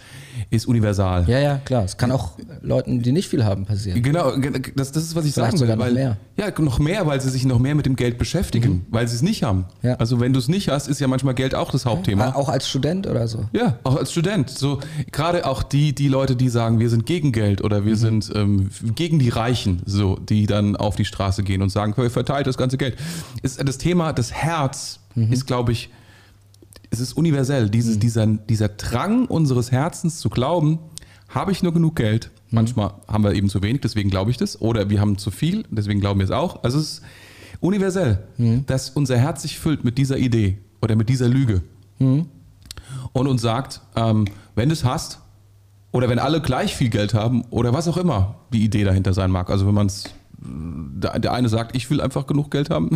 ist 0.50 0.66
universal. 0.66 1.24
Ja, 1.26 1.38
ja, 1.38 1.56
klar. 1.56 1.84
Es 1.84 1.96
kann 1.96 2.12
auch 2.12 2.32
Leuten, 2.60 3.00
die 3.02 3.12
nicht 3.12 3.28
viel 3.28 3.44
haben, 3.44 3.64
passieren. 3.64 4.02
Genau, 4.02 4.36
ge- 4.38 4.52
das, 4.76 4.92
das 4.92 5.04
ist, 5.04 5.14
was 5.16 5.24
ich 5.24 5.32
sagen 5.32 5.52
will. 5.52 5.58
sogar 5.58 5.76
noch 5.76 5.84
weil, 5.86 5.94
mehr. 5.94 6.18
Ja, 6.36 6.52
noch 6.60 6.78
mehr, 6.78 7.06
weil 7.06 7.20
sie 7.20 7.30
sich 7.30 7.46
noch 7.46 7.58
mehr 7.58 7.74
mit 7.74 7.86
dem 7.86 7.96
Geld 7.96 8.18
beschäftigen, 8.18 8.84
weil 8.90 9.08
sie 9.08 9.16
es 9.16 9.22
nicht 9.22 9.42
haben. 9.42 9.64
Ja. 9.82 9.94
Also 9.94 10.20
wenn 10.20 10.34
du 10.34 10.40
es 10.40 10.48
nicht 10.48 10.68
hast, 10.68 10.86
ist 10.88 11.00
ja 11.00 11.08
manchmal 11.08 11.34
Geld 11.34 11.54
auch 11.54 11.70
das 11.70 11.86
Hauptthema. 11.86 12.26
Ah, 12.28 12.34
Auch 12.34 12.50
als 12.50 12.68
Student 12.68 13.06
oder 13.06 13.26
so. 13.26 13.44
Ja, 13.54 13.78
auch 13.84 13.96
als 13.96 14.12
Student. 14.12 14.50
So 14.50 14.80
gerade 15.12 15.46
auch 15.46 15.62
die, 15.62 15.94
die 15.94 16.08
Leute, 16.08 16.36
die 16.36 16.50
sagen, 16.50 16.78
wir 16.78 16.90
sind 16.90 17.06
gegen 17.06 17.32
Geld 17.32 17.62
oder 17.64 17.86
wir 17.86 17.96
sind 17.96 18.30
ähm, 18.34 18.68
gegen 18.94 19.18
die 19.18 19.30
Reichen, 19.30 19.80
so 19.86 20.16
die 20.16 20.46
dann 20.46 20.76
auf 20.76 20.96
die 20.96 21.04
Straße 21.06 21.42
gehen 21.42 21.53
und 21.62 21.70
sagen, 21.70 21.94
verteilt 22.10 22.46
das 22.46 22.56
ganze 22.56 22.78
Geld. 22.78 22.96
Ist 23.42 23.66
das 23.66 23.78
Thema, 23.78 24.12
das 24.12 24.32
Herz 24.32 25.00
ist, 25.14 25.46
glaube 25.46 25.72
ich, 25.72 25.90
es 26.90 27.00
ist 27.00 27.14
universell. 27.14 27.70
Dieses, 27.70 27.98
dieser, 27.98 28.26
dieser 28.26 28.68
Drang 28.68 29.26
unseres 29.26 29.72
Herzens 29.72 30.18
zu 30.18 30.30
glauben, 30.30 30.78
habe 31.28 31.52
ich 31.52 31.62
nur 31.62 31.72
genug 31.72 31.96
Geld. 31.96 32.30
Manchmal 32.50 32.94
haben 33.08 33.24
wir 33.24 33.34
eben 33.34 33.48
zu 33.48 33.62
wenig, 33.62 33.80
deswegen 33.80 34.10
glaube 34.10 34.30
ich 34.30 34.36
das. 34.36 34.60
Oder 34.60 34.90
wir 34.90 35.00
haben 35.00 35.18
zu 35.18 35.30
viel, 35.30 35.64
deswegen 35.70 36.00
glauben 36.00 36.20
wir 36.20 36.24
es 36.24 36.30
auch. 36.30 36.62
Also 36.62 36.78
es 36.78 36.84
ist 36.84 37.02
universell, 37.60 38.22
dass 38.66 38.90
unser 38.90 39.16
Herz 39.18 39.42
sich 39.42 39.58
füllt 39.58 39.84
mit 39.84 39.98
dieser 39.98 40.18
Idee 40.18 40.58
oder 40.80 40.96
mit 40.96 41.08
dieser 41.08 41.28
Lüge 41.28 41.62
und 43.12 43.26
uns 43.28 43.42
sagt, 43.42 43.80
ähm, 43.96 44.26
wenn 44.54 44.68
du 44.68 44.72
es 44.74 44.84
hast 44.84 45.20
oder 45.92 46.08
wenn 46.08 46.18
alle 46.18 46.40
gleich 46.40 46.74
viel 46.74 46.90
Geld 46.90 47.14
haben 47.14 47.44
oder 47.50 47.72
was 47.72 47.88
auch 47.88 47.96
immer 47.96 48.36
die 48.52 48.64
Idee 48.64 48.84
dahinter 48.84 49.14
sein 49.14 49.30
mag. 49.30 49.50
Also 49.50 49.66
wenn 49.66 49.74
man 49.74 49.86
es, 49.86 50.04
der, 50.44 51.18
der 51.18 51.32
eine 51.32 51.48
sagt, 51.48 51.74
ich 51.74 51.88
will 51.90 52.00
einfach 52.00 52.26
genug 52.26 52.50
Geld 52.50 52.70
haben 52.70 52.88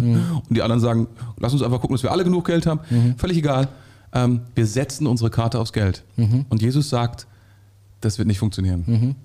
und 0.49 0.57
die 0.57 0.63
anderen 0.63 0.81
sagen, 0.81 1.09
lass 1.39 1.53
uns 1.53 1.63
einfach 1.63 1.81
gucken, 1.81 1.95
dass 1.95 2.03
wir 2.03 2.13
alle 2.13 2.25
genug 2.25 2.47
Geld 2.47 2.67
haben. 2.67 2.81
Völlig 3.17 3.39
egal. 3.39 3.69
Ähm, 4.13 4.41
wir 4.55 4.67
setzen 4.67 5.07
unsere 5.07 5.31
Karte 5.31 5.59
aufs 5.59 5.73
Geld. 5.73 6.05
Und 6.17 6.63
Jesus 6.63 6.89
sagt, 6.89 7.27
das 8.01 8.19
wird 8.19 8.29
nicht 8.29 8.39
funktionieren. 8.39 9.17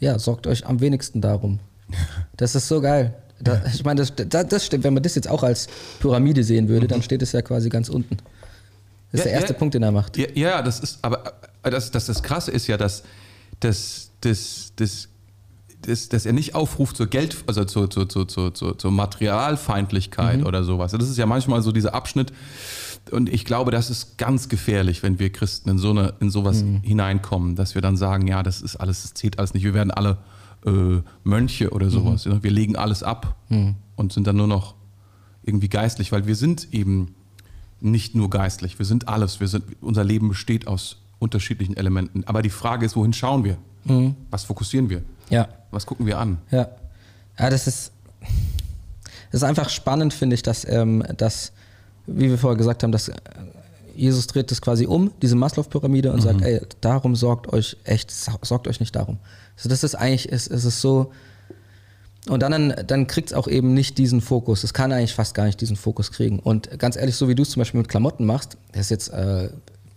Ja, 0.00 0.18
sorgt 0.18 0.46
euch 0.46 0.66
am 0.66 0.80
wenigsten 0.80 1.20
darum. 1.20 1.58
Das 2.36 2.54
ist 2.54 2.68
so 2.68 2.80
geil. 2.80 3.14
Da, 3.40 3.62
ich 3.72 3.84
meine, 3.84 4.00
das, 4.00 4.12
das, 4.14 4.48
das 4.48 4.66
stimmt. 4.66 4.84
Wenn 4.84 4.94
man 4.94 5.02
das 5.02 5.14
jetzt 5.14 5.28
auch 5.28 5.42
als 5.42 5.66
Pyramide 6.00 6.44
sehen 6.44 6.68
würde, 6.68 6.86
dann 6.86 7.02
steht 7.02 7.22
es 7.22 7.32
ja 7.32 7.42
quasi 7.42 7.68
ganz 7.68 7.88
unten. 7.88 8.18
Das 9.12 9.20
ist 9.20 9.24
Ja, 9.24 9.24
der 9.24 9.32
erste 9.32 9.52
ja. 9.54 9.58
Punkt, 9.58 9.74
den 9.74 9.82
er 9.82 9.92
macht. 9.92 10.16
Ja, 10.16 10.26
ja 10.34 10.62
das 10.62 10.80
ist, 10.80 10.98
aber 11.02 11.32
äh, 11.62 11.70
das, 11.70 11.90
das, 11.90 12.06
das 12.06 12.22
Krasse 12.22 12.50
ist 12.50 12.66
ja, 12.66 12.76
dass, 12.76 13.02
dass, 13.60 14.10
dass, 14.20 14.72
dass, 14.76 15.08
dass, 15.82 16.08
dass 16.08 16.26
er 16.26 16.32
nicht 16.32 16.54
aufruft 16.54 16.96
zur 16.96 17.06
Geld, 17.06 17.44
also 17.46 17.64
zur, 17.64 17.90
zur, 17.90 18.08
zur, 18.08 18.28
zur, 18.28 18.54
zur, 18.54 18.78
zur 18.78 18.90
Materialfeindlichkeit 18.90 20.44
oder 20.44 20.64
sowas. 20.64 20.92
Das 20.92 21.08
ist 21.08 21.16
ja 21.16 21.26
manchmal 21.26 21.62
so 21.62 21.72
dieser 21.72 21.94
Abschnitt. 21.94 22.32
Und 23.10 23.28
ich 23.32 23.44
glaube, 23.44 23.70
das 23.70 23.90
ist 23.90 24.18
ganz 24.18 24.48
gefährlich, 24.48 25.02
wenn 25.02 25.18
wir 25.18 25.30
Christen 25.30 25.70
in 25.70 25.78
so 25.78 25.90
eine, 25.90 26.14
in 26.20 26.30
sowas 26.30 26.62
hineinkommen, 26.82 27.56
dass 27.56 27.74
wir 27.74 27.82
dann 27.82 27.96
sagen, 27.96 28.26
ja, 28.26 28.42
das 28.42 28.60
ist 28.60 28.76
alles, 28.76 29.02
das 29.02 29.14
zählt 29.14 29.38
alles 29.38 29.54
nicht. 29.54 29.64
Wir 29.64 29.74
werden 29.74 29.90
alle 29.90 30.18
äh, 30.66 31.00
Mönche 31.24 31.70
oder 31.70 31.88
sowas. 31.90 32.24
Ja? 32.24 32.42
Wir 32.42 32.50
legen 32.50 32.76
alles 32.76 33.02
ab 33.02 33.36
und 33.96 34.12
sind 34.12 34.26
dann 34.26 34.36
nur 34.36 34.46
noch 34.46 34.74
irgendwie 35.42 35.68
geistlich, 35.68 36.12
weil 36.12 36.26
wir 36.26 36.36
sind 36.36 36.68
eben 36.72 37.14
nicht 37.80 38.14
nur 38.14 38.28
geistlich, 38.28 38.78
wir 38.78 38.84
sind 38.84 39.08
alles. 39.08 39.40
Wir 39.40 39.48
sind, 39.48 39.64
unser 39.80 40.04
Leben 40.04 40.28
besteht 40.28 40.66
aus 40.66 40.98
unterschiedlichen 41.18 41.76
Elementen. 41.76 42.24
Aber 42.24 42.42
die 42.42 42.50
Frage 42.50 42.84
ist, 42.84 42.94
wohin 42.94 43.14
schauen 43.14 43.44
wir? 43.44 43.56
Was 44.30 44.44
fokussieren 44.44 44.90
wir? 44.90 45.02
Ja. 45.30 45.48
Was 45.70 45.86
gucken 45.86 46.06
wir 46.06 46.18
an? 46.18 46.38
Ja. 46.50 46.68
Ja, 47.38 47.48
das 47.48 47.66
ist, 47.66 47.92
das 49.30 49.42
ist 49.42 49.44
einfach 49.44 49.70
spannend, 49.70 50.12
finde 50.12 50.34
ich, 50.34 50.42
dass, 50.42 50.66
ähm, 50.68 51.04
dass, 51.16 51.52
wie 52.06 52.28
wir 52.28 52.36
vorher 52.36 52.58
gesagt 52.58 52.82
haben, 52.82 52.92
dass 52.92 53.08
äh, 53.08 53.14
Jesus 53.94 54.26
dreht 54.26 54.50
das 54.50 54.60
quasi 54.60 54.86
um, 54.86 55.12
diese 55.22 55.36
Maslow-Pyramide, 55.36 56.12
und 56.12 56.20
sagt, 56.20 56.42
ey, 56.42 56.60
darum 56.80 57.16
sorgt 57.16 57.52
euch 57.52 57.76
echt, 57.84 58.10
sorgt 58.10 58.68
euch 58.68 58.80
nicht 58.80 58.94
darum. 58.94 59.18
Also 59.56 59.68
das 59.68 59.84
ist 59.84 59.94
eigentlich, 59.94 60.30
es, 60.30 60.46
es 60.46 60.64
ist 60.64 60.80
so, 60.80 61.12
und 62.28 62.42
dann, 62.42 62.74
dann 62.86 63.06
kriegt 63.06 63.30
es 63.30 63.34
auch 63.34 63.48
eben 63.48 63.72
nicht 63.72 63.96
diesen 63.98 64.20
Fokus. 64.20 64.62
Es 64.62 64.74
kann 64.74 64.92
eigentlich 64.92 65.14
fast 65.14 65.34
gar 65.34 65.44
nicht 65.44 65.60
diesen 65.60 65.76
Fokus 65.76 66.12
kriegen. 66.12 66.38
Und 66.38 66.78
ganz 66.78 66.96
ehrlich, 66.96 67.16
so 67.16 67.28
wie 67.28 67.34
du 67.34 67.42
es 67.42 67.50
zum 67.50 67.60
Beispiel 67.60 67.78
mit 67.78 67.88
Klamotten 67.88 68.26
machst, 68.26 68.58
das 68.72 68.82
ist 68.82 68.90
jetzt, 68.90 69.08
äh, 69.08 69.48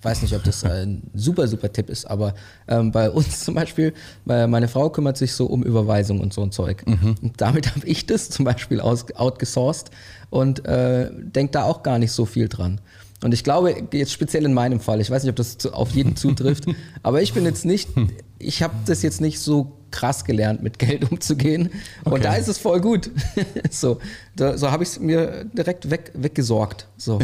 weiß 0.04 0.22
nicht, 0.22 0.36
ob 0.36 0.44
das 0.44 0.64
äh, 0.64 0.68
ein 0.84 1.04
super, 1.14 1.48
super 1.48 1.72
Tipp 1.72 1.90
ist, 1.90 2.06
aber 2.06 2.34
ähm, 2.68 2.92
bei 2.92 3.10
uns 3.10 3.40
zum 3.46 3.56
Beispiel, 3.56 3.94
weil 4.26 4.48
meine 4.48 4.68
Frau 4.68 4.90
kümmert 4.90 5.18
sich 5.18 5.34
so 5.34 5.46
um 5.46 5.64
Überweisung 5.64 6.20
und 6.20 6.34
so 6.34 6.42
ein 6.42 6.52
Zeug. 6.52 6.84
Und 6.86 7.34
damit 7.38 7.68
habe 7.76 7.86
ich 7.88 8.06
das 8.06 8.30
zum 8.30 8.46
Beispiel 8.46 8.80
aus, 8.80 9.06
outgesourced 9.16 9.92
und 10.30 10.66
äh, 10.66 11.10
denke 11.12 11.52
da 11.52 11.64
auch 11.64 11.84
gar 11.84 12.00
nicht 12.00 12.12
so 12.12 12.26
viel 12.26 12.48
dran. 12.48 12.82
Und 13.24 13.34
ich 13.34 13.44
glaube, 13.44 13.74
jetzt 13.94 14.12
speziell 14.12 14.46
in 14.46 14.54
meinem 14.54 14.80
Fall, 14.80 15.00
ich 15.02 15.10
weiß 15.10 15.24
nicht, 15.24 15.30
ob 15.30 15.36
das 15.38 15.66
auf 15.72 15.92
jeden 15.92 16.16
zutrifft, 16.18 16.66
aber 17.04 17.22
ich 17.22 17.34
bin 17.34 17.46
jetzt 17.46 17.66
nicht, 17.66 17.90
ich 18.38 18.62
habe 18.62 18.74
das 18.86 19.02
jetzt 19.02 19.22
nicht 19.22 19.40
so 19.40 19.78
krass 19.92 20.26
gelernt, 20.26 20.62
mit 20.64 20.80
Geld 20.80 21.10
umzugehen. 21.12 21.70
Und 22.04 22.14
Okay. 22.14 22.24
da 22.24 22.34
ist 22.36 22.48
es 22.48 22.58
voll 22.58 22.82
gut. 22.82 23.12
so 23.72 24.00
da, 24.36 24.58
so 24.58 24.72
habe 24.72 24.82
ich 24.84 24.90
es 24.90 25.00
mir 25.00 25.46
direkt 25.56 25.90
weg, 25.92 26.12
weggesorgt. 26.16 26.88
So. 26.98 27.20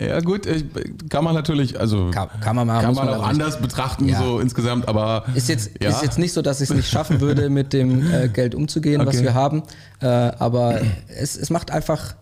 Ja, 0.00 0.06
ja 0.06 0.20
gut, 0.20 0.46
ich- 0.46 0.64
kann 1.10 1.24
man 1.24 1.34
natürlich, 1.34 1.78
also 1.78 2.10
Kann, 2.10 2.28
kann 2.40 2.56
man 2.56 2.66
machen. 2.68 2.80
kann 2.82 2.88
muss 2.90 2.98
man 2.98 3.08
auch 3.08 3.14
aber 3.14 3.32
nicht. 3.32 3.42
anders 3.42 3.60
betrachten, 3.60 4.08
Ja. 4.08 4.22
so 4.22 4.38
insgesamt, 4.40 4.88
aber 4.88 5.24
Ist 5.34 5.48
jetzt, 5.48 5.70
ja. 5.82 5.90
ist 5.90 6.02
jetzt 6.02 6.18
nicht 6.18 6.32
so, 6.32 6.40
dass 6.40 6.60
ich 6.60 6.70
es 6.70 6.76
nicht 6.76 6.88
schaffen 6.88 7.20
würde, 7.20 7.50
mit 7.50 7.72
dem 7.72 8.10
äh, 8.12 8.28
Geld 8.28 8.54
umzugehen, 8.54 9.00
was 9.04 9.16
Okay. 9.16 9.24
wir 9.24 9.34
haben. 9.34 9.62
Äh, 10.00 10.06
aber 10.06 10.80
es, 11.08 11.36
es 11.36 11.50
macht 11.50 11.70
einfach. 11.70 12.14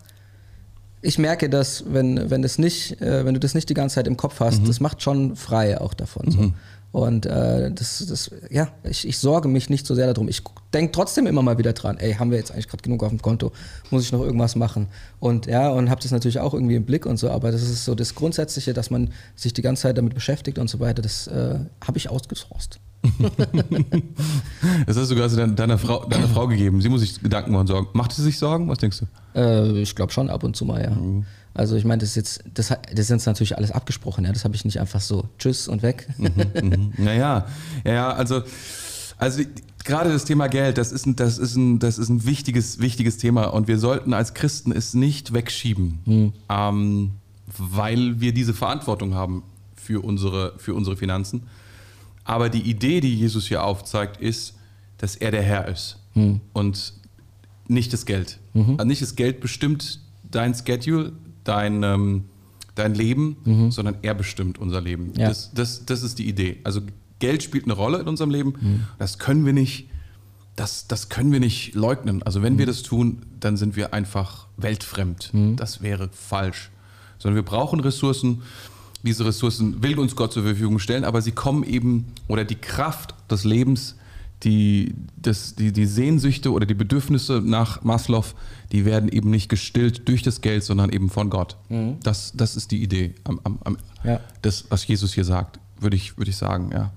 Ich 1.02 1.18
merke, 1.18 1.48
dass 1.48 1.84
wenn, 1.92 2.30
wenn, 2.30 2.42
das 2.42 2.58
nicht, 2.58 3.00
äh, 3.00 3.24
wenn 3.24 3.34
du 3.34 3.40
das 3.40 3.54
nicht 3.54 3.68
die 3.68 3.74
ganze 3.74 3.94
Zeit 3.94 4.06
im 4.06 4.16
Kopf 4.16 4.38
Mhm. 4.40 4.44
hast, 4.44 4.68
das 4.68 4.80
macht 4.80 5.02
schon 5.02 5.36
frei 5.36 5.80
auch 5.80 5.94
davon. 5.94 6.30
So. 6.30 6.52
Und 6.92 7.24
äh, 7.24 7.70
das, 7.70 8.04
das, 8.08 8.32
ja, 8.50 8.68
ich, 8.82 9.06
ich 9.06 9.16
sorge 9.18 9.46
mich 9.48 9.70
nicht 9.70 9.86
so 9.86 9.94
sehr 9.94 10.08
darum. 10.12 10.26
Ich 10.28 10.42
denke 10.74 10.90
trotzdem 10.90 11.26
immer 11.28 11.40
mal 11.40 11.56
wieder 11.56 11.72
dran, 11.72 11.96
ey, 11.98 12.14
haben 12.14 12.32
wir 12.32 12.38
jetzt 12.38 12.50
eigentlich 12.50 12.66
gerade 12.66 12.82
genug 12.82 13.04
auf 13.04 13.10
dem 13.10 13.22
Konto? 13.22 13.52
Muss 13.90 14.02
ich 14.02 14.10
noch 14.12 14.22
irgendwas 14.22 14.56
machen? 14.56 14.88
Und 15.20 15.46
ja, 15.46 15.70
und 15.70 15.88
habe 15.88 16.02
das 16.02 16.10
natürlich 16.10 16.40
auch 16.40 16.52
irgendwie 16.52 16.74
im 16.74 16.84
Blick 16.84 17.06
und 17.06 17.16
so, 17.16 17.30
aber 17.30 17.52
das 17.52 17.62
ist 17.62 17.84
so 17.84 17.94
das 17.94 18.16
Grundsätzliche, 18.16 18.72
dass 18.74 18.90
man 18.90 19.10
sich 19.36 19.52
die 19.54 19.62
ganze 19.62 19.82
Zeit 19.82 19.98
damit 19.98 20.14
beschäftigt 20.14 20.58
und 20.58 20.68
so 20.68 20.80
weiter, 20.80 21.00
das 21.00 21.28
äh, 21.28 21.60
habe 21.80 21.96
ich 21.96 22.10
ausgesourced. 22.10 22.80
das 24.86 24.96
hast 24.96 25.10
du 25.10 25.14
gerade 25.14 25.34
deiner, 25.34 25.54
deiner, 25.54 25.78
Frau, 25.78 26.04
deiner 26.04 26.28
Frau 26.28 26.46
gegeben. 26.46 26.80
Sie 26.82 26.88
muss 26.88 27.00
sich 27.00 27.20
Gedanken 27.20 27.52
machen, 27.52 27.66
Sorgen. 27.66 27.88
Macht 27.94 28.12
sie 28.12 28.22
sich 28.22 28.38
Sorgen? 28.38 28.68
Was 28.68 28.78
denkst 28.78 29.00
du? 29.00 29.06
Äh, 29.38 29.80
ich 29.80 29.94
glaube 29.94 30.12
schon 30.12 30.28
ab 30.28 30.44
und 30.44 30.56
zu 30.56 30.64
mal, 30.64 30.82
ja. 30.82 30.90
Mhm. 30.90 31.24
Also 31.54 31.76
ich 31.76 31.84
meine, 31.84 32.00
das 32.00 32.10
ist 32.10 32.16
jetzt, 32.16 32.44
das, 32.54 32.72
das 32.94 33.08
jetzt 33.08 33.26
natürlich 33.26 33.56
alles 33.56 33.70
abgesprochen, 33.70 34.24
ja. 34.24 34.32
Das 34.32 34.44
habe 34.44 34.54
ich 34.54 34.64
nicht 34.64 34.80
einfach 34.80 35.00
so 35.00 35.24
tschüss 35.38 35.68
und 35.68 35.82
weg. 35.82 36.08
Mhm. 36.18 36.92
Naja, 36.98 37.46
ja, 37.84 37.92
ja, 37.92 38.12
also, 38.12 38.42
also 39.16 39.42
gerade 39.84 40.10
das 40.10 40.24
Thema 40.24 40.48
Geld, 40.48 40.76
das 40.76 40.92
ist 40.92 41.06
ein, 41.06 41.16
das 41.16 41.38
ist 41.38 41.56
ein, 41.56 41.78
das 41.78 41.98
ist 41.98 42.10
ein 42.10 42.26
wichtiges, 42.26 42.80
wichtiges 42.80 43.16
Thema 43.16 43.44
und 43.44 43.66
wir 43.66 43.78
sollten 43.78 44.12
als 44.12 44.34
Christen 44.34 44.72
es 44.72 44.94
nicht 44.94 45.32
wegschieben, 45.32 46.34
ähm, 46.48 47.12
weil 47.56 48.20
wir 48.20 48.32
diese 48.32 48.52
Verantwortung 48.54 49.14
haben 49.14 49.42
für 49.74 50.04
unsere, 50.04 50.54
für 50.58 50.74
unsere 50.74 50.96
Finanzen. 50.96 51.44
Aber 52.30 52.48
die 52.48 52.62
Idee, 52.62 53.00
die 53.00 53.12
Jesus 53.12 53.48
hier 53.48 53.64
aufzeigt, 53.64 54.20
ist, 54.20 54.54
dass 54.98 55.16
er 55.16 55.32
der 55.32 55.42
Herr 55.42 55.66
ist 55.66 55.98
und 56.52 56.92
nicht 57.66 57.92
das 57.92 58.06
Geld. 58.06 58.38
Also 58.54 58.84
nicht 58.84 59.02
das 59.02 59.16
Geld 59.16 59.40
bestimmt 59.40 59.98
dein 60.30 60.54
Schedule, 60.54 61.10
dein, 61.42 61.82
ähm, 61.82 62.26
dein 62.76 62.94
Leben, 62.94 63.36
sondern 63.72 63.96
er 64.02 64.14
bestimmt 64.14 64.58
unser 64.58 64.80
Leben. 64.80 65.12
Ja. 65.16 65.26
Das, 65.28 65.50
das, 65.52 65.84
das 65.86 66.04
ist 66.04 66.20
die 66.20 66.28
Idee. 66.28 66.58
Also 66.62 66.82
Geld 67.18 67.42
spielt 67.42 67.64
eine 67.64 67.72
Rolle 67.74 67.98
in 67.98 68.06
unserem 68.06 68.30
Leben. 68.30 68.86
Das 69.00 69.18
können 69.18 69.44
wir 69.44 69.52
nicht, 69.52 69.88
das, 70.54 70.86
das 70.86 71.08
können 71.08 71.32
wir 71.32 71.40
nicht 71.40 71.74
leugnen. 71.74 72.22
Also 72.22 72.42
wenn 72.42 72.58
wir 72.58 72.66
das 72.66 72.84
tun, 72.84 73.22
dann 73.40 73.56
sind 73.56 73.74
wir 73.74 73.92
einfach 73.92 74.46
weltfremd. 74.56 75.32
Das 75.56 75.82
wäre 75.82 76.10
falsch. 76.12 76.70
Sondern 77.18 77.34
wir 77.34 77.42
brauchen 77.42 77.80
Ressourcen. 77.80 78.42
Diese 79.02 79.24
Ressourcen 79.24 79.82
will 79.82 79.98
uns 79.98 80.14
Gott 80.14 80.32
zur 80.32 80.42
Verfügung 80.42 80.78
stellen, 80.78 81.04
aber 81.04 81.22
sie 81.22 81.32
kommen 81.32 81.64
eben, 81.64 82.12
oder 82.28 82.44
die 82.44 82.56
Kraft 82.56 83.14
des 83.30 83.44
Lebens, 83.44 83.96
die, 84.42 84.94
das, 85.16 85.54
die, 85.54 85.72
die 85.72 85.86
Sehnsüchte 85.86 86.52
oder 86.52 86.64
die 86.66 86.74
Bedürfnisse 86.74 87.42
nach 87.44 87.82
Maslow, 87.82 88.24
die 88.72 88.84
werden 88.84 89.08
eben 89.10 89.30
nicht 89.30 89.48
gestillt 89.48 90.08
durch 90.08 90.22
das 90.22 90.40
Geld, 90.40 90.64
sondern 90.64 90.90
eben 90.90 91.10
von 91.10 91.28
Gott. 91.30 91.56
Das, 92.02 92.32
das 92.34 92.56
ist 92.56 92.70
die 92.70 92.82
Idee, 92.82 93.14
am, 93.24 93.40
am, 93.44 93.58
am, 93.64 93.76
Ja. 94.02 94.20
das, 94.42 94.64
was 94.70 94.86
Jesus 94.86 95.12
hier 95.12 95.24
sagt, 95.24 95.58
würde 95.78 95.96
ich, 95.96 96.16
würde 96.16 96.30
ich 96.30 96.36
sagen, 96.36 96.70
ja. 96.72 96.90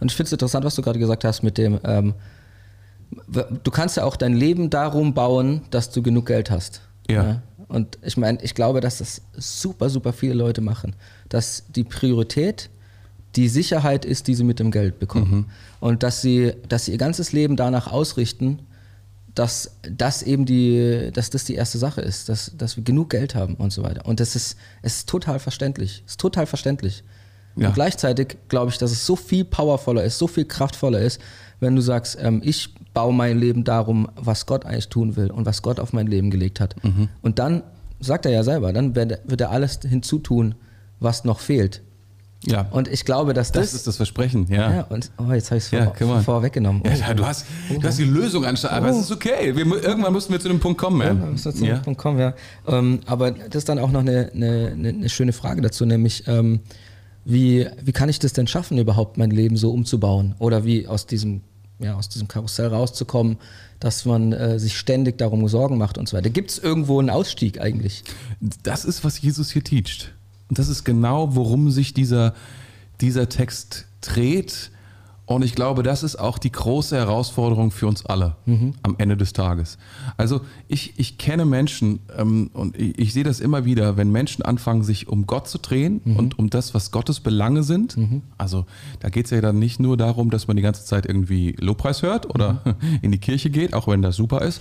Und 0.00 0.10
ich 0.10 0.16
finde 0.16 0.26
es 0.26 0.32
interessant, 0.32 0.64
was 0.64 0.74
du 0.74 0.82
gerade 0.82 0.98
gesagt 0.98 1.24
hast 1.24 1.42
mit 1.42 1.58
dem, 1.58 1.78
ähm, 1.84 2.14
du 3.62 3.70
kannst 3.70 3.96
ja 3.96 4.04
auch 4.04 4.16
dein 4.16 4.34
Leben 4.34 4.70
darum 4.70 5.14
bauen, 5.14 5.62
dass 5.70 5.90
du 5.90 6.02
genug 6.02 6.26
Geld 6.26 6.50
hast. 6.50 6.80
Ja. 7.08 7.42
Und 7.68 7.98
ich 8.02 8.16
meine, 8.16 8.42
ich 8.42 8.54
glaube, 8.54 8.80
dass 8.80 8.98
das 8.98 9.22
super, 9.36 9.88
super 9.90 10.12
viele 10.12 10.34
Leute 10.34 10.60
machen. 10.60 10.96
Dass 11.28 11.64
die 11.68 11.84
Priorität 11.84 12.70
die 13.36 13.48
Sicherheit 13.48 14.04
ist, 14.04 14.28
die 14.28 14.34
sie 14.34 14.44
mit 14.44 14.60
dem 14.60 14.70
Geld 14.70 14.98
bekommen. 14.98 15.46
Und 15.80 16.02
dass 16.02 16.22
sie, 16.22 16.52
dass 16.68 16.84
sie 16.84 16.92
ihr 16.92 16.98
ganzes 16.98 17.32
Leben 17.32 17.56
danach 17.56 17.90
ausrichten, 17.90 18.60
dass 19.34 19.78
das 19.82 20.22
eben 20.22 20.44
die, 20.46 21.10
dass 21.12 21.30
das 21.30 21.44
die 21.44 21.54
erste 21.54 21.78
Sache 21.78 22.00
ist, 22.00 22.28
dass, 22.28 22.52
dass 22.56 22.76
wir 22.76 22.84
genug 22.84 23.10
Geld 23.10 23.34
haben 23.34 23.54
und 23.56 23.72
so 23.72 23.82
weiter. 23.82 24.06
Und 24.06 24.20
das 24.20 24.36
ist, 24.36 24.56
es 24.82 24.98
ist 24.98 25.08
total 25.08 25.40
verständlich. 25.40 26.04
Es 26.06 26.12
ist 26.12 26.20
total 26.20 26.46
verständlich. 26.46 27.02
Ja. 27.56 27.68
Und 27.68 27.74
gleichzeitig 27.74 28.36
glaube 28.48 28.70
ich, 28.70 28.78
dass 28.78 28.92
es 28.92 29.04
so 29.04 29.16
viel 29.16 29.44
powervoller 29.44 30.04
ist, 30.04 30.18
so 30.18 30.26
viel 30.26 30.44
kraftvoller 30.44 31.00
ist, 31.00 31.20
wenn 31.60 31.74
du 31.74 31.82
sagst, 31.82 32.16
ähm, 32.20 32.42
ich 32.44 32.74
baue 32.94 33.12
mein 33.12 33.38
Leben 33.38 33.64
darum, 33.64 34.08
was 34.14 34.46
Gott 34.46 34.64
eigentlich 34.64 34.88
tun 34.88 35.16
will 35.16 35.30
und 35.30 35.46
was 35.46 35.62
Gott 35.62 35.80
auf 35.80 35.92
mein 35.92 36.06
Leben 36.06 36.30
gelegt 36.30 36.60
hat. 36.60 36.76
Und 37.22 37.38
dann 37.38 37.62
sagt 38.00 38.26
er 38.26 38.32
ja 38.32 38.42
selber, 38.42 38.72
dann 38.72 38.94
wird 38.94 39.12
er, 39.12 39.18
wird 39.24 39.40
er 39.40 39.50
alles 39.50 39.80
hinzutun, 39.82 40.54
was 41.04 41.24
noch 41.24 41.38
fehlt. 41.40 41.82
Ja, 42.46 42.66
Und 42.70 42.88
ich 42.88 43.04
glaube, 43.04 43.32
dass 43.32 43.52
das, 43.52 43.70
das 43.70 43.74
ist 43.74 43.86
das 43.86 43.96
Versprechen, 43.96 44.46
ja. 44.50 44.70
ja, 44.70 44.82
und 44.82 45.10
oh, 45.16 45.32
jetzt 45.32 45.50
habe 45.50 45.58
ich 45.58 45.64
es 45.64 45.70
Ja, 45.70 45.92
vor, 45.94 46.16
on. 46.16 46.22
vorweggenommen. 46.22 46.82
Ja, 46.84 46.92
ja, 46.92 47.14
du, 47.14 47.24
hast, 47.24 47.46
du 47.70 47.82
hast 47.82 47.98
die 47.98 48.04
Lösung 48.04 48.44
anstatt, 48.44 48.72
aber 48.72 48.88
es 48.88 48.98
ist 48.98 49.10
okay. 49.10 49.56
Wir, 49.56 49.64
irgendwann 49.64 50.12
mussten 50.12 50.32
wir 50.32 50.40
zu 50.40 50.48
dem 50.48 50.60
Punkt 50.60 50.78
kommen. 50.78 51.00
Ja, 51.00 51.08
Ja, 51.08 51.18
wir 51.20 51.26
müssen 51.26 51.48
jetzt 51.48 51.62
ja. 51.62 51.76
zum 51.76 51.84
Punkt 51.84 52.00
kommen, 52.00 52.18
ja. 52.18 52.34
Ähm, 52.66 53.00
aber 53.06 53.30
das 53.30 53.54
ist 53.56 53.68
dann 53.68 53.78
auch 53.78 53.90
noch 53.90 54.00
eine, 54.00 54.30
eine, 54.34 54.72
eine, 54.72 54.88
eine 54.90 55.08
schöne 55.08 55.32
Frage 55.32 55.62
dazu, 55.62 55.86
nämlich 55.86 56.24
ähm, 56.26 56.60
wie, 57.24 57.66
wie 57.82 57.92
kann 57.92 58.10
ich 58.10 58.18
das 58.18 58.34
denn 58.34 58.46
schaffen, 58.46 58.76
überhaupt 58.76 59.16
mein 59.16 59.30
Leben 59.30 59.56
so 59.56 59.70
umzubauen? 59.72 60.34
Oder 60.38 60.64
wie 60.66 60.86
aus 60.86 61.06
diesem, 61.06 61.40
ja, 61.78 61.94
aus 61.94 62.10
diesem 62.10 62.28
Karussell 62.28 62.66
rauszukommen, 62.68 63.38
dass 63.80 64.04
man 64.04 64.32
äh, 64.32 64.58
sich 64.58 64.76
ständig 64.76 65.16
darum 65.16 65.48
Sorgen 65.48 65.78
macht 65.78 65.96
und 65.96 66.08
so 66.08 66.16
weiter. 66.16 66.28
Gibt 66.30 66.50
es 66.50 66.58
irgendwo 66.58 66.98
einen 66.98 67.10
Ausstieg 67.10 67.60
eigentlich? 67.60 68.04
Das 68.62 68.84
ist, 68.84 69.04
was 69.04 69.20
Jesus 69.20 69.50
hier 69.50 69.64
teacht. 69.64 70.13
Und 70.48 70.58
das 70.58 70.68
ist 70.68 70.84
genau, 70.84 71.34
worum 71.34 71.70
sich 71.70 71.94
dieser, 71.94 72.34
dieser 73.00 73.28
Text 73.28 73.86
dreht. 74.00 74.70
Und 75.26 75.42
ich 75.42 75.54
glaube, 75.54 75.82
das 75.82 76.02
ist 76.02 76.16
auch 76.16 76.36
die 76.36 76.52
große 76.52 76.96
Herausforderung 76.96 77.70
für 77.70 77.86
uns 77.86 78.04
alle 78.04 78.36
am 78.82 78.94
Ende 78.98 79.16
des 79.16 79.32
Tages. 79.32 79.78
Also 80.18 80.42
ich, 80.68 80.94
ich 80.98 81.16
kenne 81.16 81.46
Menschen 81.46 82.00
ähm, 82.16 82.50
und 82.52 82.76
ich, 82.78 82.98
ich 82.98 83.12
sehe 83.14 83.24
das 83.24 83.40
immer 83.40 83.64
wieder, 83.64 83.96
wenn 83.96 84.12
Menschen 84.12 84.42
anfangen, 84.44 84.82
sich 84.82 85.08
um 85.08 85.26
Gott 85.26 85.48
zu 85.48 85.58
drehen 85.58 86.00
und 86.18 86.38
um 86.38 86.50
das, 86.50 86.74
was 86.74 86.90
Gottes 86.90 87.20
Belange 87.20 87.62
sind. 87.62 87.96
Also 88.36 88.66
da 89.00 89.08
geht 89.08 89.24
es 89.24 89.30
ja 89.30 89.40
dann 89.40 89.58
nicht 89.58 89.80
nur 89.80 89.96
darum, 89.96 90.28
dass 90.30 90.46
man 90.46 90.56
die 90.56 90.62
ganze 90.62 90.84
Zeit 90.84 91.06
irgendwie 91.06 91.56
Lobpreis 91.58 92.02
hört 92.02 92.34
oder 92.34 92.76
in 93.02 93.10
die 93.10 93.18
Kirche 93.18 93.48
geht, 93.48 93.72
auch 93.72 93.88
wenn 93.88 94.02
das 94.02 94.16
super 94.16 94.42
ist, 94.42 94.60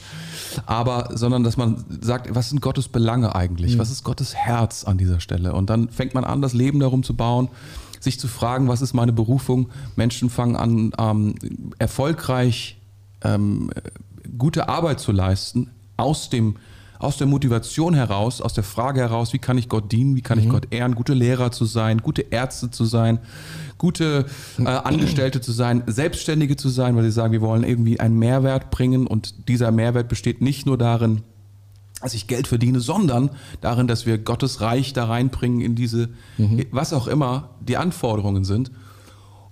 aber 0.66 1.10
sondern 1.14 1.44
dass 1.44 1.58
man 1.58 1.84
sagt, 2.02 2.34
was 2.34 2.50
sind 2.50 2.62
Gottes 2.62 2.88
Belange 2.88 3.36
eigentlich? 3.36 3.78
Was 3.78 3.92
ist 3.92 4.04
Gottes 4.04 4.34
Herz 4.34 4.86
an 4.86 4.98
dieser 4.98 5.20
Stelle? 5.20 5.54
Und 5.54 5.70
dann 5.70 5.90
fängt 5.90 6.14
man 6.14 6.24
an, 6.24 6.42
das 6.42 6.54
Leben 6.54 6.80
darum 6.80 7.04
zu 7.04 7.16
bauen, 7.16 7.50
sich 8.04 8.20
zu 8.20 8.28
fragen, 8.28 8.68
was 8.68 8.82
ist 8.82 8.94
meine 8.94 9.14
Berufung? 9.14 9.70
Menschen 9.96 10.30
fangen 10.30 10.56
an, 10.56 10.92
ähm, 10.98 11.36
erfolgreich 11.80 12.78
ähm, 13.24 13.72
gute 14.38 14.70
Arbeit 14.70 15.00
zu 15.00 15.12
leisten, 15.12 15.70
aus, 15.98 16.30
dem, 16.30 16.56
aus 17.00 17.18
der 17.18 17.28
Motivation 17.28 17.94
heraus, 17.94 18.42
aus 18.42 18.54
der 18.54 18.64
Frage 18.64 19.00
heraus, 19.00 19.34
wie 19.34 19.40
kann 19.40 19.58
ich 19.58 19.70
Gott 19.70 19.92
dienen, 19.92 20.16
wie 20.16 20.22
kann 20.22 20.40
ich 20.40 20.50
Gott 20.50 20.68
ehren, 20.72 20.96
gute 20.96 21.14
Lehrer 21.14 21.52
zu 21.52 21.66
sein, 21.66 22.00
gute 22.00 22.24
Ärzte 22.24 22.72
zu 22.72 22.86
sein, 22.86 23.20
gute 23.78 24.26
äh, 24.60 24.64
Angestellte 24.64 25.42
zu 25.42 25.52
sein, 25.52 25.84
Selbstständige 25.88 26.56
zu 26.56 26.70
sein, 26.70 26.96
weil 26.96 27.04
sie 27.04 27.12
sagen, 27.12 27.34
wir 27.34 27.42
wollen 27.42 27.64
irgendwie 27.64 28.00
einen 28.00 28.18
Mehrwert 28.18 28.72
bringen 28.72 29.08
und 29.08 29.48
dieser 29.48 29.72
Mehrwert 29.72 30.10
besteht 30.10 30.42
nicht 30.42 30.66
nur 30.66 30.78
darin, 30.78 31.22
dass 32.04 32.14
ich 32.14 32.28
Geld 32.28 32.48
verdiene, 32.48 32.80
sondern 32.82 33.32
darin, 33.62 33.88
dass 33.88 34.06
wir 34.06 34.18
Gottes 34.18 34.62
Reich 34.62 34.94
da 34.94 35.06
reinbringen 35.06 35.62
in 35.62 35.76
diese, 35.76 36.10
was 36.72 36.94
auch 36.94 37.08
immer 37.08 37.50
die 37.62 37.78
Anforderungen 37.78 38.44
sind. 38.44 38.72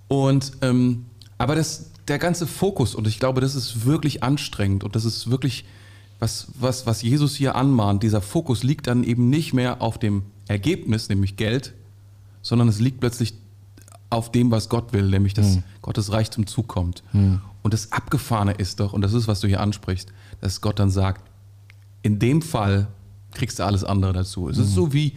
Und 0.08 0.52
ähm, 0.60 1.06
aber 1.38 1.56
das, 1.56 1.90
der 2.06 2.18
ganze 2.18 2.46
Fokus, 2.46 2.94
und 2.94 3.08
ich 3.08 3.18
glaube, 3.18 3.40
das 3.40 3.54
ist 3.54 3.86
wirklich 3.86 4.22
anstrengend 4.22 4.84
und 4.84 4.94
das 4.94 5.04
ist 5.04 5.30
wirklich 5.30 5.64
was, 6.20 6.48
was, 6.60 6.86
was 6.86 7.02
Jesus 7.02 7.34
hier 7.34 7.56
anmahnt, 7.56 8.02
dieser 8.04 8.20
Fokus 8.20 8.62
liegt 8.62 8.86
dann 8.86 9.02
eben 9.02 9.28
nicht 9.28 9.54
mehr 9.54 9.82
auf 9.82 9.98
dem 9.98 10.22
Ergebnis, 10.46 11.08
nämlich 11.08 11.36
Geld, 11.36 11.72
sondern 12.42 12.68
es 12.68 12.78
liegt 12.78 13.00
plötzlich 13.00 13.34
auf 14.10 14.30
dem, 14.30 14.50
was 14.50 14.68
Gott 14.68 14.92
will, 14.92 15.08
nämlich 15.08 15.34
dass 15.34 15.54
Gottes 15.80 16.12
Reich 16.12 16.30
zum 16.30 16.46
Zug 16.46 16.68
kommt. 16.68 17.02
Und 17.62 17.74
das 17.74 17.90
Abgefahrene 17.92 18.52
ist 18.52 18.78
doch, 18.78 18.92
und 18.92 19.00
das 19.00 19.14
ist, 19.14 19.26
was 19.26 19.40
du 19.40 19.48
hier 19.48 19.60
ansprichst, 19.60 20.12
dass 20.40 20.60
Gott 20.60 20.78
dann 20.78 20.90
sagt, 20.90 21.24
in 22.02 22.18
dem 22.18 22.42
Fall 22.42 22.88
kriegst 23.32 23.58
du 23.58 23.64
alles 23.64 23.84
andere 23.84 24.12
dazu. 24.12 24.48
Es 24.48 24.58
ist 24.58 24.74
so 24.74 24.92
wie, 24.92 25.14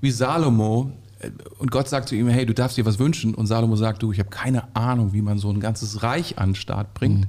wie 0.00 0.10
Salomo 0.10 0.92
äh, 1.20 1.30
und 1.58 1.70
Gott 1.70 1.88
sagt 1.88 2.08
zu 2.08 2.14
ihm, 2.14 2.28
hey, 2.28 2.46
du 2.46 2.54
darfst 2.54 2.76
dir 2.76 2.86
was 2.86 2.98
wünschen. 2.98 3.34
Und 3.34 3.46
Salomo 3.46 3.76
sagt, 3.76 4.02
du, 4.02 4.12
ich 4.12 4.18
habe 4.18 4.30
keine 4.30 4.74
Ahnung, 4.74 5.12
wie 5.12 5.22
man 5.22 5.38
so 5.38 5.50
ein 5.50 5.60
ganzes 5.60 6.02
Reich 6.02 6.38
an 6.38 6.50
den 6.50 6.54
Start 6.54 6.94
bringt. 6.94 7.28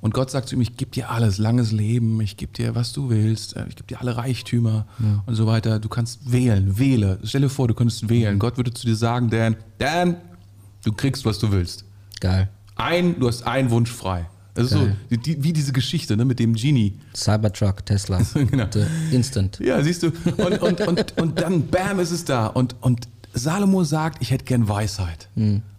Und 0.00 0.14
Gott 0.14 0.30
sagt 0.30 0.48
zu 0.48 0.54
ihm, 0.54 0.60
ich 0.60 0.76
gebe 0.76 0.90
dir 0.90 1.10
alles, 1.10 1.38
langes 1.38 1.72
Leben, 1.72 2.20
ich 2.20 2.36
gebe 2.36 2.52
dir, 2.52 2.74
was 2.74 2.92
du 2.92 3.10
willst, 3.10 3.56
äh, 3.56 3.66
ich 3.68 3.76
gebe 3.76 3.88
dir 3.88 4.00
alle 4.00 4.16
Reichtümer 4.16 4.86
und 5.26 5.34
so 5.34 5.46
weiter. 5.46 5.80
Du 5.80 5.88
kannst 5.88 6.30
wählen, 6.30 6.78
wähle. 6.78 7.18
Stell 7.24 7.40
dir 7.40 7.48
vor, 7.48 7.66
du 7.66 7.74
könntest 7.74 8.08
wählen. 8.08 8.38
Gott 8.38 8.56
würde 8.56 8.72
zu 8.72 8.86
dir 8.86 8.96
sagen, 8.96 9.30
Dan, 9.30 9.56
Dan, 9.78 10.16
du 10.84 10.92
kriegst, 10.92 11.24
was 11.24 11.38
du 11.38 11.50
willst. 11.50 11.84
Geil. 12.20 12.48
Ein, 12.76 13.18
du 13.18 13.26
hast 13.26 13.46
einen 13.46 13.70
Wunsch 13.70 13.90
frei. 13.90 14.26
Ist 14.56 14.70
so 14.70 14.88
die, 15.10 15.18
die, 15.18 15.42
wie 15.42 15.52
diese 15.52 15.72
Geschichte 15.72 16.16
ne, 16.16 16.24
mit 16.24 16.38
dem 16.38 16.54
Genie. 16.54 16.94
Cybertruck, 17.14 17.84
Tesla. 17.84 18.20
Genau. 18.34 18.66
Instant. 19.10 19.58
Ja, 19.60 19.82
siehst 19.82 20.02
du. 20.02 20.12
Und, 20.36 20.62
und, 20.62 20.80
und, 20.80 21.18
und 21.18 21.40
dann, 21.40 21.66
bam, 21.68 22.00
ist 22.00 22.10
es 22.10 22.24
da. 22.24 22.46
Und, 22.46 22.76
und 22.80 23.08
Salomo 23.34 23.84
sagt, 23.84 24.22
ich 24.22 24.30
hätte 24.30 24.44
gern 24.44 24.68
Weisheit. 24.68 25.28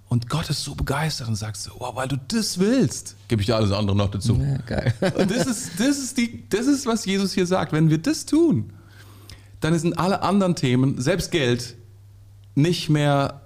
Und 0.10 0.30
Gott 0.30 0.50
ist 0.50 0.64
so 0.64 0.74
begeistert 0.74 1.28
und 1.28 1.36
sagt 1.36 1.58
so, 1.58 1.72
wow, 1.80 1.96
weil 1.96 2.08
du 2.08 2.18
das 2.30 2.60
willst, 2.60 3.16
gebe 3.28 3.42
ich 3.42 3.48
dir 3.48 3.56
alles 3.56 3.72
andere 3.72 3.96
noch 3.96 4.10
dazu. 4.10 4.36
Ja, 4.36 4.58
geil. 4.66 4.94
Und 5.18 5.30
das 5.30 5.48
ist, 5.48 5.72
das, 5.78 5.98
ist 5.98 6.18
die, 6.18 6.44
das 6.50 6.68
ist, 6.68 6.86
was 6.86 7.06
Jesus 7.06 7.34
hier 7.34 7.46
sagt. 7.46 7.74
Wenn 7.74 7.90
wir 7.90 7.98
das 7.98 8.26
tun, 8.26 8.72
dann 9.60 9.78
sind 9.78 9.98
alle 9.98 10.22
anderen 10.22 10.56
Themen, 10.56 11.02
selbst 11.02 11.32
Geld, 11.32 11.76
nicht 12.56 12.90
mehr, 12.90 13.42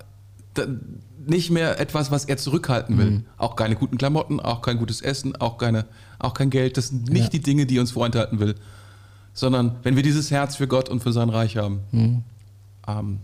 nicht 1.28 1.50
mehr 1.52 1.80
etwas, 1.80 2.12
was 2.12 2.26
er 2.26 2.38
zurückhalten 2.38 2.98
will. 2.98 3.24
Auch 3.38 3.56
keine 3.56 3.76
guten 3.76 3.98
Klamotten, 3.98 4.40
auch 4.40 4.62
kein 4.62 4.78
gutes 4.78 5.02
Essen, 5.02 5.36
auch, 5.36 5.58
keine, 5.58 5.86
auch 6.20 6.34
kein 6.34 6.50
Geld. 6.50 6.78
Das 6.78 6.88
sind 6.90 7.10
nicht 7.10 7.24
Ja. 7.26 7.30
die 7.30 7.40
Dinge, 7.42 7.66
die 7.66 7.78
er 7.78 7.82
uns 7.82 7.92
vorenthalten 7.92 8.40
will. 8.40 8.56
Sondern 9.34 9.78
wenn 9.84 9.96
wir 9.96 10.04
dieses 10.04 10.32
Herz 10.32 10.56
für 10.56 10.68
Gott 10.68 10.90
und 10.90 11.02
für 11.02 11.14
sein 11.14 11.30
Reich 11.30 11.58
haben, 11.58 11.82
ähm, 12.88 13.20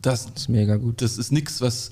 das, 0.00 0.26
Das 0.26 0.42
ist 0.42 0.48
mega 0.48 0.76
gut. 0.76 1.00
das 1.02 1.18
ist 1.18 1.32
nichts, 1.32 1.60
was, 1.60 1.90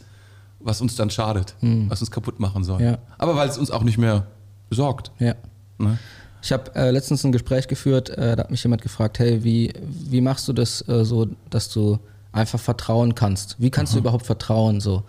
was 0.58 0.80
uns 0.80 0.96
dann 0.96 1.10
schadet, 1.10 1.54
was 1.60 2.00
uns 2.00 2.10
kaputt 2.10 2.40
machen 2.40 2.64
soll. 2.64 2.80
Ja. 2.82 2.98
Aber 3.18 3.36
weil 3.36 3.48
es 3.48 3.58
uns 3.58 3.70
auch 3.70 3.82
nicht 3.82 3.98
mehr 3.98 4.26
sorgt. 4.70 5.12
Ja. 5.18 5.34
Ne? 5.78 5.98
Ich 6.42 6.52
habe 6.52 6.74
äh, 6.74 6.90
letztens 6.90 7.24
ein 7.24 7.32
Gespräch 7.32 7.68
geführt, 7.68 8.10
äh, 8.10 8.34
da 8.36 8.44
hat 8.44 8.50
mich 8.50 8.62
jemand 8.62 8.82
gefragt, 8.82 9.18
hey, 9.18 9.44
wie, 9.44 9.72
wie 9.82 10.20
machst 10.20 10.48
du 10.48 10.52
das 10.52 10.86
äh, 10.88 11.04
so, 11.04 11.28
dass 11.50 11.68
du 11.70 11.98
einfach 12.32 12.60
vertrauen 12.60 13.14
kannst? 13.14 13.56
Wie 13.58 13.70
kannst 13.70 13.94
du 13.94 13.98
überhaupt 13.98 14.26
vertrauen? 14.26 14.80
So? 14.80 15.02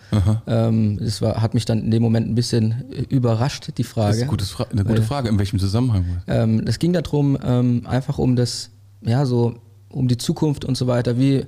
Ähm, 0.47 0.97
das 0.99 1.21
war, 1.21 1.41
hat 1.41 1.53
mich 1.53 1.65
dann 1.65 1.83
in 1.83 1.91
dem 1.91 2.01
Moment 2.01 2.27
ein 2.27 2.35
bisschen 2.35 2.85
äh, 2.91 3.01
überrascht, 3.09 3.71
die 3.77 3.83
Frage. 3.83 4.07
Das 4.07 4.15
ist 4.17 4.21
eine 4.23 4.29
gute, 4.29 4.45
Fra 4.45 4.63
eine 4.71 4.83
gute 4.83 4.99
Weil- 4.99 5.05
Frage. 5.05 5.29
In 5.29 5.37
welchem 5.37 5.59
Zusammenhang? 5.59 6.05
Ähm, 6.27 6.63
es 6.65 6.79
ging 6.79 6.93
darum, 6.93 7.37
ähm, 7.43 7.83
einfach 7.85 8.17
um 8.17 8.35
das, 8.35 8.69
ja, 9.01 9.25
so 9.25 9.55
um 9.89 10.07
die 10.07 10.17
Zukunft 10.17 10.65
und 10.65 10.77
so 10.77 10.87
weiter. 10.87 11.17
Wie, 11.17 11.45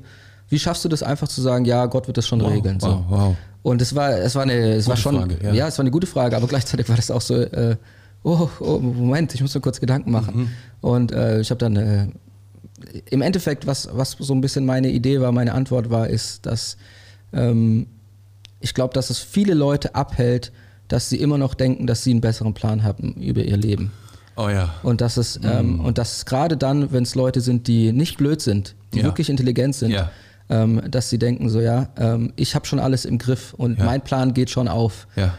wie 0.49 0.59
schaffst 0.59 0.85
du 0.85 0.89
das 0.89 1.01
einfach 1.01 1.27
zu 1.27 1.41
sagen, 1.41 1.65
ja, 1.65 1.85
Gott 1.87 2.07
wird 2.07 2.17
das 2.17 2.27
schon 2.27 2.41
Wow, 2.41 2.51
regeln? 2.51 2.79
So. 2.79 3.03
wow. 3.09 3.35
Und 3.63 3.81
es 3.81 3.95
war, 3.95 4.11
es 4.11 4.35
war 4.35 4.43
eine, 4.43 4.53
es 4.73 4.87
war 4.87 4.95
Gute 4.95 5.01
schon, 5.01 5.15
Frage, 5.15 5.37
ja. 5.41 5.53
ja. 5.53 5.67
es 5.67 5.77
war 5.77 5.83
eine 5.83 5.91
gute 5.91 6.05
Frage, 6.05 6.35
aber 6.35 6.47
gleichzeitig 6.47 6.87
war 6.89 6.97
das 6.97 7.09
auch 7.09 7.21
so, 7.21 7.35
äh, 7.35 7.77
oh, 8.23 8.49
oh 8.59 8.77
Moment, 8.79 9.33
ich 9.33 9.41
muss 9.41 9.55
mir 9.55 9.61
kurz 9.61 9.79
Gedanken 9.79 10.11
machen. 10.11 10.35
Mhm. 10.35 10.49
Und 10.81 11.11
äh, 11.13 11.39
ich 11.39 11.49
habe 11.49 11.59
dann 11.59 11.75
äh, 11.77 12.07
im 13.09 13.21
Endeffekt, 13.21 13.67
was, 13.67 13.89
was 13.91 14.11
so 14.19 14.33
ein 14.33 14.41
bisschen 14.41 14.65
meine 14.65 14.89
Idee 14.89 15.19
war, 15.21 15.31
meine 15.31 15.53
Antwort 15.53 15.89
war, 15.89 16.07
ist, 16.09 16.45
dass 16.45 16.77
ähm, 17.33 17.87
ich 18.59 18.73
glaube, 18.73 18.93
dass 18.93 19.09
es 19.09 19.19
viele 19.19 19.53
Leute 19.53 19.95
abhält, 19.95 20.51
dass 20.87 21.09
sie 21.09 21.17
immer 21.19 21.37
noch 21.37 21.53
denken, 21.53 21.87
dass 21.87 22.03
sie 22.03 22.11
einen 22.11 22.21
besseren 22.21 22.53
Plan 22.53 22.83
haben 22.83 23.13
über 23.15 23.41
ihr 23.43 23.57
Leben. 23.57 23.91
Oh 24.35 24.49
ja. 24.49 24.73
Und 24.83 25.01
dass 25.01 25.17
es, 25.17 25.39
ähm, 25.43 25.79
und 25.79 25.97
dass 25.97 26.17
es 26.17 26.25
gerade 26.25 26.57
dann, 26.57 26.91
wenn 26.91 27.03
es 27.03 27.15
Leute 27.15 27.41
sind, 27.41 27.67
die 27.67 27.91
nicht 27.91 28.17
blöd 28.17 28.41
sind, 28.41 28.75
die 28.93 28.99
Ja. 28.99 29.05
wirklich 29.05 29.29
intelligent 29.29 29.75
sind, 29.75 29.91
Ja. 29.91 30.11
ähm, 30.49 30.81
dass 30.89 31.09
sie 31.09 31.19
denken 31.19 31.49
so, 31.49 31.59
ja, 31.61 31.89
ähm, 31.97 32.33
ich 32.35 32.55
habe 32.55 32.65
schon 32.65 32.79
alles 32.79 33.05
im 33.05 33.17
Griff 33.17 33.53
und 33.53 33.77
mein 33.79 34.01
Plan 34.01 34.33
geht 34.33 34.49
schon 34.49 34.67
auf. 34.67 35.07
Ja. 35.15 35.35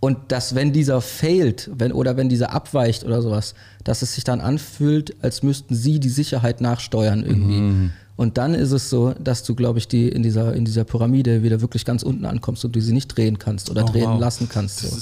Und 0.00 0.16
dass 0.28 0.54
wenn 0.54 0.72
dieser 0.72 1.00
failt, 1.00 1.70
wenn, 1.74 1.92
oder 1.92 2.16
wenn 2.16 2.28
dieser 2.28 2.52
abweicht 2.52 3.02
oder 3.04 3.20
sowas, 3.20 3.54
dass 3.82 4.02
es 4.02 4.14
sich 4.14 4.22
dann 4.24 4.40
anfühlt, 4.40 5.16
als 5.22 5.42
müssten 5.42 5.74
sie 5.74 5.98
die 5.98 6.08
Sicherheit 6.08 6.60
nachsteuern 6.60 7.24
irgendwie. 7.24 7.60
Mhm. 7.60 7.90
Und 8.16 8.38
dann 8.38 8.54
ist 8.54 8.70
es 8.72 8.90
so, 8.90 9.12
dass 9.18 9.42
du, 9.44 9.54
glaube 9.54 9.78
ich, 9.78 9.88
die 9.88 10.08
in 10.08 10.22
dieser, 10.22 10.52
in 10.54 10.64
dieser 10.64 10.84
Pyramide 10.84 11.42
wieder 11.42 11.60
wirklich 11.60 11.84
ganz 11.84 12.02
unten 12.04 12.26
ankommst 12.26 12.64
und 12.64 12.74
du 12.76 12.80
sie 12.80 12.92
nicht 12.92 13.08
drehen 13.08 13.38
kannst 13.38 13.70
oder 13.70 13.84
Oh, 13.84 13.86
drehen 13.92 14.10
wow. 14.10 14.20
lassen 14.20 14.48
kannst. 14.48 14.80
So. 14.80 14.96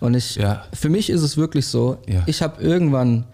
Und 0.00 0.14
ich, 0.14 0.36
Ja. 0.36 0.64
für 0.72 0.88
mich 0.90 1.08
ist 1.10 1.22
es 1.22 1.36
wirklich 1.36 1.66
so, 1.66 1.98
Ja. 2.06 2.22
ich 2.26 2.40
habe 2.42 2.62
irgendwann 2.62 3.24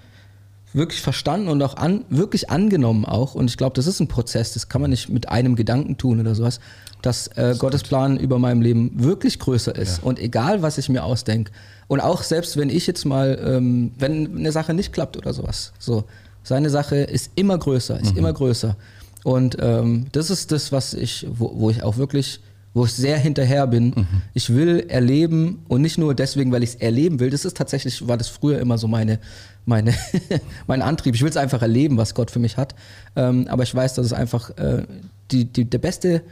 wirklich 0.73 1.01
verstanden 1.01 1.49
und 1.49 1.63
auch 1.63 1.77
an, 1.77 2.05
wirklich 2.11 2.51
angenommen 2.51 3.05
auch, 3.05 3.35
und 3.35 3.51
ich 3.51 3.57
glaube, 3.57 3.75
das 3.77 3.87
ist 3.87 4.01
ein 4.01 4.09
Prozess, 4.09 4.53
das 4.55 4.69
kann 4.69 4.81
man 4.81 4.91
nicht 4.91 5.09
mit 5.11 5.29
einem 5.29 5.55
Gedanken 5.55 5.97
tun 5.99 6.19
oder 6.21 6.35
sowas, 6.35 6.61
dass 7.03 7.29
äh, 7.29 7.55
Gottes 7.59 7.83
Plan 7.83 8.17
über 8.17 8.39
meinem 8.39 8.63
Leben 8.63 8.93
wirklich 8.95 9.39
größer 9.39 9.75
ist. 9.77 10.03
Und 10.03 10.19
egal, 10.19 10.63
was 10.63 10.79
ich 10.79 10.89
mir 10.89 11.05
ausdenke, 11.05 11.53
und 11.89 12.01
auch 12.01 12.23
selbst 12.23 12.57
wenn 12.57 12.71
ich 12.71 12.87
jetzt 12.87 13.05
mal, 13.05 13.39
ähm, 13.45 13.93
wenn 13.99 14.37
eine 14.37 14.53
Sache 14.53 14.73
nicht 14.73 14.93
klappt 14.93 15.17
oder 15.17 15.35
sowas, 15.35 15.73
so, 15.79 16.05
seine 16.43 16.71
Sache 16.71 16.97
ist 16.97 17.33
immer 17.35 17.59
größer, 17.59 18.01
ist 18.01 18.17
immer 18.17 18.33
größer. 18.33 18.77
Und 19.25 19.57
ähm, 19.61 20.07
das 20.13 20.31
ist 20.31 20.53
das, 20.53 20.73
was 20.73 20.95
ich, 20.95 21.27
wo, 21.31 21.53
wo 21.55 21.71
ich 21.71 21.83
auch 21.83 21.97
wirklich 21.97 22.41
wo 22.75 22.87
ich 22.87 22.93
sehr 22.93 23.19
hinterher 23.19 23.67
bin. 23.67 24.07
Ich 24.35 24.51
will 24.51 24.87
erleben 24.89 25.63
und 25.69 25.83
nicht 25.83 25.99
nur 25.99 26.15
deswegen, 26.15 26.53
weil 26.53 26.63
ich 26.63 26.71
es 26.71 26.75
erleben 26.77 27.21
will. 27.21 27.31
Das 27.31 27.45
ist 27.45 27.57
tatsächlich, 27.57 28.07
war 28.09 28.17
das 28.17 28.29
früher 28.29 28.59
immer 28.61 28.79
so 28.79 28.89
meine, 28.89 29.19
meine 29.67 29.95
mein 30.67 30.81
Antrieb. 30.81 31.15
Ich 31.15 31.23
will 31.23 31.29
es 31.29 31.37
einfach 31.37 31.63
erleben, 31.63 31.97
was 31.99 32.15
Gott 32.15 32.31
für 32.31 32.39
mich 32.39 32.57
hat. 32.57 32.75
Ähm, 33.15 33.47
aber 33.49 33.63
ich 33.63 33.75
weiß, 33.75 33.95
dass 33.95 34.07
es 34.07 34.13
einfach 34.13 34.57
äh, 34.57 34.85
die, 35.31 35.45
die, 35.45 35.65
der 35.67 35.79
beste, 35.79 36.23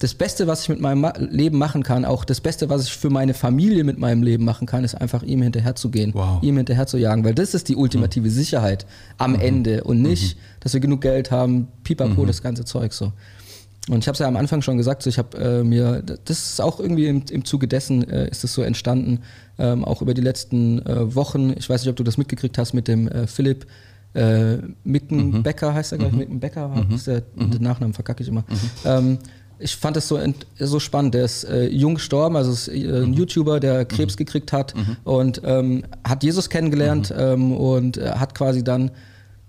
das 0.00 0.14
Beste, 0.14 0.46
was 0.48 0.62
ich 0.62 0.68
mit 0.68 0.80
meinem 0.80 1.06
Leben 1.30 1.56
machen 1.56 1.82
kann, 1.84 2.04
auch 2.04 2.24
das 2.24 2.40
Beste, 2.40 2.68
was 2.68 2.84
ich 2.86 2.92
für 2.96 3.10
meine 3.10 3.32
Familie 3.32 3.84
mit 3.84 3.96
meinem 3.98 4.22
Leben 4.24 4.44
machen 4.44 4.66
kann, 4.66 4.82
ist 4.82 4.94
einfach 4.96 5.22
ihm 5.22 5.40
hinterher 5.42 5.76
zu 5.76 5.88
gehen, 5.90 6.12
Wow. 6.14 6.42
ihm 6.42 6.56
hinterher 6.56 6.86
zu 6.86 6.98
jagen, 6.98 7.24
weil 7.24 7.34
das 7.34 7.54
ist 7.54 7.68
die 7.68 7.76
ultimative 7.76 8.28
Sicherheit 8.28 8.86
am 9.18 9.34
Ende 9.36 9.84
und 9.84 10.02
nicht, 10.02 10.36
dass 10.60 10.74
wir 10.74 10.80
genug 10.80 11.00
Geld 11.00 11.30
haben, 11.30 11.68
pipapo, 11.84 12.24
das 12.26 12.42
ganze 12.42 12.64
Zeug 12.64 12.92
so. 12.92 13.12
Und 13.88 13.98
ich 13.98 14.08
habe 14.08 14.14
es 14.14 14.18
ja 14.18 14.26
am 14.26 14.36
Anfang 14.36 14.62
schon 14.62 14.78
gesagt, 14.78 15.02
so 15.02 15.10
ich 15.10 15.18
habe 15.18 15.36
äh, 15.38 15.62
mir, 15.62 16.02
das 16.02 16.38
ist 16.50 16.60
auch 16.60 16.80
irgendwie 16.80 17.06
im, 17.06 17.22
im 17.30 17.44
Zuge 17.44 17.68
dessen 17.68 18.08
äh, 18.10 18.28
ist 18.30 18.42
es 18.42 18.54
so 18.54 18.62
entstanden, 18.62 19.20
ähm, 19.58 19.84
auch 19.84 20.00
über 20.02 20.14
die 20.14 20.22
letzten 20.22 20.84
äh, 20.86 21.14
Wochen. 21.14 21.52
Ich 21.56 21.68
weiß 21.68 21.82
nicht, 21.82 21.90
ob 21.90 21.96
du 21.96 22.02
das 22.02 22.16
mitgekriegt 22.16 22.56
hast 22.58 22.72
mit 22.72 22.88
dem 22.88 23.08
äh, 23.08 23.26
Philipp 23.26 23.66
äh, 24.14 24.56
Mickenbecker, 24.84 25.74
heißt 25.74 25.92
er, 25.92 25.98
glaube 25.98 26.12
ich, 26.14 26.18
Mickenbecker, 26.18 26.86
ist 26.94 27.06
der, 27.08 27.20
den 27.20 27.62
Nachnamen 27.62 27.92
verkacke 27.94 28.22
ich 28.22 28.28
immer. 28.28 28.44
Ähm, 28.86 29.18
ich 29.58 29.76
fand 29.76 29.96
das 29.96 30.08
so, 30.08 30.18
so 30.58 30.80
spannend. 30.80 31.14
Der 31.14 31.24
ist 31.24 31.44
äh, 31.44 31.66
jung 31.66 31.94
gestorben, 31.94 32.36
also 32.36 32.52
ist 32.52 32.68
äh, 32.68 33.02
ein 33.02 33.12
YouTuber, 33.12 33.60
der 33.60 33.84
Krebs 33.84 34.16
gekriegt 34.16 34.52
hat 34.52 34.74
und 35.04 35.40
ähm, 35.44 35.84
hat 36.06 36.22
Jesus 36.22 36.50
kennengelernt 36.50 37.12
ähm, 37.16 37.52
und 37.52 37.96
äh, 37.96 38.12
hat 38.12 38.34
quasi 38.34 38.64
dann 38.64 38.90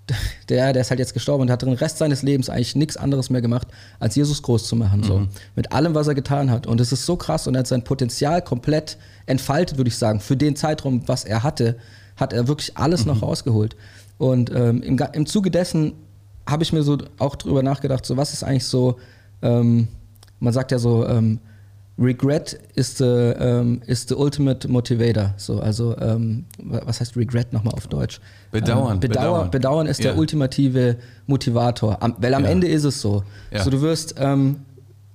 der, 0.49 0.73
der 0.73 0.81
ist 0.81 0.89
halt 0.89 0.99
jetzt 0.99 1.13
gestorben 1.13 1.43
und 1.43 1.51
hat 1.51 1.61
den 1.61 1.73
Rest 1.73 1.97
seines 1.97 2.21
Lebens 2.21 2.49
eigentlich 2.49 2.75
nichts 2.75 2.97
anderes 2.97 3.29
mehr 3.29 3.41
gemacht, 3.41 3.67
als 3.99 4.15
Jesus 4.15 4.41
groß 4.41 4.67
zu 4.67 4.75
machen. 4.75 5.03
So. 5.03 5.27
Mit 5.55 5.71
allem, 5.71 5.95
was 5.95 6.07
er 6.07 6.15
getan 6.15 6.51
hat. 6.51 6.67
Und 6.67 6.79
es 6.79 6.91
ist 6.91 7.05
so 7.05 7.15
krass 7.15 7.47
und 7.47 7.55
er 7.55 7.59
hat 7.59 7.67
sein 7.67 7.83
Potenzial 7.83 8.41
komplett 8.41 8.97
entfaltet, 9.25 9.77
würde 9.77 9.87
ich 9.87 9.97
sagen. 9.97 10.19
Für 10.19 10.37
den 10.37 10.55
Zeitraum, 10.55 11.07
was 11.07 11.25
er 11.25 11.43
hatte, 11.43 11.77
hat 12.17 12.33
er 12.33 12.47
wirklich 12.47 12.77
alles 12.77 13.05
noch 13.05 13.21
rausgeholt. 13.21 13.75
Und 14.17 14.51
ähm, 14.51 14.81
im, 14.83 14.99
im 15.13 15.25
Zuge 15.25 15.51
dessen 15.51 15.93
habe 16.47 16.63
ich 16.63 16.71
mir 16.71 16.83
so 16.83 16.97
auch 17.17 17.35
drüber 17.35 17.63
nachgedacht, 17.63 18.05
so 18.05 18.17
was 18.17 18.33
ist 18.33 18.43
eigentlich 18.43 18.65
so, 18.65 18.97
ähm, 19.45 19.87
man 20.39 20.53
sagt 20.53 20.71
ja 20.71 20.79
so, 20.79 21.05
ähm, 21.07 21.39
Regret 21.97 22.59
is 22.75 22.97
the, 22.97 23.05
ähm, 23.05 23.81
is 23.87 24.05
the 24.09 24.15
ultimate 24.15 24.67
motivator. 24.67 25.33
So, 25.37 25.59
also, 25.61 25.95
ähm, 25.97 26.43
wa- 26.61 26.81
was 26.85 26.99
heißt 26.99 27.15
Regret 27.15 27.53
nochmal 27.53 27.73
auf 27.73 27.87
Deutsch? 27.87 28.19
Bedauern, 28.51 28.95
Ähm, 28.95 28.99
Bedauer, 28.99 29.23
bedauern. 29.23 29.51
bedauern. 29.51 29.87
ist 29.87 30.03
Ja. 30.03 30.11
der 30.11 30.19
ultimative 30.19 30.97
Motivator. 31.25 32.03
Am, 32.03 32.15
weil 32.19 32.33
am 32.33 32.43
Ja. 32.43 32.49
Ende 32.49 32.67
ist 32.67 32.83
es 32.83 32.99
so. 32.99 33.23
Ja. 33.51 33.63
So, 33.63 33.69
du 33.69 33.79
wirst, 33.81 34.15
ähm, 34.17 34.57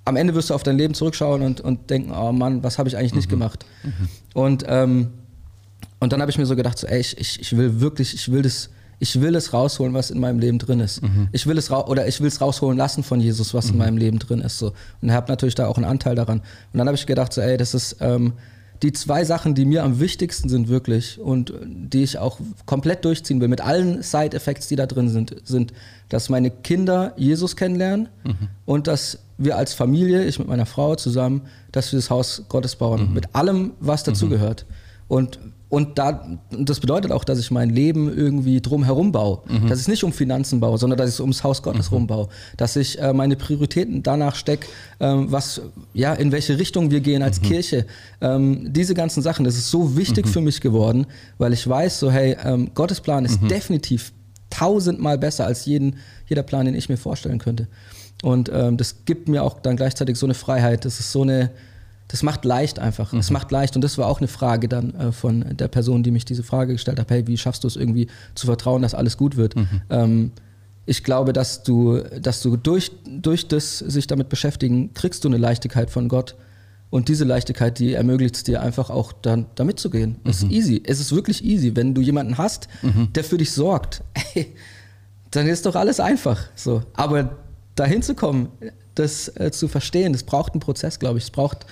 am 0.07 0.16
Ende 0.16 0.35
wirst 0.35 0.49
du 0.49 0.55
auf 0.55 0.62
dein 0.62 0.78
Leben 0.78 0.95
zurückschauen 0.95 1.43
und, 1.43 1.61
und 1.61 1.91
denken, 1.91 2.12
oh 2.12 2.33
Mann, 2.33 2.62
was 2.62 2.78
habe 2.78 2.89
ich 2.89 2.97
eigentlich 2.97 3.14
nicht 3.14 3.26
Mhm. 3.26 3.31
gemacht? 3.33 3.66
Und, 4.33 4.64
ähm, 4.66 5.09
und 5.99 6.12
dann 6.14 6.22
habe 6.22 6.31
ich 6.31 6.39
mir 6.39 6.47
so 6.47 6.57
gedacht, 6.57 6.78
so, 6.78 6.87
ey, 6.87 6.99
ich, 7.01 7.18
ich, 7.18 7.41
ich 7.43 7.57
will 7.59 7.81
wirklich, 7.83 8.14
ich 8.14 8.33
will 8.33 8.41
das, 8.41 8.70
ich 9.01 9.20
will 9.20 9.34
es 9.34 9.53
rausholen, 9.53 9.94
was 9.94 10.11
in 10.11 10.20
meinem 10.20 10.38
Leben 10.38 10.59
drin 10.59 10.78
ist. 10.78 11.01
Ich 11.32 11.46
will 11.46 11.59
es 11.59 11.70
oder 11.70 12.07
ich 12.07 12.20
will 12.20 12.28
es 12.28 12.40
rausholen 12.40 12.78
lassen 12.78 13.03
von 13.03 13.18
Jesus, 13.18 13.55
was 13.55 13.70
in 13.70 13.78
meinem 13.78 13.96
Leben 13.96 14.18
drin 14.18 14.40
ist. 14.42 14.59
So. 14.59 14.72
Und 15.01 15.11
habe 15.11 15.32
natürlich 15.32 15.55
da 15.55 15.66
auch 15.66 15.76
einen 15.76 15.86
Anteil 15.86 16.14
daran. 16.14 16.40
Und 16.40 16.78
dann 16.78 16.86
habe 16.86 16.96
ich 16.96 17.07
gedacht, 17.07 17.32
so, 17.32 17.40
ey, 17.40 17.57
das 17.57 17.74
ist 17.74 17.96
ähm, 18.01 18.34
die 18.82 18.92
zwei 18.92 19.24
Sachen, 19.24 19.55
die 19.55 19.64
mir 19.64 19.84
am 19.84 20.01
wichtigsten 20.01 20.48
sind 20.48 20.68
wirklich 20.68 21.18
und 21.18 21.53
die 21.64 22.03
ich 22.03 22.18
auch 22.18 22.38
komplett 22.66 23.05
durchziehen 23.05 23.40
will, 23.40 23.48
mit 23.48 23.61
allen 23.61 24.03
Side-Effects, 24.03 24.68
die 24.68 24.76
da 24.76 24.86
drin 24.86 25.09
sind, 25.09 25.34
sind, 25.44 25.72
dass 26.09 26.28
meine 26.28 26.51
Kinder 26.51 27.12
Jesus 27.16 27.57
kennenlernen 27.57 28.09
und 28.64 28.86
dass 28.86 29.18
wir 29.36 29.57
als 29.57 29.72
Familie, 29.72 30.24
ich 30.24 30.38
mit 30.38 30.48
meiner 30.48 30.66
Frau 30.66 30.94
zusammen, 30.94 31.42
dass 31.72 31.92
wir 31.92 31.98
das 31.98 32.11
Haus 32.11 32.42
Gottes 32.48 32.76
bauen, 32.76 33.12
mit 33.14 33.34
allem, 33.34 33.72
was 33.80 34.03
dazugehört. 34.03 34.66
Und, 35.09 35.38
und 35.71 35.99
da, 35.99 36.39
das 36.51 36.81
bedeutet 36.81 37.12
auch, 37.12 37.23
dass 37.23 37.39
ich 37.39 37.53
mein 37.53 37.71
Leben 37.71 38.12
irgendwie 38.12 38.61
drum 38.61 38.83
herum 38.83 39.12
baue. 39.12 39.41
Dass 39.68 39.79
ich 39.79 39.85
es 39.85 39.89
nicht 39.89 40.03
um 40.03 40.12
Finanzen 40.12 40.59
baue, 40.59 40.77
sondern 40.79 40.99
dass 40.99 41.09
ich 41.09 41.14
es 41.14 41.21
ums 41.21 41.45
Haus 41.45 41.62
Gottes 41.62 41.93
rumbaue. 41.93 42.29
Dass 42.57 42.75
ich 42.75 43.01
äh, 43.01 43.12
meine 43.12 43.37
Prioritäten 43.37 44.03
danach 44.03 44.35
stecke, 44.35 44.66
ähm, 44.99 45.31
was, 45.31 45.62
ja, 45.95 46.12
in 46.14 46.33
welche 46.33 46.59
Richtung 46.59 46.91
wir 46.91 47.01
gehen 47.01 47.23
als 47.23 47.41
Kirche. 47.41 47.87
Ähm, 48.21 48.73
diese 48.73 48.95
ganzen 48.95 49.23
Sachen, 49.23 49.45
das 49.45 49.55
ist 49.55 49.71
so 49.71 49.97
wichtig 49.97 50.27
für 50.27 50.41
mich 50.41 50.61
geworden, 50.61 51.07
weil 51.39 51.53
ich 51.53 51.66
weiß, 51.66 52.01
so, 52.01 52.11
hey, 52.11 52.37
ähm, 52.45 52.73
Gottes 52.75 53.01
Plan 53.01 53.25
ist 53.25 53.39
definitiv 53.49 54.12
tausendmal 54.51 55.18
besser 55.18 55.47
als 55.47 55.66
jeden, 55.66 55.99
jeder 56.27 56.43
Plan, 56.43 56.66
den 56.66 56.75
ich 56.75 56.89
mir 56.89 56.97
vorstellen 56.97 57.39
könnte. 57.39 57.68
Und 58.25 58.51
ähm, 58.53 58.77
das 58.77 59.05
gibt 59.05 59.29
mir 59.29 59.45
auch 59.45 59.61
dann 59.61 59.77
gleichzeitig 59.77 60.18
so 60.18 60.27
eine 60.27 60.35
Freiheit. 60.35 60.85
Das 60.85 60.99
ist 60.99 61.12
so 61.12 61.23
eine, 61.23 61.51
das 62.11 62.25
macht 62.25 62.45
leicht 62.45 62.81
einfach. 62.81 63.13
Es 63.13 63.31
macht 63.31 63.53
leicht. 63.53 63.77
Und 63.77 63.83
das 63.83 63.97
war 63.97 64.09
auch 64.09 64.19
eine 64.19 64.27
Frage 64.27 64.69
dann 64.69 64.95
äh, 64.97 65.13
von 65.13 65.45
der 65.57 65.69
Person, 65.69 66.03
die 66.03 66.11
mich 66.11 66.25
diese 66.25 66.43
Frage 66.43 66.73
gestellt 66.73 66.99
hat. 66.99 67.09
Hey, 67.09 67.29
wie 67.29 67.39
schaffst 67.39 67.63
du 67.63 67.69
es 67.69 67.77
irgendwie 67.77 68.09
zu 68.35 68.47
vertrauen, 68.47 68.83
dass 68.83 68.95
alles 68.95 69.17
gut 69.17 69.37
wird? 69.37 69.55
Ähm, 69.91 70.33
ich 70.87 71.05
glaube, 71.05 71.33
dass 71.33 71.63
du, 71.63 71.99
dass 72.21 72.43
du 72.43 72.57
durch, 72.57 72.91
durch 73.07 73.47
das 73.47 73.79
sich 73.79 74.09
damit 74.09 74.29
beschäftigen, 74.29 74.93
kriegst 74.93 75.23
du 75.23 75.29
eine 75.29 75.37
Leichtigkeit 75.37 75.89
von 75.89 76.09
Gott. 76.09 76.35
Und 76.91 77.09
diese 77.09 77.25
Leichtigkeit, 77.25 77.79
die 77.79 77.95
ermöglicht 77.95 78.35
es 78.35 78.43
dir 78.43 78.61
einfach 78.61 78.91
auch 78.91 79.13
dann 79.13 79.47
da 79.55 79.63
mitzugehen. 79.63 80.17
Es 80.25 80.43
ist 80.43 80.51
easy. 80.51 80.83
Es 80.85 80.99
ist 80.99 81.15
wirklich 81.15 81.45
easy. 81.45 81.77
Wenn 81.77 81.95
du 81.95 82.01
jemanden 82.01 82.39
hast, 82.39 82.67
der 83.15 83.23
für 83.23 83.39
dich 83.39 83.53
sorgt, 83.53 84.03
ey, 84.35 84.53
dann 85.31 85.47
ist 85.47 85.65
doch 85.65 85.77
alles 85.77 86.01
einfach. 86.01 86.41
So. 86.57 86.83
Aber 86.95 87.37
dahin 87.77 88.03
zu 88.03 88.17
kommen, 88.17 88.49
das 88.97 89.29
äh, 89.37 89.53
zu 89.53 89.69
verstehen, 89.69 90.13
das 90.13 90.25
braucht 90.25 90.53
einen 90.55 90.61
Prozess, 90.61 90.99
glaube 90.99 91.19
ich. 91.19 91.25
Es 91.25 91.31
braucht, 91.31 91.67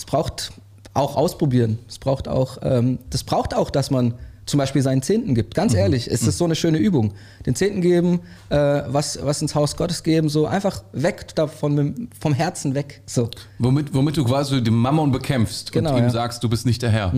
es 0.00 0.06
braucht 0.06 0.50
auch 0.94 1.14
ausprobieren. 1.16 1.78
Es 1.86 1.98
braucht 1.98 2.26
auch, 2.26 2.56
ähm, 2.62 2.98
das 3.10 3.22
braucht 3.22 3.54
auch, 3.54 3.70
dass 3.70 3.90
man 3.90 4.14
zum 4.46 4.56
Beispiel 4.58 4.80
seinen 4.82 5.02
Zehnten 5.02 5.34
gibt. 5.34 5.54
Ganz 5.54 5.74
ehrlich, 5.74 6.08
es 6.10 6.22
ist 6.26 6.38
so 6.38 6.46
eine 6.46 6.54
schöne 6.56 6.78
Übung. 6.78 7.12
Den 7.46 7.54
Zehnten 7.54 7.82
geben, 7.82 8.20
äh, 8.48 8.56
was, 8.88 9.18
was 9.22 9.42
ins 9.42 9.54
Haus 9.54 9.76
Gottes 9.76 10.02
geben, 10.02 10.28
so 10.30 10.46
einfach 10.46 10.82
weg 10.92 11.34
davon, 11.36 12.08
vom 12.18 12.32
Herzen 12.32 12.74
weg. 12.74 13.02
So. 13.06 13.28
Womit, 13.58 13.92
womit 13.94 14.16
du 14.16 14.24
quasi 14.24 14.62
den 14.64 14.74
Mammon 14.74 15.12
bekämpfst 15.12 15.70
Genau, 15.70 15.90
und 15.92 15.98
ihm 15.98 16.04
ja. 16.04 16.10
sagst, 16.10 16.42
du 16.42 16.48
bist 16.48 16.64
nicht 16.66 16.80
der 16.82 16.90
Herr. 16.90 17.12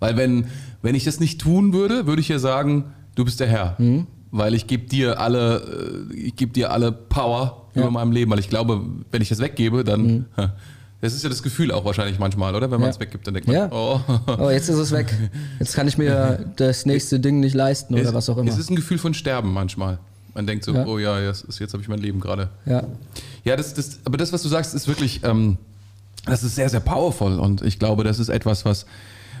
Weil 0.00 0.16
wenn, 0.16 0.48
wenn 0.82 0.94
ich 0.96 1.04
das 1.04 1.20
nicht 1.20 1.40
tun 1.40 1.72
würde, 1.72 2.06
würde 2.06 2.20
ich 2.20 2.28
ja 2.28 2.38
sagen, 2.40 2.92
du 3.14 3.24
bist 3.24 3.38
der 3.40 3.46
Herr. 3.46 3.76
Weil 4.32 4.52
ich 4.54 4.66
gebe 4.66 4.86
dir 4.88 5.20
alle, 5.20 6.08
äh, 6.12 6.14
ich 6.16 6.34
gebe 6.36 6.52
dir 6.52 6.72
alle 6.72 6.90
Power 6.90 7.68
Ja. 7.74 7.82
über 7.82 7.92
meinem 7.92 8.10
Leben. 8.12 8.30
Weil 8.32 8.40
ich 8.40 8.50
glaube, 8.50 8.82
wenn 9.12 9.22
ich 9.22 9.28
das 9.30 9.38
weggebe, 9.38 9.84
dann. 9.84 10.26
Das 11.04 11.12
ist 11.12 11.22
ja 11.22 11.28
das 11.28 11.42
Gefühl 11.42 11.70
auch 11.70 11.84
wahrscheinlich 11.84 12.18
manchmal, 12.18 12.54
oder? 12.54 12.70
Wenn 12.70 12.80
man 12.80 12.88
Ja. 12.88 12.94
es 12.94 12.98
weggibt, 13.00 13.26
dann 13.26 13.34
denkt 13.34 13.46
man, 13.46 13.56
Ja. 13.56 13.68
oh. 13.70 14.00
Oh, 14.38 14.48
jetzt 14.48 14.70
ist 14.70 14.78
es 14.78 14.90
weg. 14.90 15.12
Jetzt 15.60 15.74
kann 15.74 15.86
ich 15.86 15.98
mir 15.98 16.46
das 16.56 16.86
nächste 16.86 17.20
Ding 17.20 17.40
nicht 17.40 17.54
leisten 17.54 17.92
oder 17.92 18.04
es, 18.04 18.14
was 18.14 18.30
auch 18.30 18.38
immer. 18.38 18.50
Es 18.50 18.56
ist 18.56 18.70
ein 18.70 18.76
Gefühl 18.76 18.96
von 18.96 19.12
Sterben 19.12 19.52
manchmal. 19.52 19.98
Man 20.32 20.46
denkt 20.46 20.64
so, 20.64 20.72
Ja. 20.72 20.86
oh 20.86 20.98
ja, 20.98 21.20
jetzt, 21.20 21.44
jetzt 21.60 21.74
habe 21.74 21.82
ich 21.82 21.88
mein 21.90 21.98
Leben 21.98 22.20
gerade. 22.20 22.48
Ja. 22.64 22.84
Ja, 23.44 23.54
das, 23.56 23.74
das, 23.74 23.98
aber 24.06 24.16
das, 24.16 24.32
was 24.32 24.40
du 24.42 24.48
sagst, 24.48 24.74
ist 24.74 24.88
wirklich, 24.88 25.20
ähm, 25.24 25.58
das 26.24 26.42
ist 26.42 26.54
sehr, 26.54 26.70
sehr 26.70 26.80
powerful 26.80 27.38
und 27.38 27.60
ich 27.60 27.78
glaube, 27.78 28.02
das 28.02 28.18
ist 28.18 28.30
etwas, 28.30 28.64
was, 28.64 28.86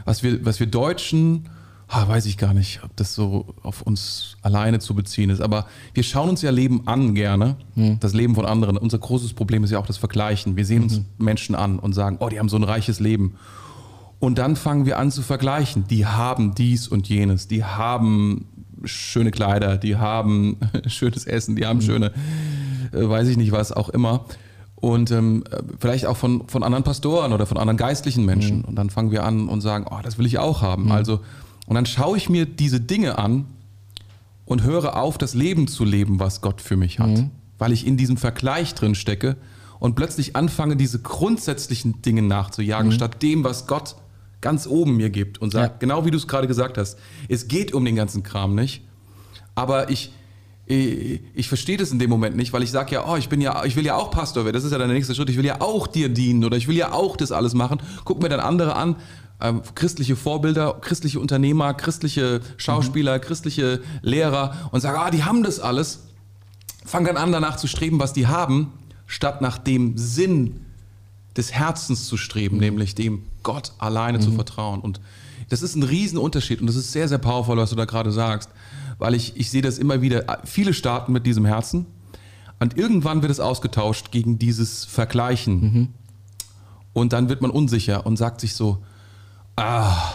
was 0.04 0.22
wir, 0.22 0.44
was 0.44 0.60
wir 0.60 0.66
Deutschen, 0.66 1.46
ah, 1.88 2.08
weiß 2.08 2.26
ich 2.26 2.38
gar 2.38 2.54
nicht, 2.54 2.80
ob 2.82 2.96
das 2.96 3.14
so 3.14 3.54
auf 3.62 3.82
uns 3.82 4.36
alleine 4.42 4.78
zu 4.78 4.94
beziehen 4.94 5.30
ist, 5.30 5.40
aber 5.40 5.66
wir 5.92 6.02
schauen 6.02 6.28
uns 6.28 6.42
ja 6.42 6.50
Leben 6.50 6.86
an 6.86 7.14
gerne, 7.14 7.56
das 8.00 8.14
Leben 8.14 8.34
von 8.34 8.46
anderen. 8.46 8.76
Unser 8.76 8.98
großes 8.98 9.34
Problem 9.34 9.64
ist 9.64 9.70
ja 9.70 9.78
auch 9.78 9.86
das 9.86 9.96
Vergleichen. 9.96 10.56
Wir 10.56 10.64
sehen 10.64 10.84
uns 10.84 11.02
Menschen 11.18 11.54
an 11.54 11.78
und 11.78 11.92
sagen, 11.92 12.18
oh, 12.20 12.28
die 12.28 12.38
haben 12.38 12.48
so 12.48 12.56
ein 12.56 12.64
reiches 12.64 13.00
Leben. 13.00 13.34
Und 14.18 14.38
dann 14.38 14.56
fangen 14.56 14.86
wir 14.86 14.98
an 14.98 15.10
zu 15.10 15.22
vergleichen. 15.22 15.86
Die 15.88 16.06
haben 16.06 16.54
dies 16.54 16.88
und 16.88 17.08
jenes, 17.08 17.48
die 17.48 17.64
haben 17.64 18.46
schöne 18.84 19.30
Kleider, 19.30 19.76
die 19.76 19.96
haben 19.96 20.56
schönes 20.86 21.26
Essen, 21.26 21.56
die 21.56 21.66
haben 21.66 21.80
schöne, 21.82 22.12
äh, 22.92 23.08
weiß 23.08 23.28
ich 23.28 23.36
nicht 23.36 23.52
was, 23.52 23.72
auch 23.72 23.88
immer. 23.88 24.24
Und 24.76 25.10
ähm, 25.10 25.44
vielleicht 25.78 26.06
auch 26.06 26.16
von, 26.16 26.46
von 26.48 26.62
anderen 26.62 26.84
Pastoren 26.84 27.32
oder 27.32 27.46
von 27.46 27.56
anderen 27.56 27.76
geistlichen 27.76 28.24
Menschen. 28.24 28.62
Und 28.64 28.76
dann 28.76 28.90
fangen 28.90 29.10
wir 29.10 29.24
an 29.24 29.48
und 29.48 29.60
sagen, 29.62 29.86
oh, 29.90 29.98
das 30.02 30.18
will 30.18 30.26
ich 30.26 30.38
auch 30.38 30.62
haben. 30.62 30.92
Also, 30.92 31.20
und 31.66 31.74
dann 31.74 31.86
schaue 31.86 32.16
ich 32.16 32.28
mir 32.28 32.46
diese 32.46 32.80
Dinge 32.80 33.18
an 33.18 33.46
und 34.44 34.62
höre 34.62 34.96
auf, 34.96 35.16
das 35.18 35.34
Leben 35.34 35.66
zu 35.68 35.84
leben, 35.84 36.20
was 36.20 36.40
Gott 36.40 36.60
für 36.60 36.76
mich 36.76 36.98
hat. 36.98 37.24
Weil 37.58 37.72
ich 37.72 37.86
in 37.86 37.96
diesem 37.96 38.16
Vergleich 38.16 38.74
drin 38.74 38.94
stecke 38.94 39.36
und 39.78 39.94
plötzlich 39.96 40.36
anfange, 40.36 40.76
diese 40.76 40.98
grundsätzlichen 41.00 42.02
Dinge 42.02 42.22
nachzujagen, 42.22 42.92
statt 42.92 43.22
dem, 43.22 43.44
was 43.44 43.66
Gott 43.66 43.96
ganz 44.40 44.66
oben 44.66 44.96
mir 44.96 45.08
gibt 45.08 45.40
und 45.40 45.52
sagt, 45.52 45.72
Ja. 45.74 45.78
genau 45.78 46.04
wie 46.04 46.10
du 46.10 46.18
es 46.18 46.28
gerade 46.28 46.46
gesagt 46.46 46.76
hast, 46.76 46.98
es 47.28 47.48
geht 47.48 47.72
um 47.72 47.84
den 47.84 47.96
ganzen 47.96 48.22
Kram 48.22 48.54
nicht, 48.54 48.82
aber 49.54 49.88
ich, 49.88 50.12
ich, 50.66 51.20
ich 51.34 51.48
verstehe 51.48 51.78
das 51.78 51.92
in 51.92 51.98
dem 51.98 52.10
Moment 52.10 52.36
nicht, 52.36 52.52
weil 52.52 52.62
ich 52.62 52.70
sage 52.70 52.94
ja, 52.94 53.06
oh, 53.10 53.16
ich 53.16 53.30
bin 53.30 53.40
ja, 53.40 53.64
ich 53.64 53.76
will 53.76 53.86
ja 53.86 53.96
auch 53.96 54.10
Pastor 54.10 54.44
werden, 54.44 54.54
das 54.54 54.64
ist 54.64 54.72
ja 54.72 54.78
der 54.78 54.86
nächste 54.88 55.14
Schritt, 55.14 55.30
ich 55.30 55.38
will 55.38 55.46
ja 55.46 55.60
auch 55.62 55.86
dir 55.86 56.10
dienen 56.10 56.44
oder 56.44 56.58
ich 56.58 56.68
will 56.68 56.76
ja 56.76 56.92
auch 56.92 57.16
das 57.16 57.32
alles 57.32 57.54
machen. 57.54 57.80
Guck 58.04 58.20
mir 58.22 58.28
dann 58.28 58.40
andere 58.40 58.76
an, 58.76 58.96
ähm, 59.44 59.62
christliche 59.74 60.16
Vorbilder, 60.16 60.78
christliche 60.80 61.20
Unternehmer, 61.20 61.74
christliche 61.74 62.40
Schauspieler, 62.56 63.18
christliche 63.18 63.82
Lehrer 64.00 64.70
und 64.72 64.80
sage, 64.80 64.98
ah, 64.98 65.10
die 65.10 65.24
haben 65.24 65.42
das 65.42 65.60
alles. 65.60 66.04
Fang 66.84 67.04
dann 67.04 67.18
an, 67.18 67.30
danach 67.30 67.56
zu 67.56 67.66
streben, 67.66 68.00
was 68.00 68.14
die 68.14 68.26
haben, 68.26 68.72
statt 69.06 69.42
nach 69.42 69.58
dem 69.58 69.98
Sinn 69.98 70.60
des 71.36 71.52
Herzens 71.52 72.06
zu 72.06 72.16
streben, 72.16 72.56
nämlich 72.56 72.94
dem 72.94 73.24
Gott 73.42 73.72
alleine 73.78 74.18
zu 74.18 74.32
vertrauen. 74.32 74.80
Und 74.80 75.00
das 75.50 75.60
ist 75.62 75.74
ein 75.74 75.82
Riesenunterschied 75.82 76.60
und 76.60 76.66
das 76.66 76.76
ist 76.76 76.92
sehr, 76.92 77.08
sehr 77.08 77.18
powerful, 77.18 77.56
was 77.58 77.70
du 77.70 77.76
da 77.76 77.84
gerade 77.84 78.12
sagst, 78.12 78.48
weil 78.98 79.14
ich, 79.14 79.36
ich 79.36 79.50
sehe 79.50 79.62
das 79.62 79.78
immer 79.78 80.00
wieder. 80.00 80.40
Viele 80.44 80.72
starten 80.72 81.12
mit 81.12 81.26
diesem 81.26 81.44
Herzen 81.44 81.86
und 82.60 82.78
irgendwann 82.78 83.20
wird 83.20 83.30
es 83.30 83.40
ausgetauscht 83.40 84.10
gegen 84.10 84.38
dieses 84.38 84.84
Vergleichen. 84.86 85.92
Und 86.94 87.12
dann 87.12 87.28
wird 87.28 87.42
man 87.42 87.50
unsicher 87.50 88.06
und 88.06 88.16
sagt 88.16 88.40
sich 88.40 88.54
so, 88.54 88.78
ah, 89.56 90.12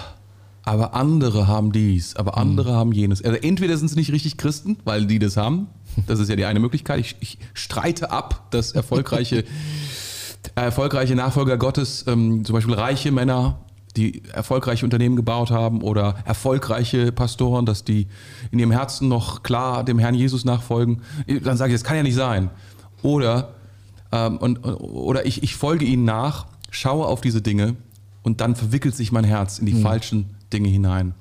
aber 0.63 0.93
andere 0.93 1.47
haben 1.47 1.71
dies, 1.71 2.15
aber 2.15 2.37
andere 2.37 2.73
haben 2.73 2.91
jenes. 2.91 3.23
Also 3.23 3.37
entweder 3.37 3.77
sind 3.77 3.87
sie 3.87 3.95
nicht 3.95 4.11
richtig 4.11 4.37
Christen, 4.37 4.77
weil 4.83 5.05
die 5.05 5.19
das 5.19 5.37
haben. 5.37 5.67
Das 6.05 6.19
ist 6.19 6.29
ja 6.29 6.35
die 6.35 6.45
eine 6.45 6.59
Möglichkeit. 6.59 6.99
Ich, 6.99 7.15
ich 7.19 7.39
streite 7.53 8.11
ab, 8.11 8.47
dass 8.51 8.71
erfolgreiche 8.73 9.45
erfolgreiche 10.55 11.15
Nachfolger 11.15 11.57
Gottes, 11.57 12.05
ähm, 12.07 12.45
zum 12.45 12.53
Beispiel 12.53 12.75
reiche 12.75 13.11
Männer, 13.11 13.59
die 13.97 14.23
erfolgreiche 14.31 14.85
Unternehmen 14.85 15.15
gebaut 15.15 15.51
haben 15.51 15.81
oder 15.81 16.15
erfolgreiche 16.25 17.11
Pastoren, 17.11 17.65
dass 17.65 17.83
die 17.83 18.07
in 18.51 18.59
ihrem 18.59 18.71
Herzen 18.71 19.07
noch 19.07 19.43
klar 19.43 19.83
dem 19.83 19.99
Herrn 19.99 20.15
Jesus 20.15 20.45
nachfolgen, 20.45 21.01
dann 21.43 21.57
sage 21.57 21.73
ich, 21.73 21.79
das 21.79 21.83
kann 21.83 21.97
ja 21.97 22.03
nicht 22.03 22.15
sein. 22.15 22.49
Oder, 23.01 23.55
ähm, 24.11 24.37
und, 24.37 24.59
oder 24.59 25.25
ich, 25.25 25.43
ich 25.43 25.55
folge 25.55 25.85
ihnen 25.85 26.05
nach, 26.05 26.45
schaue 26.69 27.07
auf 27.07 27.21
diese 27.21 27.41
Dinge 27.41 27.75
und 28.23 28.41
dann 28.41 28.55
verwickelt 28.55 28.95
sich 28.95 29.11
mein 29.11 29.23
Herz 29.23 29.59
in 29.59 29.65
die 29.65 29.81
falschen 29.81 30.35
Dinge 30.51 30.69
hinein. 30.69 31.13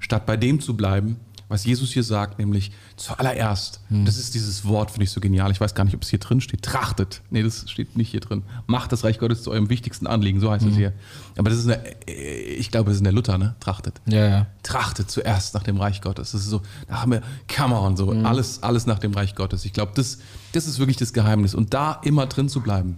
Statt 0.00 0.26
bei 0.26 0.36
dem 0.36 0.60
zu 0.60 0.76
bleiben, 0.76 1.16
was 1.48 1.66
Jesus 1.66 1.92
hier 1.92 2.02
sagt, 2.02 2.38
nämlich 2.38 2.72
zuallererst, 2.96 3.80
das 3.90 4.16
ist 4.16 4.34
dieses 4.34 4.64
Wort, 4.64 4.90
finde 4.90 5.04
ich 5.04 5.10
so 5.10 5.20
genial. 5.20 5.50
Ich 5.50 5.60
weiß 5.60 5.74
gar 5.74 5.84
nicht, 5.84 5.94
ob 5.94 6.02
es 6.02 6.08
hier 6.08 6.18
drin 6.18 6.40
steht. 6.40 6.62
Trachtet. 6.62 7.20
Nee, 7.28 7.42
das 7.42 7.70
steht 7.70 7.94
nicht 7.94 8.10
hier 8.10 8.20
drin. 8.20 8.42
Macht 8.66 8.90
das 8.90 9.04
Reich 9.04 9.18
Gottes 9.18 9.42
zu 9.42 9.50
eurem 9.50 9.68
wichtigsten 9.68 10.06
Anliegen, 10.06 10.40
so 10.40 10.50
heißt 10.50 10.64
es 10.64 10.76
hier. 10.76 10.94
Aber 11.36 11.50
das 11.50 11.58
ist 11.58 11.66
eine, 11.66 11.82
ich 12.06 12.70
glaube, 12.70 12.86
das 12.86 12.94
ist 12.94 13.00
in 13.00 13.04
der 13.04 13.12
Luther, 13.12 13.36
ne? 13.36 13.54
Trachtet. 13.60 14.00
Ja, 14.06 14.26
ja. 14.26 14.46
Trachtet 14.62 15.10
zuerst 15.10 15.52
nach 15.52 15.62
dem 15.62 15.76
Reich 15.76 16.00
Gottes. 16.00 16.32
Das 16.32 16.40
ist 16.40 16.48
so, 16.48 16.62
da 16.88 17.02
haben 17.02 17.12
wir, 17.12 17.22
come 17.54 17.78
on, 17.78 17.98
so, 17.98 18.10
alles, 18.10 18.62
alles 18.62 18.86
nach 18.86 18.98
dem 18.98 19.12
Reich 19.12 19.34
Gottes. 19.34 19.66
Ich 19.66 19.74
glaube, 19.74 19.92
das, 19.94 20.18
das 20.52 20.66
ist 20.66 20.78
wirklich 20.78 20.96
das 20.96 21.12
Geheimnis. 21.12 21.54
Und 21.54 21.74
da 21.74 22.00
immer 22.02 22.24
drin 22.26 22.48
zu 22.48 22.60
bleiben. 22.60 22.96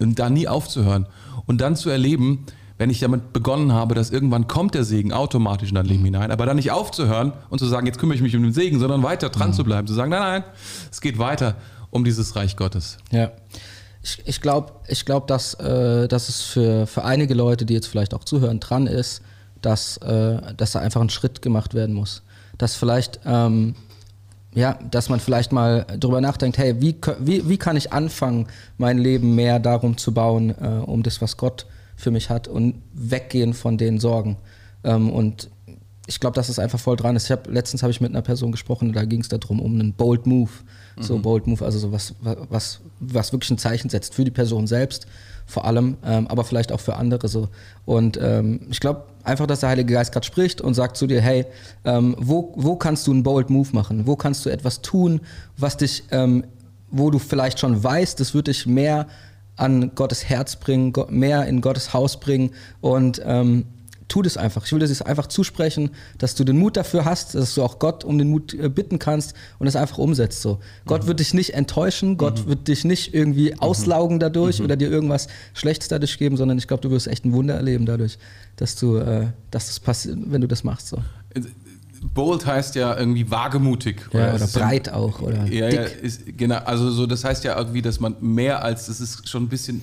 Und 0.00 0.18
da 0.18 0.30
nie 0.30 0.48
aufzuhören. 0.48 1.06
Und 1.46 1.60
dann 1.60 1.76
zu 1.76 1.90
erleben, 1.90 2.46
wenn 2.78 2.90
ich 2.90 3.00
damit 3.00 3.32
begonnen 3.32 3.72
habe, 3.72 3.94
dass 3.94 4.10
irgendwann 4.10 4.48
kommt 4.48 4.74
der 4.74 4.84
Segen 4.84 5.12
automatisch 5.12 5.68
in 5.68 5.76
dein 5.76 5.86
Leben 5.86 6.04
hinein, 6.04 6.30
aber 6.30 6.46
dann 6.46 6.56
nicht 6.56 6.72
aufzuhören 6.72 7.32
und 7.48 7.58
zu 7.58 7.66
sagen, 7.66 7.86
jetzt 7.86 7.98
kümmere 7.98 8.16
ich 8.16 8.22
mich 8.22 8.34
um 8.34 8.42
den 8.42 8.52
Segen, 8.52 8.80
sondern 8.80 9.02
weiter 9.02 9.28
dran 9.28 9.52
zu 9.52 9.62
bleiben, 9.62 9.86
zu 9.86 9.94
sagen, 9.94 10.10
nein, 10.10 10.20
nein, 10.20 10.44
es 10.90 11.00
geht 11.00 11.18
weiter 11.18 11.56
um 11.90 12.04
dieses 12.04 12.34
Reich 12.34 12.56
Gottes. 12.56 12.98
Ja. 13.10 13.30
Ich, 14.02 14.22
ich 14.24 14.40
glaube, 14.40 14.72
ich 14.88 15.04
glaub, 15.04 15.28
dass, 15.28 15.54
äh, 15.54 16.08
dass 16.08 16.28
es 16.28 16.42
für, 16.42 16.88
für 16.88 17.04
einige 17.04 17.34
Leute, 17.34 17.64
die 17.64 17.74
jetzt 17.74 17.86
vielleicht 17.86 18.14
auch 18.14 18.24
zuhören, 18.24 18.58
dran 18.58 18.88
ist, 18.88 19.22
dass, 19.60 19.98
äh, 19.98 20.54
dass 20.56 20.72
da 20.72 20.80
einfach 20.80 21.00
ein 21.00 21.10
Schritt 21.10 21.40
gemacht 21.40 21.74
werden 21.74 21.94
muss. 21.94 22.22
Dass 22.58 22.74
vielleicht, 22.74 23.20
ähm, 23.24 23.76
ja, 24.54 24.78
dass 24.90 25.08
man 25.08 25.20
vielleicht 25.20 25.52
mal 25.52 25.86
drüber 25.98 26.20
nachdenkt, 26.20 26.58
hey, 26.58 26.80
wie, 26.80 26.96
wie, 27.20 27.48
wie 27.48 27.56
kann 27.56 27.76
ich 27.76 27.92
anfangen, 27.92 28.46
mein 28.76 28.98
Leben 28.98 29.34
mehr 29.34 29.58
darum 29.58 29.96
zu 29.96 30.12
bauen, 30.12 30.54
äh, 30.60 30.66
um 30.84 31.02
das, 31.02 31.22
was 31.22 31.36
Gott 31.36 31.66
für 31.96 32.10
mich 32.10 32.30
hat 32.30 32.48
und 32.48 32.82
weggehen 32.92 33.54
von 33.54 33.78
den 33.78 33.98
Sorgen. 33.98 34.36
Ähm, 34.84 35.10
und 35.10 35.48
ich 36.12 36.20
glaube, 36.20 36.34
dass 36.34 36.50
es 36.50 36.58
einfach 36.58 36.78
voll 36.78 36.96
dran 36.96 37.16
ist. 37.16 37.24
Ich 37.24 37.32
hab, 37.32 37.48
letztens 37.48 37.82
habe 37.82 37.90
ich 37.90 38.00
mit 38.00 38.10
einer 38.10 38.20
Person 38.20 38.52
gesprochen, 38.52 38.92
da 38.92 39.04
ging 39.04 39.20
es 39.20 39.28
darum, 39.28 39.60
um 39.60 39.72
einen 39.72 39.94
Bold 39.94 40.26
Move. 40.26 40.50
So 41.00 41.18
Bold 41.18 41.46
Move, 41.46 41.64
also 41.64 41.78
so 41.78 41.90
was, 41.90 42.14
was, 42.20 42.80
was 43.00 43.32
wirklich 43.32 43.50
ein 43.50 43.56
Zeichen 43.56 43.88
setzt 43.88 44.14
für 44.14 44.24
die 44.24 44.30
Person 44.30 44.66
selbst, 44.66 45.06
vor 45.46 45.64
allem, 45.64 45.96
ähm, 46.04 46.26
aber 46.28 46.44
vielleicht 46.44 46.70
auch 46.70 46.80
für 46.80 46.96
andere 46.96 47.28
so. 47.28 47.48
Und 47.86 48.18
ähm, 48.20 48.60
ich 48.70 48.78
glaube 48.78 49.04
einfach, 49.24 49.46
dass 49.46 49.60
der 49.60 49.70
Heilige 49.70 49.94
Geist 49.94 50.12
gerade 50.12 50.26
spricht 50.26 50.60
und 50.60 50.74
sagt 50.74 50.98
zu 50.98 51.06
dir, 51.06 51.22
hey, 51.22 51.46
ähm, 51.86 52.14
wo, 52.18 52.52
wo 52.56 52.76
kannst 52.76 53.06
du 53.06 53.12
einen 53.12 53.22
Bold 53.22 53.48
Move 53.48 53.70
machen? 53.72 54.06
Wo 54.06 54.16
kannst 54.16 54.44
du 54.44 54.50
etwas 54.50 54.82
tun, 54.82 55.22
was 55.56 55.78
dich, 55.78 56.04
ähm, 56.10 56.44
wo 56.90 57.10
du 57.10 57.18
vielleicht 57.18 57.58
schon 57.58 57.82
weißt, 57.82 58.20
das 58.20 58.34
wird 58.34 58.48
dich 58.48 58.66
mehr 58.66 59.06
an 59.56 59.94
Gottes 59.94 60.28
Herz 60.28 60.56
bringen, 60.56 60.92
mehr 61.08 61.46
in 61.46 61.62
Gottes 61.62 61.94
Haus 61.94 62.20
bringen 62.20 62.50
und 62.82 63.22
ähm, 63.24 63.64
tu 64.12 64.20
das 64.20 64.36
einfach. 64.36 64.66
Ich 64.66 64.72
will 64.72 64.78
dir 64.78 64.86
das 64.88 65.00
einfach 65.00 65.26
zusprechen, 65.26 65.90
dass 66.18 66.34
du 66.34 66.44
den 66.44 66.58
Mut 66.58 66.76
dafür 66.76 67.06
hast, 67.06 67.34
dass 67.34 67.54
du 67.54 67.62
auch 67.62 67.78
Gott 67.78 68.04
um 68.04 68.18
den 68.18 68.28
Mut 68.28 68.52
äh, 68.52 68.68
bitten 68.68 68.98
kannst 68.98 69.32
und 69.58 69.66
es 69.66 69.74
einfach 69.74 69.96
umsetzt. 69.96 70.42
So. 70.42 70.58
Gott 70.84 71.06
wird 71.06 71.20
dich 71.20 71.32
nicht 71.32 71.54
enttäuschen, 71.54 72.18
Gott 72.18 72.46
wird 72.46 72.68
dich 72.68 72.84
nicht 72.84 73.14
irgendwie 73.14 73.58
auslaugen 73.58 74.20
dadurch 74.20 74.60
oder 74.60 74.76
dir 74.76 74.90
irgendwas 74.90 75.28
Schlechtes 75.54 75.88
dadurch 75.88 76.18
geben, 76.18 76.36
sondern 76.36 76.58
ich 76.58 76.68
glaube, 76.68 76.82
du 76.82 76.90
wirst 76.90 77.08
echt 77.08 77.24
ein 77.24 77.32
Wunder 77.32 77.54
erleben 77.54 77.86
dadurch, 77.86 78.18
dass 78.56 78.76
du, 78.76 78.98
äh, 78.98 79.28
dass 79.50 79.68
das 79.68 79.80
passiert, 79.80 80.18
wenn 80.26 80.42
du 80.42 80.46
das 80.46 80.62
machst. 80.62 80.88
So. 80.88 80.98
Bold 82.12 82.44
heißt 82.44 82.74
ja 82.74 82.98
irgendwie 82.98 83.30
wagemutig. 83.30 84.02
Ja, 84.12 84.34
es 84.34 84.54
oder 84.54 84.60
breit 84.60 84.92
auch 84.92 85.22
oder 85.22 85.46
Ja, 85.46 85.70
dick. 85.70 85.80
ja, 85.80 85.84
ist, 85.84 86.36
genau. 86.36 86.58
Also 86.58 86.90
so, 86.90 87.06
das 87.06 87.24
heißt 87.24 87.44
ja 87.44 87.56
irgendwie, 87.56 87.80
dass 87.80 87.98
man 87.98 88.16
mehr 88.20 88.62
als, 88.62 88.86
das 88.86 89.00
ist 89.00 89.26
schon 89.26 89.44
ein 89.44 89.48
bisschen 89.48 89.80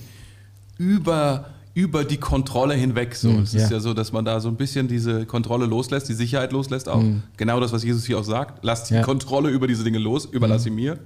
über, 0.78 1.46
über 1.74 2.04
die 2.04 2.16
Kontrolle 2.16 2.74
hinweg. 2.74 3.14
So. 3.14 3.30
Mm, 3.30 3.42
es 3.42 3.54
ist 3.54 3.70
ja. 3.70 3.80
so, 3.80 3.94
dass 3.94 4.12
man 4.12 4.24
da 4.24 4.40
so 4.40 4.48
ein 4.48 4.56
bisschen 4.56 4.88
diese 4.88 5.26
Kontrolle 5.26 5.66
loslässt, 5.66 6.08
die 6.08 6.14
Sicherheit 6.14 6.52
loslässt 6.52 6.88
auch. 6.88 7.02
Genau 7.36 7.60
das, 7.60 7.72
was 7.72 7.84
Jesus 7.84 8.04
hier 8.04 8.18
auch 8.18 8.24
sagt. 8.24 8.64
Lass 8.64 8.84
die. 8.84 8.94
Ja. 8.94 9.02
Kontrolle 9.02 9.50
über 9.50 9.66
diese 9.66 9.84
Dinge 9.84 9.98
los, 9.98 10.24
überlass 10.24 10.64
sie 10.64 10.70
mir. 10.70 10.98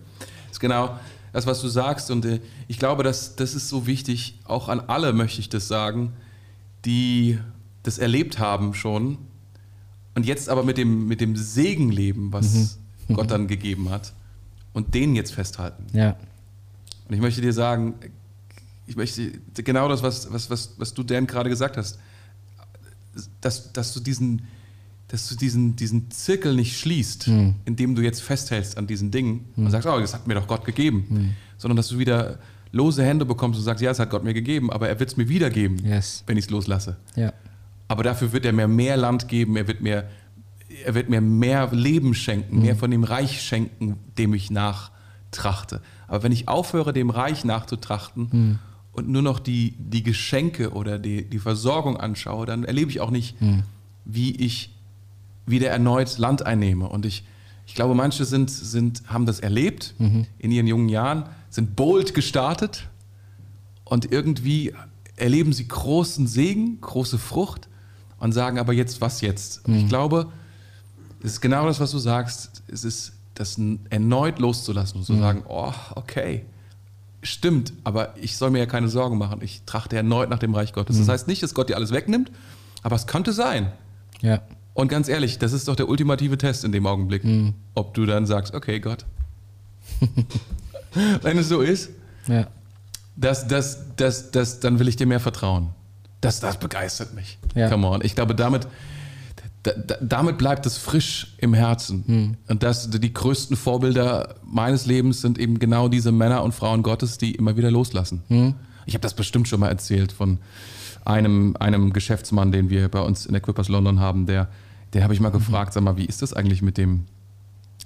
ist 0.51 0.61
genau 0.61 0.99
das, 1.33 1.47
was 1.47 1.61
du 1.61 1.69
sagst. 1.69 2.11
Und 2.11 2.25
äh, 2.25 2.41
ich 2.69 2.79
glaube, 2.79 3.03
dass, 3.03 3.37
das 3.37 3.55
ist 3.55 3.69
so 3.69 3.87
wichtig, 3.87 4.41
auch 4.45 4.69
an 4.69 4.81
alle 4.81 5.13
möchte 5.13 5.41
ich 5.41 5.49
das 5.49 5.69
sagen, 5.69 6.13
die 6.85 7.39
das 7.83 7.99
erlebt 7.99 8.39
haben 8.39 8.73
schon 8.73 9.19
und 10.15 10.25
jetzt 10.27 10.49
aber 10.49 10.63
mit 10.63 10.79
dem, 10.79 11.07
mit 11.07 11.21
dem 11.21 11.37
Segen 11.37 11.91
leben, 11.91 12.33
was 12.33 12.79
Gott 13.13 13.31
dann 13.31 13.47
gegeben 13.47 13.91
hat 13.91 14.13
und 14.73 14.95
den 14.95 15.15
jetzt 15.15 15.33
festhalten. 15.33 15.87
Ja. 15.93 16.17
Und 17.09 17.15
ich 17.15 17.21
möchte 17.21 17.41
dir 17.41 17.53
sagen, 17.53 17.95
ich 18.87 18.97
möchte 18.97 19.33
genau 19.57 19.89
das, 19.89 20.03
was, 20.03 20.33
was, 20.33 20.51
was, 20.51 20.75
was 20.79 20.95
du 20.95 21.03
Dan 21.03 21.27
gerade 21.27 21.49
gesagt 21.51 21.77
hast, 21.77 21.99
dass, 23.41 23.73
dass 23.73 23.93
du 23.95 24.01
diesen, 24.01 24.43
dass 25.09 25.29
du 25.29 25.37
diesen, 25.37 25.77
diesen 25.77 26.11
Zirkel 26.11 26.55
nicht 26.55 26.79
schließt, 26.79 27.29
indem 27.65 27.95
du 27.95 28.03
jetzt 28.03 28.21
festhältst 28.23 28.77
an 28.77 28.87
diesen 28.87 29.11
Dingen 29.11 29.47
und 29.57 29.71
sagst, 29.71 29.87
oh, 29.87 29.99
das 30.01 30.15
hat 30.15 30.27
mir 30.27 30.35
doch 30.35 30.47
Gott 30.49 30.65
gegeben, 30.65 31.35
sondern 31.57 31.77
dass 31.77 31.89
du 31.89 31.99
wieder 31.99 32.39
lose 32.73 33.05
Hände 33.05 33.25
bekommst 33.25 33.59
und 33.59 33.65
sagst, 33.65 33.81
ja, 33.83 33.91
es 33.93 34.01
hat 34.01 34.11
Gott 34.11 34.25
mir 34.25 34.35
gegeben, 34.35 34.71
aber 34.73 34.89
er 34.89 34.99
wird 34.99 35.11
es 35.11 35.17
mir 35.17 35.29
wiedergeben, 35.29 35.79
Yes. 35.85 36.25
wenn 36.27 36.37
ich 36.37 36.47
es 36.47 36.51
loslasse. 36.51 36.97
Ja. 37.15 37.33
Aber 37.87 38.03
dafür 38.03 38.33
wird 38.33 38.45
er 38.45 38.53
mir 38.53 38.67
mehr 38.67 38.97
Land 38.97 39.29
geben, 39.29 39.57
er 39.57 39.69
wird 39.69 39.81
mir, 39.81 40.09
er 40.85 40.95
wird 40.95 41.09
mir 41.09 41.21
mehr 41.21 41.69
Leben 41.73 42.15
schenken, 42.15 42.63
mehr 42.63 42.75
von 42.75 42.91
dem 42.91 43.05
Reich 43.05 43.43
schenken, 43.43 43.97
dem 44.19 44.35
ich 44.35 44.51
nachtrachte. 44.51 45.83
Aber 46.09 46.25
wenn 46.25 46.33
ich 46.33 46.49
aufhöre, 46.49 46.93
dem 46.93 47.11
Reich 47.11 47.45
nachzutrachten 47.45 48.59
und 48.95 49.09
nur 49.09 49.23
noch 49.23 49.39
die, 49.41 49.75
die 49.79 50.03
Geschenke 50.03 50.71
oder 50.73 50.99
die, 50.99 51.25
die 51.25 51.39
Versorgung 51.39 51.97
anschaue, 51.97 52.47
dann 52.47 52.65
erlebe 52.65 52.91
ich 52.91 53.01
auch 53.01 53.11
nicht, 53.11 53.37
wie 54.05 54.35
ich 54.37 54.71
wieder 55.47 55.69
erneut 55.69 56.17
Land 56.19 56.47
einnehme. 56.47 56.89
Und 56.89 57.05
ich, 57.05 57.25
ich 57.67 57.75
glaube, 57.75 57.95
manche 57.95 58.25
sind, 58.25 58.51
sind, 58.51 59.03
haben 59.07 59.27
das 59.27 59.41
erlebt 59.41 59.95
in 60.39 60.51
ihren 60.51 60.67
jungen 60.67 60.89
Jahren, 60.89 61.25
sind 61.51 61.77
bold 61.77 62.15
gestartet 62.15 62.89
und 63.85 64.11
irgendwie 64.11 64.73
erleben 65.17 65.53
sie 65.53 65.69
großen 65.69 66.27
Segen, 66.27 66.81
große 66.81 67.19
Frucht 67.19 67.69
und 68.19 68.33
sagen 68.33 68.59
aber 68.59 68.73
jetzt, 68.73 69.01
was 69.01 69.21
jetzt? 69.21 69.65
Und 69.67 69.75
ich 69.75 69.89
glaube, 69.89 70.29
es 71.21 71.33
ist 71.33 71.41
genau 71.41 71.67
das, 71.67 71.81
was 71.81 71.91
du 71.91 71.99
sagst. 71.99 72.63
Es 72.69 72.85
ist 72.85 73.13
das 73.35 73.59
erneut 73.91 74.39
loszulassen 74.39 74.99
und 75.01 75.05
zu 75.05 75.17
sagen, 75.17 75.43
oh, 75.49 75.73
okay, 75.97 76.45
stimmt, 77.25 77.73
aber 77.83 78.15
ich 78.21 78.37
soll 78.37 78.51
mir 78.51 78.59
ja 78.61 78.67
keine 78.67 78.89
Sorgen 78.89 79.19
machen. 79.19 79.41
Ich 79.43 79.63
trachte 79.67 79.97
erneut 79.97 80.31
nach 80.31 80.39
dem 80.39 80.55
Reich 80.55 80.73
Gottes. 80.73 80.99
Das 80.99 81.09
heißt 81.09 81.27
nicht, 81.29 81.43
dass 81.43 81.55
Gott 81.55 81.69
dir 81.69 81.77
alles 81.77 81.91
wegnimmt, 81.91 82.31
aber 82.83 82.95
es 82.97 83.07
könnte 83.09 83.33
sein. 83.33 83.73
Ja. 84.21 84.43
Und 84.75 84.89
ganz 84.89 85.09
ehrlich, 85.09 85.39
das 85.39 85.53
ist 85.53 85.67
doch 85.69 85.77
der 85.77 85.89
ultimative 85.89 86.37
Test 86.39 86.65
in 86.65 86.73
dem 86.73 86.87
Augenblick, 86.87 87.23
ob 87.75 87.95
du 87.95 88.07
dann 88.07 88.27
sagst, 88.27 88.55
okay, 88.55 88.79
Gott. 88.81 89.05
Wenn 91.23 91.39
es 91.39 91.49
so 91.49 91.61
ist, 91.61 91.91
Ja. 92.27 92.47
das, 93.17 93.47
das, 93.49 93.79
das, 93.97 94.31
das, 94.31 94.61
dann 94.61 94.79
will 94.79 94.89
ich 94.89 94.97
dir 94.97 95.07
mehr 95.07 95.21
vertrauen. 95.21 95.71
Das, 96.21 96.41
das 96.41 96.59
begeistert 96.59 97.15
mich. 97.15 97.39
Ja. 97.55 97.69
Come 97.69 97.87
on. 97.89 98.01
Ich 98.03 98.15
glaube, 98.15 98.35
damit, 98.35 98.67
da, 99.65 99.73
da, 99.73 99.97
damit 100.01 100.39
bleibt 100.39 100.67
es 100.67 100.79
frisch 100.79 101.35
im 101.39 101.53
Herzen. 101.55 102.05
Hm. 102.07 102.37
Und 102.49 102.63
das, 102.63 102.89
die 102.91 103.13
größten 103.13 103.57
Vorbilder 103.57 104.37
meines 104.45 104.87
Lebens 104.87 105.21
sind 105.21 105.39
eben 105.39 105.59
genau 105.59 105.89
diese 105.89 106.13
Männer 106.13 106.45
und 106.45 106.55
Frauen 106.55 106.83
Gottes, 106.83 107.19
die 107.19 107.33
immer 107.35 107.57
wieder 107.57 107.71
loslassen. 107.71 108.23
Hm. 108.29 108.55
Ich 108.87 108.95
habe 108.95 109.03
das 109.03 109.15
bestimmt 109.15 109.49
schon 109.49 109.61
mal 109.61 109.69
erzählt 109.69 110.13
von 110.13 110.39
einem, 111.05 111.57
einem 111.59 111.93
Geschäftsmann, 111.93 112.53
den 112.53 112.71
wir 112.71 112.89
bei 112.89 113.01
uns 113.01 113.27
in 113.27 113.35
Equippers 113.35 113.69
London 113.69 114.01
haben, 114.01 114.27
der, 114.27 114.49
der 114.93 115.03
habe 115.03 115.13
ich 115.15 115.21
Mhm. 115.21 115.25
mal 115.25 115.31
gefragt, 115.31 115.73
sag 115.73 115.83
mal, 115.83 115.97
wie 115.97 116.05
ist 116.05 116.23
das 116.23 116.33
eigentlich 116.35 116.63
mit 116.63 116.79
dem, 116.79 117.07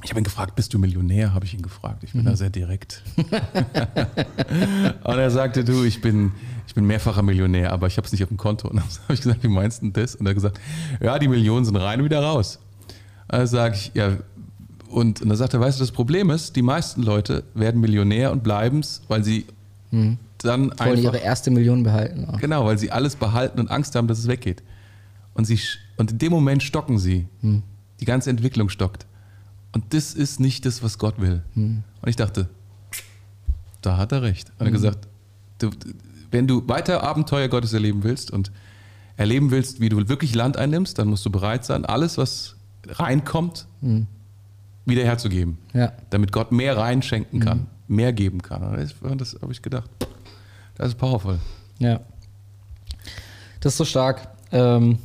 ich 0.04 0.10
habe 0.10 0.20
ihn 0.20 0.24
gefragt, 0.24 0.54
bist 0.54 0.72
du 0.72 0.78
Millionär? 0.78 1.34
Habe 1.34 1.44
ich 1.44 1.54
ihn 1.54 1.62
gefragt. 1.62 2.04
Ich 2.04 2.12
bin 2.12 2.22
Mhm. 2.22 2.26
da 2.26 2.36
sehr 2.36 2.50
direkt. 2.50 3.02
und 5.04 5.18
er 5.18 5.30
sagte, 5.30 5.64
du, 5.64 5.84
ich 5.84 6.00
bin, 6.00 6.32
ich 6.66 6.74
bin 6.74 6.86
mehrfacher 6.86 7.22
Millionär, 7.22 7.72
aber 7.72 7.86
ich 7.86 7.96
habe 7.96 8.06
es 8.06 8.12
nicht 8.12 8.22
auf 8.22 8.28
dem 8.28 8.36
Konto. 8.36 8.68
Und 8.68 8.76
dann 8.76 8.84
habe 9.04 9.14
ich 9.14 9.20
gesagt, 9.22 9.42
wie 9.42 9.48
meinst 9.48 9.82
du 9.82 9.90
das? 9.90 10.14
Und 10.14 10.26
er 10.26 10.30
hat 10.30 10.36
gesagt, 10.36 10.60
ja, 11.00 11.18
die 11.18 11.28
Millionen 11.28 11.64
sind 11.64 11.76
rein 11.76 11.98
und 12.00 12.04
wieder 12.04 12.20
raus. 12.22 12.58
Und 13.30 13.38
dann 13.38 13.46
sage 13.46 13.74
ich, 13.76 13.90
ja, 13.94 14.16
und, 14.88 15.20
und 15.20 15.28
dann 15.28 15.36
sagt 15.36 15.52
er, 15.54 15.60
weißt 15.60 15.78
du, 15.78 15.82
das 15.82 15.92
Problem 15.92 16.30
ist, 16.30 16.56
die 16.56 16.62
meisten 16.62 17.02
Leute 17.02 17.44
werden 17.54 17.80
Millionär 17.80 18.32
und 18.32 18.42
bleiben 18.42 18.80
es, 18.80 19.02
weil 19.08 19.22
sie 19.24 19.44
dann 19.90 20.10
Wollen 20.70 20.72
einfach... 20.78 20.96
ihre 20.96 21.18
erste 21.18 21.50
Million 21.50 21.82
behalten. 21.82 22.24
auch. 22.26 22.38
Genau, 22.38 22.64
weil 22.64 22.78
sie 22.78 22.90
alles 22.90 23.16
behalten 23.16 23.58
und 23.60 23.70
Angst 23.70 23.94
haben, 23.94 24.06
dass 24.08 24.18
es 24.18 24.28
weggeht. 24.28 24.62
Und, 25.34 25.44
sie, 25.44 25.58
und 25.96 26.12
in 26.12 26.18
dem 26.18 26.30
Moment 26.32 26.62
stocken 26.62 26.98
sie. 26.98 27.26
Die 28.00 28.04
ganze 28.04 28.30
Entwicklung 28.30 28.68
stockt. 28.70 29.06
Und 29.72 29.94
das 29.94 30.14
ist 30.14 30.40
nicht 30.40 30.64
das, 30.66 30.82
was 30.82 30.98
Gott 30.98 31.20
will. 31.20 31.42
Und 31.54 32.08
ich 32.08 32.16
dachte, 32.16 32.48
da 33.82 33.96
hat 33.96 34.12
er 34.12 34.22
recht. 34.22 34.50
Und 34.58 34.60
er 34.60 34.66
hat 34.66 34.72
gesagt, 34.72 35.08
du, 35.58 35.70
wenn 36.30 36.46
du 36.46 36.66
weiter 36.68 37.02
Abenteuer 37.02 37.48
Gottes 37.48 37.72
erleben 37.72 38.02
willst 38.02 38.30
und 38.30 38.50
erleben 39.16 39.50
willst, 39.50 39.80
wie 39.80 39.88
du 39.88 40.08
wirklich 40.08 40.34
Land 40.34 40.56
einnimmst, 40.56 40.98
dann 40.98 41.08
musst 41.08 41.24
du 41.26 41.30
bereit 41.30 41.64
sein, 41.64 41.84
alles, 41.84 42.18
was 42.18 42.56
reinkommt, 42.86 43.66
wieder 44.86 45.04
herzugeben. 45.04 45.58
Ja. 45.74 45.92
Damit 46.10 46.32
Gott 46.32 46.52
mehr 46.52 46.76
reinschenken 46.76 47.40
kann, 47.40 47.66
mehr 47.88 48.12
geben 48.12 48.42
kann. 48.42 48.62
Und 48.62 48.78
das, 48.78 48.94
das 49.32 49.42
habe 49.42 49.52
ich 49.52 49.60
gedacht, 49.60 49.90
das 50.76 50.88
ist 50.88 50.98
powerful. 50.98 51.38
Ja. 51.78 52.00
Das 53.60 53.74
ist 53.74 53.78
so 53.78 53.84
stark. 53.84 54.28
Ähm 54.52 54.98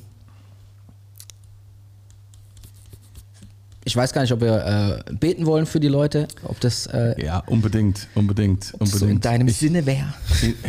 ich 3.85 3.95
weiß 3.95 4.13
gar 4.13 4.21
nicht, 4.21 4.31
ob 4.31 4.41
wir 4.41 5.03
äh, 5.09 5.13
beten 5.13 5.45
wollen 5.45 5.65
für 5.65 5.79
die 5.79 5.87
Leute, 5.87 6.27
ob 6.43 6.59
das 6.59 6.87
äh, 6.87 7.21
Ja, 7.23 7.39
unbedingt, 7.47 8.07
unbedingt, 8.15 8.73
unbedingt. 8.73 8.99
so 8.99 9.05
in 9.05 9.19
deinem 9.19 9.47
ich, 9.47 9.57
Sinne 9.57 9.85
wäre. 9.85 10.13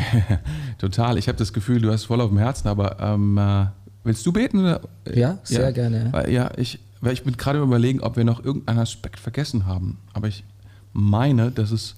Total. 0.79 1.19
Ich 1.19 1.29
habe 1.29 1.39
das 1.39 1.53
Gefühl, 1.53 1.81
du 1.81 1.93
hast 1.93 2.05
voll 2.05 2.21
auf 2.21 2.31
dem 2.31 2.39
Herzen, 2.39 2.69
aber 2.69 2.99
ähm, 3.01 3.39
äh, 3.39 3.67
willst 4.03 4.25
du 4.27 4.33
beten? 4.33 4.61
Oder? 4.61 4.81
Ja, 5.13 5.39
sehr 5.45 5.73
gerne, 5.73 6.11
ja. 6.13 6.29
Ja, 6.29 6.51
ich, 6.57 6.81
weil 7.01 7.13
ich 7.13 7.23
bin 7.23 7.37
gerade 7.37 7.61
überlegen, 7.61 8.01
ob 8.01 8.17
wir 8.17 8.25
noch 8.25 8.45
irgendeinen 8.45 8.81
Aspekt 8.81 9.21
vergessen 9.21 9.67
haben. 9.67 9.99
Aber 10.13 10.29
ich 10.29 10.45
meine, 10.93 11.51
dass, 11.51 11.71
es, 11.71 11.97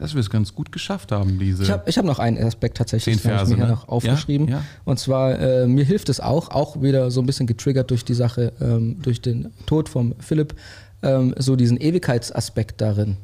dass 0.00 0.14
wir 0.14 0.20
es 0.20 0.30
ganz 0.30 0.54
gut 0.54 0.72
geschafft 0.72 1.12
haben, 1.12 1.38
diese. 1.38 1.62
Ich 1.62 1.70
habe 1.70 1.90
hab 1.90 2.04
noch 2.04 2.18
einen 2.18 2.42
Aspekt 2.42 2.78
tatsächlich, 2.78 3.20
den 3.20 3.32
habe 3.32 3.50
ich 3.50 3.56
mir 3.56 3.64
ne? 3.64 3.70
noch 3.70 3.88
aufgeschrieben. 3.88 4.48
Ja, 4.48 4.56
ja. 4.56 4.64
Und 4.84 4.98
zwar, 4.98 5.38
äh, 5.38 5.66
mir 5.66 5.84
hilft 5.84 6.08
es 6.08 6.20
auch, 6.20 6.50
auch 6.50 6.80
wieder 6.80 7.10
so 7.10 7.20
ein 7.20 7.26
bisschen 7.26 7.46
getriggert 7.46 7.90
durch 7.90 8.04
die 8.04 8.14
Sache, 8.14 8.52
ähm, 8.60 8.96
durch 9.02 9.20
den 9.20 9.52
Tod 9.66 9.90
von 9.90 10.14
Philipp, 10.18 10.54
ähm, 11.02 11.34
so 11.38 11.54
diesen 11.54 11.76
Ewigkeitsaspekt 11.76 12.80
darin. 12.80 13.18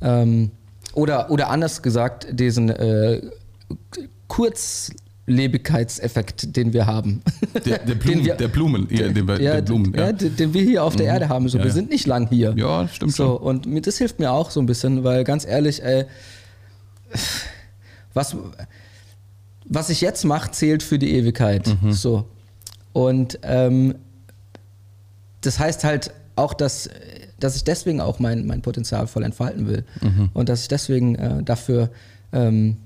Ähm, 0.00 0.50
oder, 0.94 1.30
oder 1.30 1.50
anders 1.50 1.82
gesagt, 1.82 2.26
diesen 2.32 2.70
äh, 2.70 3.20
Kurzlebigkeitseffekt, 5.26 6.54
den 6.56 6.72
wir 6.72 6.86
haben. 6.86 7.22
der, 7.64 7.78
der, 7.78 7.78
den 7.94 7.98
Blumen, 7.98 8.24
wir- 8.24 8.34
der 8.34 8.48
Blumen, 8.48 8.86
ja, 8.90 9.08
den, 9.08 9.26
wir- 9.28 9.40
ja, 9.40 9.60
Blumen, 9.60 9.94
ja. 9.94 10.12
den, 10.12 10.36
den 10.36 10.54
wir 10.54 10.62
hier 10.62 10.84
auf 10.84 10.96
der 10.96 11.06
Erde 11.06 11.28
haben. 11.28 11.48
So, 11.48 11.58
wir 11.62 11.70
sind 11.72 11.90
nicht 11.90 12.06
lang 12.06 12.28
hier. 12.28 12.54
Ja, 12.56 12.86
stimmt 12.88 13.12
so, 13.12 13.24
schon. 13.24 13.36
Und 13.38 13.66
mir, 13.66 13.80
das 13.80 13.98
hilft 13.98 14.18
mir 14.18 14.30
auch 14.32 14.50
so 14.50 14.60
ein 14.60 14.66
bisschen, 14.66 15.02
weil 15.04 15.24
ganz 15.24 15.46
ehrlich, 15.46 15.82
ey, 15.82 16.04
was, 18.12 18.36
was 19.66 19.90
ich 19.90 20.00
jetzt 20.00 20.24
mache, 20.24 20.50
zählt 20.50 20.82
für 20.82 20.98
die 20.98 21.14
Ewigkeit. 21.14 21.74
Mhm. 21.82 21.92
So. 21.92 22.26
Und 22.92 23.38
ähm, 23.42 23.94
das 25.40 25.58
heißt 25.58 25.84
halt 25.84 26.12
auch, 26.36 26.54
dass, 26.54 26.88
dass 27.40 27.56
ich 27.56 27.64
deswegen 27.64 28.00
auch 28.00 28.18
mein, 28.18 28.46
mein 28.46 28.62
Potenzial 28.62 29.06
voll 29.06 29.22
entfalten 29.24 29.66
will. 29.68 29.84
Mhm. 30.00 30.30
Und 30.34 30.48
dass 30.48 30.62
ich 30.62 30.68
deswegen 30.68 31.14
äh, 31.16 31.42
dafür, 31.42 31.90
ähm, 32.32 32.76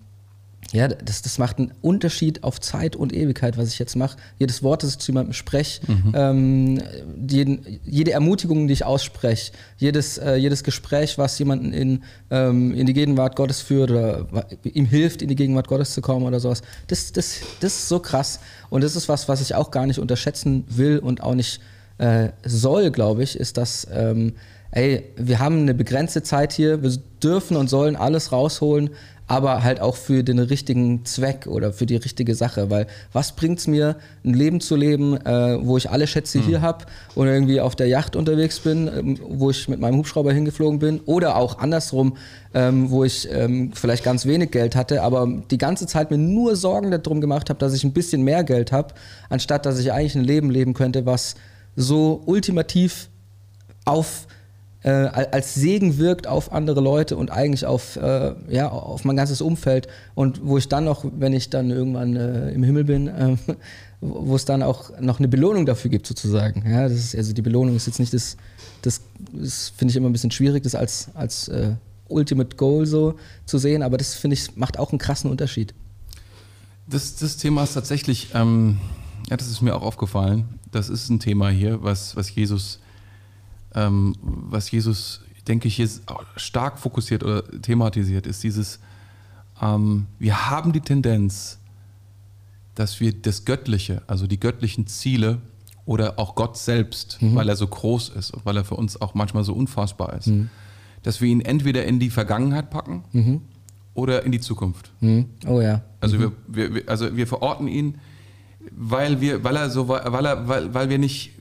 ja, 0.73 0.87
das, 0.89 1.23
das 1.23 1.39
macht 1.39 1.59
einen 1.59 1.73
Unterschied 1.81 2.45
auf 2.45 2.61
Zeit 2.61 2.95
und 2.95 3.15
Ewigkeit, 3.15 3.57
was 3.57 3.69
ich 3.73 3.79
jetzt 3.79 3.97
mache. 3.97 4.19
Jedes 4.39 4.63
Wort, 4.63 4.83
das 4.83 4.91
ich 4.91 4.99
zu 4.99 5.13
jemandem 5.13 5.33
spreche, 5.33 5.81
Mhm. 5.91 6.13
ähm, 6.15 6.83
jeden, 7.29 7.81
jede 7.87 8.13
Ermutigung, 8.13 8.67
die 8.67 8.75
ich 8.75 8.85
ausspreche, 8.85 9.53
jedes, 9.79 10.19
äh, 10.19 10.35
jedes 10.35 10.63
Gespräch, 10.65 11.17
was 11.17 11.39
jemanden 11.39 11.73
in, 11.73 12.03
ähm, 12.31 12.75
in 12.75 12.85
die 12.87 12.93
Gegenwart 12.93 13.35
Gottes 13.37 13.63
führt 13.63 13.91
oder 13.91 14.27
ihm 14.63 14.85
hilft, 14.85 15.23
in 15.23 15.29
die 15.29 15.37
Gegenwart 15.37 15.69
Gottes 15.69 15.95
zu 15.95 16.03
kommen 16.03 16.27
oder 16.27 16.39
sowas, 16.39 16.61
das, 16.89 17.13
das, 17.13 17.37
das 17.61 17.75
ist 17.75 17.89
so 17.89 17.99
krass. 17.99 18.41
Und 18.69 18.85
das 18.85 18.95
ist 18.95 19.09
was, 19.09 19.27
was 19.29 19.41
ich 19.41 19.55
auch 19.55 19.71
gar 19.71 19.87
nicht 19.87 19.99
unterschätzen 19.99 20.65
will 20.69 20.99
und 20.99 21.23
auch 21.23 21.35
nicht 21.35 21.61
äh, 21.97 22.29
soll, 22.45 22.91
glaube 22.91 23.23
ich, 23.23 23.37
ist, 23.41 23.57
dass, 23.57 23.87
ähm, 23.91 24.35
ey, 24.71 25.05
wir 25.17 25.39
haben 25.39 25.61
eine 25.63 25.73
begrenzte 25.75 26.23
Zeit 26.23 26.53
hier, 26.53 26.83
wir 26.83 26.93
dürfen 27.23 27.57
und 27.57 27.69
sollen 27.69 27.97
alles 27.97 28.33
rausholen, 28.33 28.91
aber 29.29 29.63
halt 29.63 29.81
auch 29.81 29.95
für 29.95 30.25
den 30.25 30.39
richtigen 30.39 31.05
Zweck 31.05 31.47
oder 31.47 31.73
für 31.73 31.85
die 31.85 31.97
richtige 31.97 32.35
Sache. 32.35 32.71
Weil 32.71 32.87
was 33.13 33.33
bringt 33.33 33.59
es 33.59 33.67
mir, 33.67 33.97
ein 34.25 34.33
Leben 34.33 34.61
zu 34.61 34.75
leben, 34.75 35.17
äh, 35.19 35.59
wo 35.61 35.77
ich 35.77 35.91
alle 35.91 36.07
Schätze 36.07 36.41
hier 36.41 36.63
habe 36.63 36.87
und 37.15 37.29
irgendwie 37.29 37.61
auf 37.61 37.77
der 37.77 37.89
Yacht 37.89 38.17
unterwegs 38.17 38.61
bin, 38.61 38.89
ähm, 38.89 39.19
wo 39.29 39.51
ich 39.51 39.69
mit 39.69 39.81
meinem 39.81 39.99
Hubschrauber 39.99 40.33
hingeflogen 40.33 40.79
bin 40.79 41.01
oder 41.01 41.37
auch 41.37 41.59
andersrum, 41.59 42.17
ähm, 42.55 42.91
wo 42.91 43.05
ich 43.05 43.29
ähm, 43.31 43.73
vielleicht 43.75 44.03
ganz 44.03 44.25
wenig 44.25 44.51
Geld 44.51 44.75
hatte, 44.75 45.03
aber 45.03 45.29
die 45.51 45.59
ganze 45.59 45.87
Zeit 45.87 46.11
mir 46.11 46.19
nur 46.19 46.57
Sorgen 46.57 46.91
darum 46.91 47.21
gemacht 47.21 47.51
habe, 47.51 47.59
dass 47.59 47.75
ich 47.75 47.85
ein 47.85 47.93
bisschen 47.93 48.23
mehr 48.23 48.45
Geld 48.45 48.73
habe, 48.73 48.95
anstatt 49.29 49.67
dass 49.67 49.79
ich 49.79 49.93
eigentlich 49.93 50.15
ein 50.15 50.25
Leben 50.25 50.51
leben 50.51 50.73
könnte, 50.73 51.05
was 51.05 51.35
so 51.77 52.23
ultimativ 52.25 53.11
auf 53.85 54.27
äh, 54.89 55.11
als 55.33 55.55
Segen 55.55 55.99
wirkt 55.99 56.27
auf 56.27 56.51
andere 56.51 56.81
Leute 56.81 57.19
und 57.19 57.31
eigentlich 57.31 57.67
auf, 57.67 57.97
äh, 57.97 58.35
ja, 58.49 58.71
auf 58.71 59.05
mein 59.05 59.17
ganzes 59.17 59.43
Umfeld 59.43 59.87
und 60.15 60.47
wo 60.47 60.57
ich 60.57 60.69
dann 60.69 60.85
noch, 60.85 61.05
wenn 61.19 61.35
ich 61.35 61.51
dann 61.51 61.71
irgendwann 61.71 62.17
äh, 62.17 62.51
im 62.53 62.63
Himmel 62.63 62.85
bin, 62.85 63.09
äh, 63.09 63.37
wo 64.01 64.35
es 64.35 64.47
dann 64.47 64.63
auch 64.63 64.99
noch 64.99 65.19
eine 65.19 65.29
Belohnung 65.29 65.67
dafür 65.67 65.91
gibt 65.91 66.07
sozusagen. 66.07 66.65
Ja, 66.67 66.89
das 66.89 66.93
ist, 66.93 67.17
also 67.17 67.35
die 67.35 67.43
Belohnung 67.43 67.77
ist 67.77 67.87
jetzt 67.87 67.99
nicht 67.99 68.15
das, 68.15 68.39
das, 68.81 69.03
das 69.33 69.73
finde 69.77 69.93
ich 69.93 69.97
immer 69.97 70.09
ein 70.09 70.13
bisschen 70.13 70.31
schwierig, 70.31 70.63
das 70.63 70.75
als, 70.75 71.09
als 71.15 71.49
äh, 71.49 71.73
Ultimate 72.09 72.57
Goal 72.57 72.87
so 72.87 73.17
zu 73.45 73.59
sehen, 73.59 73.83
aber 73.83 73.99
das 73.99 74.15
finde 74.15 74.35
ich 74.35 74.57
macht 74.57 74.79
auch 74.79 74.91
einen 74.91 74.99
krassen 74.99 75.31
Unterschied. 75.31 75.75
Das, 76.87 77.17
das 77.17 77.37
Thema 77.37 77.65
ist 77.65 77.75
tatsächlich, 77.75 78.29
ähm, 78.33 78.79
ja, 79.29 79.37
das 79.37 79.49
ist 79.49 79.61
mir 79.61 79.75
auch 79.75 79.83
aufgefallen. 79.83 80.47
Das 80.71 80.89
ist 80.89 81.11
ein 81.11 81.21
Thema 81.21 81.51
hier, 81.51 81.83
was, 81.83 82.17
was 82.17 82.35
Jesus, 82.35 82.81
ähm, 83.87 84.15
was 84.21 84.71
Jesus, 84.71 85.21
denke 85.47 85.69
ich, 85.69 85.77
hier 85.77 85.89
stark 86.37 86.79
fokussiert 86.79 87.23
oder 87.25 87.43
thematisiert, 87.63 88.27
ist 88.27 88.43
dieses, 88.43 88.79
ähm, 89.63 90.07
wir 90.19 90.51
haben 90.51 90.73
die 90.73 90.81
Tendenz, 90.81 91.59
dass 92.75 93.01
wir 93.01 93.13
das 93.13 93.45
Göttliche, 93.45 94.03
also 94.07 94.27
die 94.27 94.39
göttlichen 94.41 94.87
Ziele 94.87 95.39
oder 95.85 96.19
auch 96.19 96.35
Gott 96.35 96.57
selbst, 96.57 97.19
weil 97.21 97.49
er 97.49 97.57
so 97.57 97.67
groß 97.67 98.11
ist 98.11 98.31
und 98.33 98.45
weil 98.47 98.57
er 98.57 98.65
für 98.65 98.77
uns 98.77 99.01
auch 99.01 99.15
manchmal 99.15 99.43
so 99.45 99.53
unfassbar 99.55 100.13
ist, 100.15 100.31
dass 101.03 101.21
wir 101.21 101.29
ihn 101.29 101.41
entweder 101.41 101.85
in 101.87 101.99
die 101.99 102.11
Vergangenheit 102.11 102.71
packen 102.71 103.05
oder 103.95 104.23
in 104.25 104.33
die 104.33 104.41
Zukunft. 104.41 104.91
Hm. 105.01 105.27
Oh 105.47 105.61
ja. 105.61 105.83
Also, 106.01 106.19
wir, 106.21 106.33
wir, 106.47 106.75
wir- 106.75 106.89
also 106.89 107.17
wir 107.17 107.27
verorten 107.27 107.67
ihn, 107.69 107.99
weil 108.71 109.21
wir, 109.21 109.43
weil 109.45 109.57
er 109.57 109.71
so, 109.71 109.89
weil 109.89 110.27
er, 110.27 110.47
weil, 110.47 110.73
weil 110.75 110.89
wir 110.91 110.99
nicht, 110.99 111.33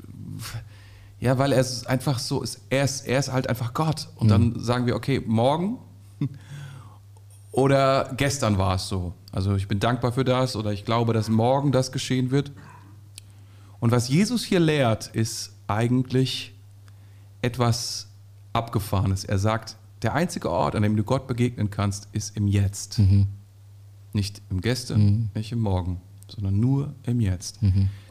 ja, 1.20 1.38
weil 1.38 1.52
er 1.52 1.60
es 1.60 1.86
einfach 1.86 2.20
so 2.20 2.42
ist. 2.42 2.62
Er 2.70 2.84
ist, 2.84 3.08
er 3.08 3.20
ist 3.20 3.32
halt 3.32 3.50
einfach 3.50 3.74
Gott. 3.74 4.10
Und 4.16 4.30
dann 4.30 4.60
sagen 4.60 4.86
wir, 4.86 4.96
okay, 4.96 5.22
morgen 5.26 5.80
oder 7.52 8.14
gestern 8.18 8.58
war 8.58 8.76
es 8.76 8.88
so. 8.88 9.14
Also 9.32 9.56
ich 9.56 9.68
bin 9.68 9.80
dankbar 9.80 10.12
für 10.12 10.24
das 10.24 10.56
oder 10.56 10.72
ich 10.72 10.86
glaube, 10.86 11.14
dass 11.14 11.30
morgen 11.30 11.72
das 11.72 11.92
geschehen 11.92 12.32
wird. 12.32 12.52
Und 13.80 13.92
was 13.92 14.10
Jesus 14.10 14.44
hier 14.44 14.60
lehrt, 14.60 15.08
ist 15.08 15.54
eigentlich 15.68 16.54
etwas 17.42 18.08
Abgefahrenes. 18.54 19.24
Er 19.24 19.38
sagt, 19.38 19.78
der 20.02 20.14
einzige 20.14 20.50
Ort, 20.52 20.76
an 20.76 20.84
dem 20.84 20.96
du 20.96 21.04
Gott 21.04 21.28
begegnen 21.28 21.70
kannst, 21.70 22.08
ist 22.12 22.36
im 22.38 22.48
Jetzt. 22.48 23.00
Nicht 24.14 24.42
im 24.50 24.62
Gestern, 24.62 25.30
nicht 25.36 25.52
im 25.52 25.60
Morgen, 25.60 26.02
sondern 26.28 26.60
nur 26.60 26.94
im 27.04 27.20
Jetzt. 27.22 27.60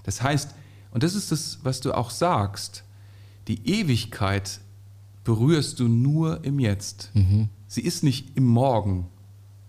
Das 0.04 0.22
heißt, 0.22 0.54
und 0.92 1.02
das 1.02 1.14
ist 1.14 1.32
das, 1.32 1.58
was 1.62 1.80
du 1.80 1.92
auch 1.92 2.10
sagst, 2.10 2.84
die 3.48 3.66
Ewigkeit 3.68 4.60
berührst 5.24 5.80
du 5.80 5.88
nur 5.88 6.44
im 6.44 6.58
Jetzt. 6.58 7.10
Sie 7.66 7.80
ist 7.80 8.02
nicht 8.04 8.36
im 8.36 8.44
Morgen, 8.46 9.06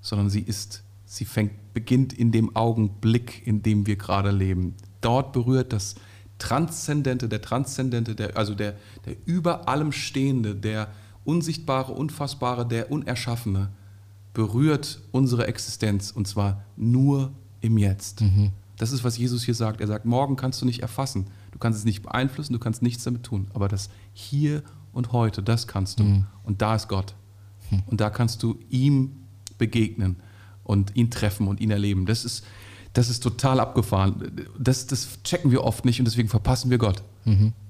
sondern 0.02 0.30
sie 0.30 0.42
ist, 0.42 0.84
sie 1.06 1.26
fängt, 1.26 1.74
beginnt 1.74 2.14
in 2.14 2.32
dem 2.32 2.56
Augenblick, 2.56 3.46
in 3.46 3.64
dem 3.64 3.88
wir 3.88 3.96
gerade 3.96 4.32
leben. 4.32 4.76
Dort 5.02 5.34
berührt 5.34 5.74
das 5.74 5.96
Transzendente, 6.38 7.28
der 7.28 7.42
Transzendente, 7.42 8.14
der, 8.16 8.38
also 8.38 8.54
der, 8.54 8.76
der 9.06 9.16
über 9.26 9.68
allem 9.68 9.92
Stehende, 9.92 10.56
der 10.56 10.90
Unsichtbare, 11.24 11.94
Unfassbare, 11.94 12.68
der 12.68 12.92
Unerschaffene, 12.92 13.70
berührt 14.34 15.02
unsere 15.12 15.48
Existenz 15.48 16.12
und 16.12 16.28
zwar 16.28 16.64
nur 16.76 17.32
im 17.62 17.78
Jetzt. 17.80 18.22
Das 18.78 18.92
ist, 18.92 19.04
was 19.04 19.18
Jesus 19.18 19.44
hier 19.44 19.56
sagt. 19.56 19.82
Er 19.82 19.88
sagt, 19.88 20.06
morgen 20.06 20.36
kannst 20.36 20.62
du 20.62 20.66
nicht 20.68 20.84
erfassen. 20.84 21.26
Du 21.58 21.60
kannst 21.60 21.80
es 21.80 21.86
nicht 21.86 22.04
beeinflussen, 22.04 22.54
du 22.54 22.60
kannst 22.60 22.84
nichts 22.84 23.04
damit 23.04 23.24
tun. 23.24 23.48
Aber 23.56 23.68
das 23.68 23.90
Hier 24.14 24.62
und 24.94 25.12
Heute, 25.12 25.42
das 25.42 25.66
kannst 25.66 26.00
du. 26.00 26.24
Und 26.44 26.62
da 26.62 26.76
ist 26.76 26.88
Gott. 26.88 27.16
Und 27.88 28.00
da 28.00 28.12
kannst 28.12 28.44
du 28.44 28.60
ihm 28.70 29.14
begegnen 29.58 30.18
und 30.64 30.96
ihn 30.96 31.10
treffen 31.10 31.48
und 31.48 31.60
ihn 31.60 31.72
erleben. 31.72 32.06
Das 32.06 32.26
ist, 32.26 32.46
das 32.94 33.10
ist 33.10 33.24
total 33.24 33.60
abgefahren. 33.60 34.46
Das, 34.60 34.86
das 34.86 35.18
checken 35.24 35.50
wir 35.50 35.64
oft 35.64 35.84
nicht 35.84 35.98
und 36.00 36.06
deswegen 36.06 36.30
verpassen 36.30 36.70
wir 36.70 36.78
Gott. 36.78 37.02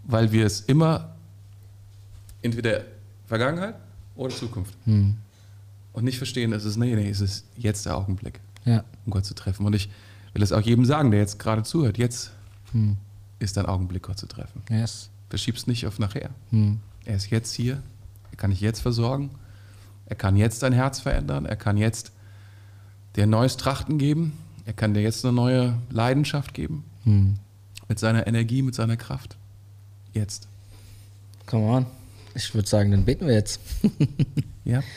Weil 0.03 0.33
wir 0.33 0.45
es 0.45 0.59
immer 0.59 1.15
entweder 2.41 2.81
Vergangenheit 3.25 3.75
oder 4.17 4.35
Zukunft. 4.35 4.73
Und 4.85 5.15
nicht 6.03 6.17
verstehen, 6.17 6.51
es 6.51 6.65
ist, 6.65 6.75
nee, 6.75 6.93
nee, 6.93 7.09
es 7.09 7.21
ist 7.21 7.45
jetzt 7.55 7.85
der 7.85 7.95
Augenblick, 7.95 8.41
Ja. 8.65 8.83
um 9.05 9.11
Gott 9.13 9.23
zu 9.23 9.33
treffen. 9.33 9.65
Und 9.65 9.73
ich 9.73 9.89
will 10.33 10.43
es 10.43 10.51
auch 10.51 10.59
jedem 10.61 10.83
sagen, 10.83 11.09
der 11.11 11.21
jetzt 11.21 11.39
gerade 11.39 11.63
zuhört. 11.63 11.97
Jetzt 11.97 12.31
ist 13.39 13.57
dein 13.57 13.65
Augenblick, 13.65 14.03
Gott 14.03 14.17
zu 14.17 14.27
treffen. 14.27 14.61
Yes. 14.69 15.09
Verschieb's 15.29 15.67
nicht 15.67 15.85
auf 15.87 15.99
nachher. 15.99 16.29
Hm. 16.51 16.79
Er 17.05 17.15
ist 17.15 17.29
jetzt 17.29 17.53
hier. 17.53 17.81
Er 18.31 18.37
kann 18.37 18.51
dich 18.51 18.61
jetzt 18.61 18.79
versorgen. 18.79 19.31
Er 20.05 20.15
kann 20.15 20.35
jetzt 20.35 20.63
dein 20.63 20.73
Herz 20.73 20.99
verändern. 20.99 21.45
Er 21.45 21.55
kann 21.55 21.77
jetzt 21.77 22.11
dir 23.15 23.23
ein 23.23 23.29
neues 23.29 23.57
Trachten 23.57 23.97
geben. 23.97 24.33
Er 24.65 24.73
kann 24.73 24.93
dir 24.93 25.01
jetzt 25.01 25.23
eine 25.25 25.33
neue 25.33 25.77
Leidenschaft 25.89 26.53
geben. 26.53 26.83
Hm. 27.03 27.35
Mit 27.87 27.99
seiner 27.99 28.27
Energie, 28.27 28.61
mit 28.61 28.75
seiner 28.75 28.97
Kraft. 28.97 29.37
Jetzt. 30.13 30.47
Come 31.45 31.65
on. 31.65 31.85
Ich 32.35 32.53
würde 32.53 32.67
sagen, 32.67 32.91
dann 32.91 33.05
beten 33.05 33.27
wir 33.27 33.33
jetzt. 33.33 33.59
Ja? 34.63 34.83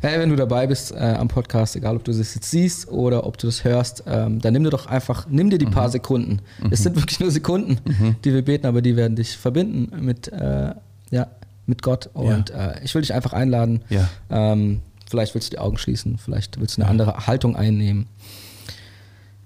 Hey, 0.00 0.20
wenn 0.20 0.28
du 0.28 0.36
dabei 0.36 0.66
bist 0.66 0.92
äh, 0.92 0.96
am 0.96 1.28
Podcast, 1.28 1.74
egal 1.74 1.96
ob 1.96 2.04
du 2.04 2.12
das 2.12 2.34
jetzt 2.34 2.50
siehst 2.50 2.88
oder 2.88 3.26
ob 3.26 3.38
du 3.38 3.46
das 3.46 3.64
hörst, 3.64 4.04
ähm, 4.06 4.40
dann 4.40 4.52
nimm 4.52 4.62
dir 4.62 4.70
doch 4.70 4.86
einfach, 4.86 5.26
nimm 5.28 5.48
dir 5.48 5.58
die 5.58 5.66
paar 5.66 5.88
Sekunden. 5.88 6.40
Es 6.70 6.82
sind 6.82 6.96
wirklich 6.96 7.18
nur 7.18 7.30
Sekunden, 7.30 7.78
die 8.24 8.34
wir 8.34 8.42
beten, 8.42 8.66
aber 8.66 8.82
die 8.82 8.94
werden 8.94 9.16
dich 9.16 9.36
verbinden 9.36 10.04
mit, 10.04 10.28
äh, 10.28 10.74
ja, 11.10 11.28
mit 11.64 11.82
Gott. 11.82 12.10
Und 12.12 12.50
äh, 12.50 12.78
ich 12.84 12.94
will 12.94 13.02
dich 13.02 13.14
einfach 13.14 13.32
einladen. 13.32 13.82
Ja. 13.88 14.08
Ähm, 14.28 14.82
vielleicht 15.08 15.34
willst 15.34 15.48
du 15.48 15.56
die 15.56 15.58
Augen 15.58 15.78
schließen, 15.78 16.18
vielleicht 16.18 16.60
willst 16.60 16.76
du 16.76 16.82
eine 16.82 16.90
andere 16.90 17.26
Haltung 17.26 17.56
einnehmen. 17.56 18.06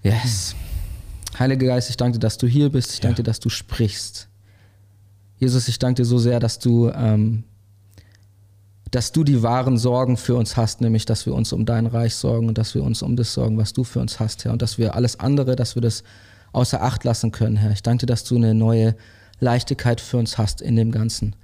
Yes. 0.02 0.56
Heiliger 1.38 1.68
Geist, 1.68 1.90
ich 1.90 1.96
danke 1.96 2.18
dir, 2.18 2.20
dass 2.20 2.38
du 2.38 2.48
hier 2.48 2.70
bist. 2.70 2.92
Ich 2.92 3.00
danke 3.00 3.16
dir, 3.16 3.22
dass 3.22 3.38
du 3.38 3.50
sprichst. 3.50 4.28
Jesus, 5.38 5.68
ich 5.68 5.78
danke 5.78 6.02
dir 6.02 6.06
so 6.06 6.18
sehr, 6.18 6.40
dass 6.40 6.58
du, 6.58 6.90
ähm, 6.90 7.44
dass 8.90 9.12
du 9.12 9.22
die 9.22 9.42
wahren 9.42 9.78
Sorgen 9.78 10.16
für 10.16 10.34
uns 10.34 10.56
hast, 10.56 10.80
nämlich, 10.80 11.04
dass 11.04 11.24
wir 11.26 11.34
uns 11.34 11.52
um 11.52 11.64
dein 11.64 11.86
Reich 11.86 12.14
sorgen 12.14 12.48
und 12.48 12.58
dass 12.58 12.74
wir 12.74 12.82
uns 12.82 13.02
um 13.02 13.14
das 13.16 13.32
sorgen, 13.32 13.56
was 13.56 13.72
du 13.72 13.84
für 13.84 14.00
uns 14.00 14.18
hast, 14.18 14.44
Herr. 14.44 14.52
Und 14.52 14.62
dass 14.62 14.78
wir 14.78 14.94
alles 14.94 15.20
andere, 15.20 15.54
dass 15.54 15.76
wir 15.76 15.82
das 15.82 16.02
außer 16.52 16.82
Acht 16.82 17.04
lassen 17.04 17.30
können, 17.30 17.56
Herr. 17.56 17.70
Ich 17.70 17.82
danke 17.82 18.06
dir, 18.06 18.12
dass 18.12 18.24
du 18.24 18.36
eine 18.36 18.54
neue 18.54 18.96
Leichtigkeit 19.38 20.00
für 20.00 20.16
uns 20.16 20.38
hast 20.38 20.60
in 20.60 20.74
dem 20.74 20.90
Ganzen. 20.90 21.36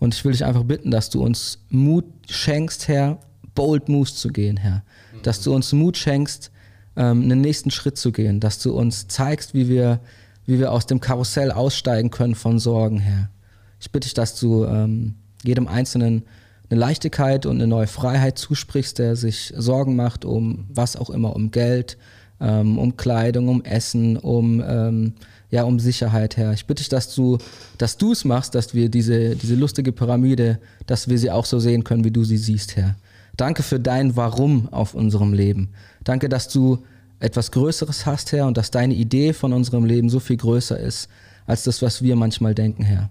Und 0.00 0.14
ich 0.14 0.24
will 0.24 0.32
dich 0.32 0.44
einfach 0.44 0.64
bitten, 0.64 0.90
dass 0.90 1.10
du 1.10 1.22
uns 1.22 1.58
Mut 1.68 2.06
schenkst, 2.28 2.88
Herr, 2.88 3.20
bold 3.54 3.88
moves 3.88 4.16
zu 4.16 4.28
gehen, 4.28 4.56
Herr. 4.56 4.82
Dass 5.22 5.42
du 5.42 5.54
uns 5.54 5.72
Mut 5.72 5.96
schenkst, 5.96 6.50
ähm, 6.96 7.22
einen 7.22 7.40
nächsten 7.40 7.70
Schritt 7.70 7.98
zu 7.98 8.10
gehen. 8.10 8.40
Dass 8.40 8.58
du 8.58 8.72
uns 8.72 9.06
zeigst, 9.06 9.54
wie 9.54 9.68
wir, 9.68 10.00
wie 10.46 10.58
wir 10.58 10.72
aus 10.72 10.86
dem 10.86 11.00
Karussell 11.00 11.52
aussteigen 11.52 12.10
können 12.10 12.34
von 12.34 12.58
Sorgen, 12.58 12.98
Herr. 12.98 13.30
Ich 13.78 13.92
bitte 13.92 14.06
dich, 14.06 14.14
dass 14.14 14.38
du 14.40 14.64
ähm, 14.64 15.14
jedem 15.44 15.68
Einzelnen 15.68 16.24
eine 16.70 16.80
Leichtigkeit 16.80 17.46
und 17.46 17.56
eine 17.56 17.66
neue 17.66 17.88
Freiheit 17.88 18.38
zusprichst, 18.38 18.98
der 18.98 19.16
sich 19.16 19.52
Sorgen 19.56 19.96
macht 19.96 20.24
um 20.24 20.66
was 20.72 20.96
auch 20.96 21.10
immer, 21.10 21.34
um 21.34 21.50
Geld, 21.50 21.98
ähm, 22.40 22.78
um 22.78 22.96
Kleidung, 22.96 23.48
um 23.48 23.64
Essen, 23.64 24.16
um, 24.16 24.62
ähm, 24.64 25.14
ja, 25.50 25.64
um 25.64 25.80
Sicherheit, 25.80 26.36
Herr. 26.36 26.52
Ich 26.52 26.66
bitte 26.66 26.82
dich, 26.82 26.88
dass 26.88 27.14
du 27.14 27.38
dass 27.76 27.96
es 28.00 28.24
machst, 28.24 28.54
dass 28.54 28.72
wir 28.72 28.88
diese, 28.88 29.34
diese 29.34 29.56
lustige 29.56 29.92
Pyramide, 29.92 30.60
dass 30.86 31.08
wir 31.08 31.18
sie 31.18 31.30
auch 31.30 31.44
so 31.44 31.58
sehen 31.58 31.82
können, 31.82 32.04
wie 32.04 32.12
du 32.12 32.24
sie 32.24 32.38
siehst, 32.38 32.76
Herr. 32.76 32.94
Danke 33.36 33.62
für 33.62 33.80
dein 33.80 34.16
Warum 34.16 34.68
auf 34.70 34.94
unserem 34.94 35.32
Leben. 35.32 35.70
Danke, 36.04 36.28
dass 36.28 36.48
du 36.48 36.78
etwas 37.18 37.50
Größeres 37.50 38.06
hast, 38.06 38.32
Herr, 38.32 38.46
und 38.46 38.56
dass 38.56 38.70
deine 38.70 38.94
Idee 38.94 39.32
von 39.32 39.52
unserem 39.52 39.84
Leben 39.84 40.08
so 40.08 40.20
viel 40.20 40.36
größer 40.36 40.78
ist, 40.78 41.08
als 41.46 41.64
das, 41.64 41.82
was 41.82 42.02
wir 42.02 42.16
manchmal 42.16 42.54
denken, 42.54 42.82
Herr. 42.82 43.10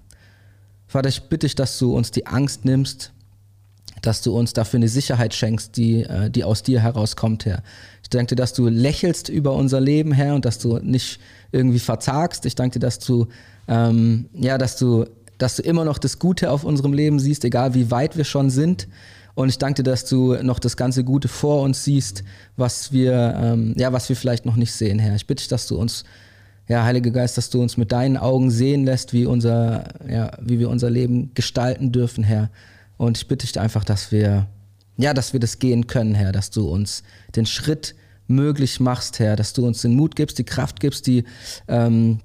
Vater, 0.87 1.09
ich 1.09 1.23
bitte 1.23 1.45
dich, 1.45 1.55
dass 1.55 1.77
du 1.77 1.95
uns 1.95 2.09
die 2.09 2.25
Angst 2.25 2.65
nimmst, 2.65 3.11
dass 4.01 4.21
du 4.21 4.37
uns 4.37 4.53
dafür 4.53 4.77
eine 4.77 4.87
Sicherheit 4.87 5.33
schenkst, 5.33 5.77
die, 5.77 6.03
äh, 6.03 6.29
die 6.29 6.43
aus 6.43 6.63
dir 6.63 6.81
herauskommt, 6.81 7.45
Herr. 7.45 7.63
Ich 8.03 8.09
danke 8.09 8.35
dir, 8.35 8.41
dass 8.41 8.53
du 8.53 8.67
lächelst 8.67 9.29
über 9.29 9.53
unser 9.53 9.79
Leben, 9.79 10.11
Herr, 10.11 10.35
und 10.35 10.45
dass 10.45 10.59
du 10.59 10.77
nicht 10.79 11.19
irgendwie 11.51 11.79
verzagst. 11.79 12.45
Ich 12.45 12.55
danke 12.55 12.79
dir, 12.79 12.85
dass 12.85 12.99
du, 12.99 13.27
ähm, 13.67 14.29
ja, 14.33 14.57
dass 14.57 14.77
du, 14.77 15.05
dass 15.37 15.55
du 15.55 15.61
immer 15.63 15.85
noch 15.85 15.97
das 15.97 16.19
Gute 16.19 16.51
auf 16.51 16.63
unserem 16.63 16.93
Leben 16.93 17.19
siehst, 17.19 17.45
egal 17.45 17.73
wie 17.73 17.91
weit 17.91 18.17
wir 18.17 18.25
schon 18.25 18.49
sind. 18.49 18.87
Und 19.35 19.47
ich 19.49 19.57
danke 19.57 19.83
dir, 19.83 19.91
dass 19.91 20.05
du 20.05 20.33
noch 20.43 20.59
das 20.59 20.75
ganze 20.75 21.03
Gute 21.03 21.27
vor 21.27 21.61
uns 21.61 21.83
siehst, 21.83 22.23
was 22.57 22.91
wir, 22.91 23.39
ähm, 23.41 23.73
ja, 23.77 23.93
was 23.93 24.09
wir 24.09 24.15
vielleicht 24.15 24.45
noch 24.45 24.55
nicht 24.55 24.73
sehen, 24.73 24.99
Herr. 24.99 25.15
Ich 25.15 25.27
bitte 25.27 25.41
dich, 25.41 25.47
dass 25.47 25.67
du 25.67 25.77
uns, 25.77 26.03
ja, 26.67 26.83
Heiliger 26.83 27.11
Geist, 27.11 27.37
dass 27.37 27.49
du 27.49 27.61
uns 27.61 27.77
mit 27.77 27.91
deinen 27.91 28.17
Augen 28.17 28.51
sehen 28.51 28.85
lässt, 28.85 29.13
wie 29.13 29.25
unser, 29.25 29.85
ja, 30.09 30.31
wie 30.41 30.59
wir 30.59 30.69
unser 30.69 30.89
Leben 30.89 31.31
gestalten 31.35 31.91
dürfen, 31.91 32.23
Herr. 32.23 32.49
Und 32.99 33.17
ich 33.17 33.27
bitte 33.29 33.47
dich 33.47 33.57
einfach, 33.57 33.85
dass 33.85 34.11
wir, 34.11 34.47
ja, 34.97 35.13
dass 35.13 35.31
wir 35.31 35.39
das 35.39 35.57
gehen 35.59 35.87
können, 35.87 36.13
Herr, 36.15 36.33
dass 36.33 36.51
du 36.51 36.67
uns 36.69 37.01
den 37.33 37.45
Schritt 37.45 37.95
möglich 38.27 38.81
machst, 38.81 39.19
Herr, 39.19 39.37
dass 39.37 39.53
du 39.53 39.65
uns 39.65 39.81
den 39.81 39.95
Mut 39.95 40.17
gibst, 40.17 40.37
die 40.37 40.43
Kraft 40.43 40.81
gibst, 40.81 41.07
die, 41.07 41.23
ähm, 41.69 42.19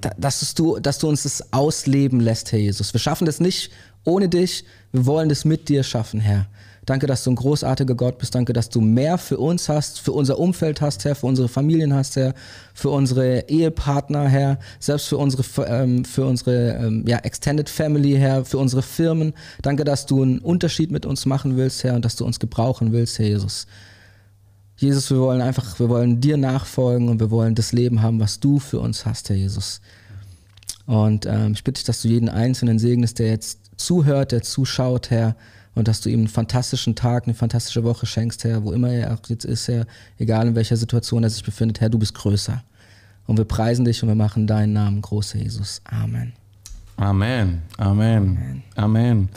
da- 0.00 0.14
dass, 0.16 0.54
du, 0.54 0.78
dass 0.78 1.00
du 1.00 1.08
uns 1.08 1.24
das 1.24 1.52
ausleben 1.52 2.20
lässt, 2.20 2.52
Herr 2.52 2.60
Jesus. 2.60 2.94
Wir 2.94 3.00
schaffen 3.00 3.24
das 3.26 3.40
nicht 3.40 3.72
ohne 4.04 4.28
dich, 4.28 4.64
wir 4.92 5.06
wollen 5.06 5.28
das 5.28 5.44
mit 5.44 5.68
dir 5.68 5.82
schaffen, 5.82 6.20
Herr. 6.20 6.46
Danke, 6.92 7.06
dass 7.06 7.24
du 7.24 7.30
ein 7.30 7.36
großartiger 7.36 7.94
Gott 7.94 8.18
bist. 8.18 8.34
Danke, 8.34 8.52
dass 8.52 8.68
du 8.68 8.82
mehr 8.82 9.16
für 9.16 9.38
uns 9.38 9.70
hast, 9.70 9.98
für 9.98 10.12
unser 10.12 10.38
Umfeld 10.38 10.82
hast, 10.82 11.06
Herr, 11.06 11.14
für 11.14 11.26
unsere 11.26 11.48
Familien 11.48 11.94
hast, 11.94 12.16
Herr, 12.16 12.34
für 12.74 12.90
unsere 12.90 13.48
Ehepartner, 13.48 14.28
Herr, 14.28 14.58
selbst 14.78 15.08
für 15.08 15.16
unsere, 15.16 15.42
ähm, 15.68 16.04
für 16.04 16.26
unsere 16.26 16.74
ähm, 16.74 17.04
ja, 17.06 17.16
Extended 17.20 17.70
Family, 17.70 18.16
Herr, 18.16 18.44
für 18.44 18.58
unsere 18.58 18.82
Firmen. 18.82 19.32
Danke, 19.62 19.84
dass 19.84 20.04
du 20.04 20.22
einen 20.22 20.38
Unterschied 20.40 20.90
mit 20.90 21.06
uns 21.06 21.24
machen 21.24 21.56
willst, 21.56 21.82
Herr, 21.82 21.94
und 21.94 22.04
dass 22.04 22.16
du 22.16 22.26
uns 22.26 22.38
gebrauchen 22.38 22.92
willst, 22.92 23.18
Herr 23.18 23.26
Jesus. 23.26 23.66
Jesus, 24.76 25.10
wir 25.10 25.20
wollen 25.20 25.40
einfach, 25.40 25.80
wir 25.80 25.88
wollen 25.88 26.20
dir 26.20 26.36
nachfolgen 26.36 27.08
und 27.08 27.20
wir 27.20 27.30
wollen 27.30 27.54
das 27.54 27.72
Leben 27.72 28.02
haben, 28.02 28.20
was 28.20 28.38
du 28.38 28.58
für 28.58 28.80
uns 28.80 29.06
hast, 29.06 29.30
Herr 29.30 29.36
Jesus. 29.36 29.80
Und 30.84 31.24
ähm, 31.24 31.52
ich 31.54 31.64
bitte 31.64 31.78
dich, 31.78 31.84
dass 31.84 32.02
du 32.02 32.08
jeden 32.08 32.28
Einzelnen 32.28 32.78
segnest, 32.78 33.18
der 33.18 33.28
jetzt 33.28 33.60
zuhört, 33.78 34.32
der 34.32 34.42
zuschaut, 34.42 35.08
Herr, 35.08 35.36
und 35.74 35.88
dass 35.88 36.00
du 36.00 36.10
ihm 36.10 36.20
einen 36.20 36.28
fantastischen 36.28 36.94
Tag, 36.94 37.24
eine 37.24 37.34
fantastische 37.34 37.84
Woche 37.84 38.06
schenkst, 38.06 38.44
Herr, 38.44 38.62
wo 38.64 38.72
immer 38.72 38.90
er 38.90 39.14
auch 39.14 39.28
jetzt 39.28 39.44
ist, 39.44 39.68
Herr, 39.68 39.86
egal 40.18 40.48
in 40.48 40.54
welcher 40.54 40.76
Situation 40.76 41.22
er 41.22 41.30
sich 41.30 41.44
befindet, 41.44 41.80
Herr, 41.80 41.88
du 41.88 41.98
bist 41.98 42.14
größer. 42.14 42.62
Und 43.26 43.38
wir 43.38 43.44
preisen 43.44 43.84
dich 43.84 44.02
und 44.02 44.08
wir 44.08 44.16
machen 44.16 44.46
deinen 44.46 44.72
Namen 44.72 45.00
groß, 45.00 45.34
Jesus. 45.34 45.80
Amen. 45.84 46.32
Amen. 46.96 47.62
Amen. 47.78 48.62
Amen. 48.74 49.28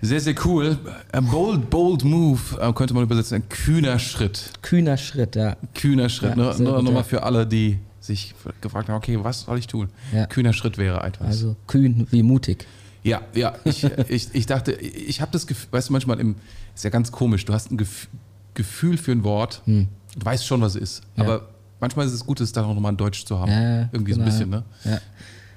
Sehr, 0.00 0.20
sehr 0.20 0.34
cool. 0.44 0.78
A 1.12 1.20
bold, 1.20 1.68
bold 1.70 2.04
move 2.04 2.40
äh, 2.60 2.72
könnte 2.72 2.94
man 2.94 3.02
übersetzen. 3.02 3.42
Ein 3.42 3.48
kühner 3.48 3.98
Schritt. 3.98 4.52
Kühner 4.62 4.96
Schritt, 4.96 5.34
ja. 5.34 5.56
Kühner 5.74 6.08
Schritt. 6.08 6.36
Ja, 6.36 6.56
nochmal 6.58 6.94
ja. 6.94 7.02
für 7.02 7.22
alle, 7.24 7.46
die 7.46 7.78
sich 8.00 8.34
gefragt 8.60 8.88
haben, 8.88 8.96
okay, 8.96 9.18
was 9.22 9.42
soll 9.42 9.58
ich 9.58 9.66
tun? 9.66 9.88
Ja. 10.14 10.26
Kühner 10.26 10.52
Schritt 10.52 10.78
wäre 10.78 11.02
etwas. 11.02 11.26
Also 11.26 11.56
kühn 11.66 12.06
wie 12.10 12.22
mutig. 12.22 12.66
Ja, 13.02 13.22
ja, 13.34 13.54
ich, 13.64 13.84
ich, 14.08 14.28
ich 14.32 14.46
dachte, 14.46 14.72
ich 14.72 15.20
habe 15.20 15.30
das 15.32 15.46
Gefühl, 15.46 15.68
weißt 15.72 15.88
du, 15.88 15.92
manchmal 15.92 16.18
im, 16.20 16.36
ist 16.74 16.84
ja 16.84 16.90
ganz 16.90 17.12
komisch, 17.12 17.44
du 17.44 17.52
hast 17.52 17.70
ein 17.70 17.76
Gef 17.78 18.08
Gefühl 18.54 18.98
für 18.98 19.12
ein 19.12 19.22
Wort, 19.22 19.62
du 19.66 19.86
weißt 20.20 20.44
schon, 20.44 20.60
was 20.60 20.74
es 20.74 20.82
ist, 20.82 21.02
Hm. 21.14 21.24
Ja. 21.24 21.24
aber 21.24 21.48
manchmal 21.78 22.06
ist 22.06 22.12
es 22.12 22.26
gut, 22.26 22.40
es 22.40 22.50
dann 22.52 22.64
auch 22.64 22.74
nochmal 22.74 22.90
in 22.90 22.96
Deutsch 22.96 23.24
zu 23.24 23.38
haben. 23.38 23.52
Ja, 23.52 23.88
Irgendwie 23.92 24.12
so 24.12 24.18
genau. 24.18 24.28
ein 24.28 24.32
bisschen, 24.32 24.50
ne? 24.50 24.64
Ja. 24.84 25.00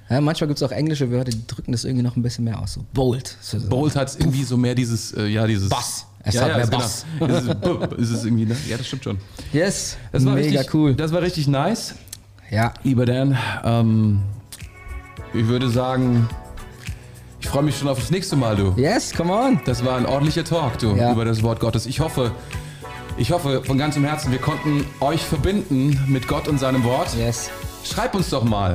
ja 0.08 0.20
manchmal 0.20 0.46
gibt 0.46 0.58
es 0.58 0.62
auch 0.62 0.70
englische 0.70 1.10
Wörter, 1.10 1.32
die 1.32 1.44
drücken 1.46 1.72
das 1.72 1.84
irgendwie 1.84 2.04
noch 2.04 2.14
ein 2.14 2.22
bisschen 2.22 2.44
mehr 2.44 2.60
aus. 2.60 2.74
So 2.74 2.84
bold. 2.94 3.36
So, 3.40 3.58
so. 3.58 3.68
Bold 3.68 3.96
hat 3.96 4.14
irgendwie 4.20 4.44
so 4.44 4.56
mehr 4.56 4.76
dieses, 4.76 5.12
äh, 5.14 5.26
ja, 5.26 5.46
dieses. 5.48 5.68
Bass. 5.68 6.06
Es 6.22 6.34
ja, 6.34 6.42
hat 6.42 6.50
ja, 6.50 6.56
mehr 6.58 6.66
Bass. 6.68 7.04
Genau. 7.18 7.34
Es 7.34 7.42
ist, 7.44 7.98
ist 7.98 8.10
es 8.18 8.24
irgendwie, 8.24 8.46
ne? 8.46 8.56
Ja, 8.68 8.76
das 8.76 8.86
stimmt 8.86 9.02
schon. 9.02 9.18
Yes, 9.52 9.96
Das 10.12 10.24
war 10.24 10.34
mega 10.34 10.60
richtig, 10.60 10.74
cool. 10.74 10.94
Das 10.94 11.10
war 11.10 11.22
richtig 11.22 11.48
nice. 11.48 11.96
Ja, 12.52 12.72
Lieber 12.84 13.04
Dan, 13.06 13.36
ähm, 13.64 14.20
ich 15.34 15.46
würde 15.48 15.68
sagen, 15.70 16.28
ich 17.42 17.48
freue 17.48 17.64
mich 17.64 17.76
schon 17.76 17.88
auf 17.88 17.98
das 17.98 18.10
nächste 18.10 18.36
Mal, 18.36 18.54
du. 18.56 18.72
yes, 18.76 19.12
come 19.12 19.32
on. 19.32 19.60
Das 19.66 19.84
war 19.84 19.96
ein 19.96 20.06
ordentlicher 20.06 20.44
Talk, 20.44 20.78
du, 20.78 20.94
Ja. 20.94 21.12
über 21.12 21.24
das 21.24 21.42
Wort 21.42 21.58
Gottes. 21.60 21.86
Ich 21.86 21.98
hoffe, 22.00 22.30
ich 23.16 23.32
hoffe 23.32 23.62
von 23.64 23.76
ganzem 23.78 24.04
Herzen, 24.04 24.30
wir 24.30 24.38
konnten 24.38 24.86
euch 25.00 25.20
verbinden 25.22 25.98
mit 26.06 26.28
Gott 26.28 26.46
und 26.48 26.58
seinem 26.60 26.84
Wort. 26.84 27.08
Yes. 27.18 27.50
Schreib 27.84 28.14
uns 28.14 28.30
doch 28.30 28.44
mal, 28.44 28.74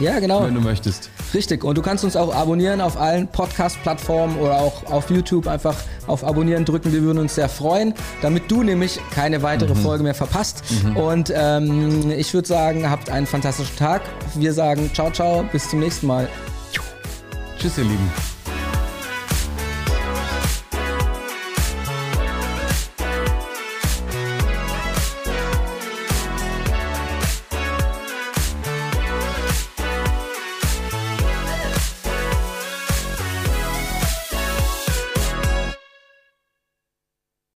Ja, 0.00 0.18
genau. 0.18 0.42
wenn 0.44 0.54
du 0.54 0.60
möchtest. 0.62 1.10
Richtig. 1.34 1.62
Und 1.62 1.76
du 1.76 1.82
kannst 1.82 2.04
uns 2.04 2.16
auch 2.16 2.34
abonnieren 2.34 2.80
auf 2.80 2.98
allen 2.98 3.28
Podcast-Plattformen 3.28 4.38
oder 4.38 4.54
auch 4.60 4.90
auf 4.90 5.10
YouTube. 5.10 5.46
Einfach 5.46 5.74
auf 6.06 6.24
Abonnieren 6.24 6.64
drücken. 6.64 6.92
Wir 6.92 7.02
würden 7.02 7.18
uns 7.18 7.34
sehr 7.34 7.48
freuen, 7.50 7.92
damit 8.22 8.50
du 8.50 8.62
nämlich 8.62 8.98
keine 9.10 9.42
weitere 9.42 9.74
Folge 9.74 10.04
mehr 10.04 10.14
verpasst. 10.14 10.62
Und 10.94 11.30
ähm, 11.36 12.10
ich 12.12 12.32
würde 12.32 12.48
sagen, 12.48 12.88
habt 12.90 13.10
einen 13.10 13.26
fantastischen 13.26 13.76
Tag. 13.76 14.02
Wir 14.36 14.54
sagen 14.54 14.90
ciao, 14.94 15.10
ciao. 15.10 15.44
Bis 15.52 15.68
zum 15.68 15.80
nächsten 15.80 16.06
Mal. 16.06 16.28
Tschüss, 17.58 17.78
ihr 17.78 17.84
Lieben. 17.84 18.35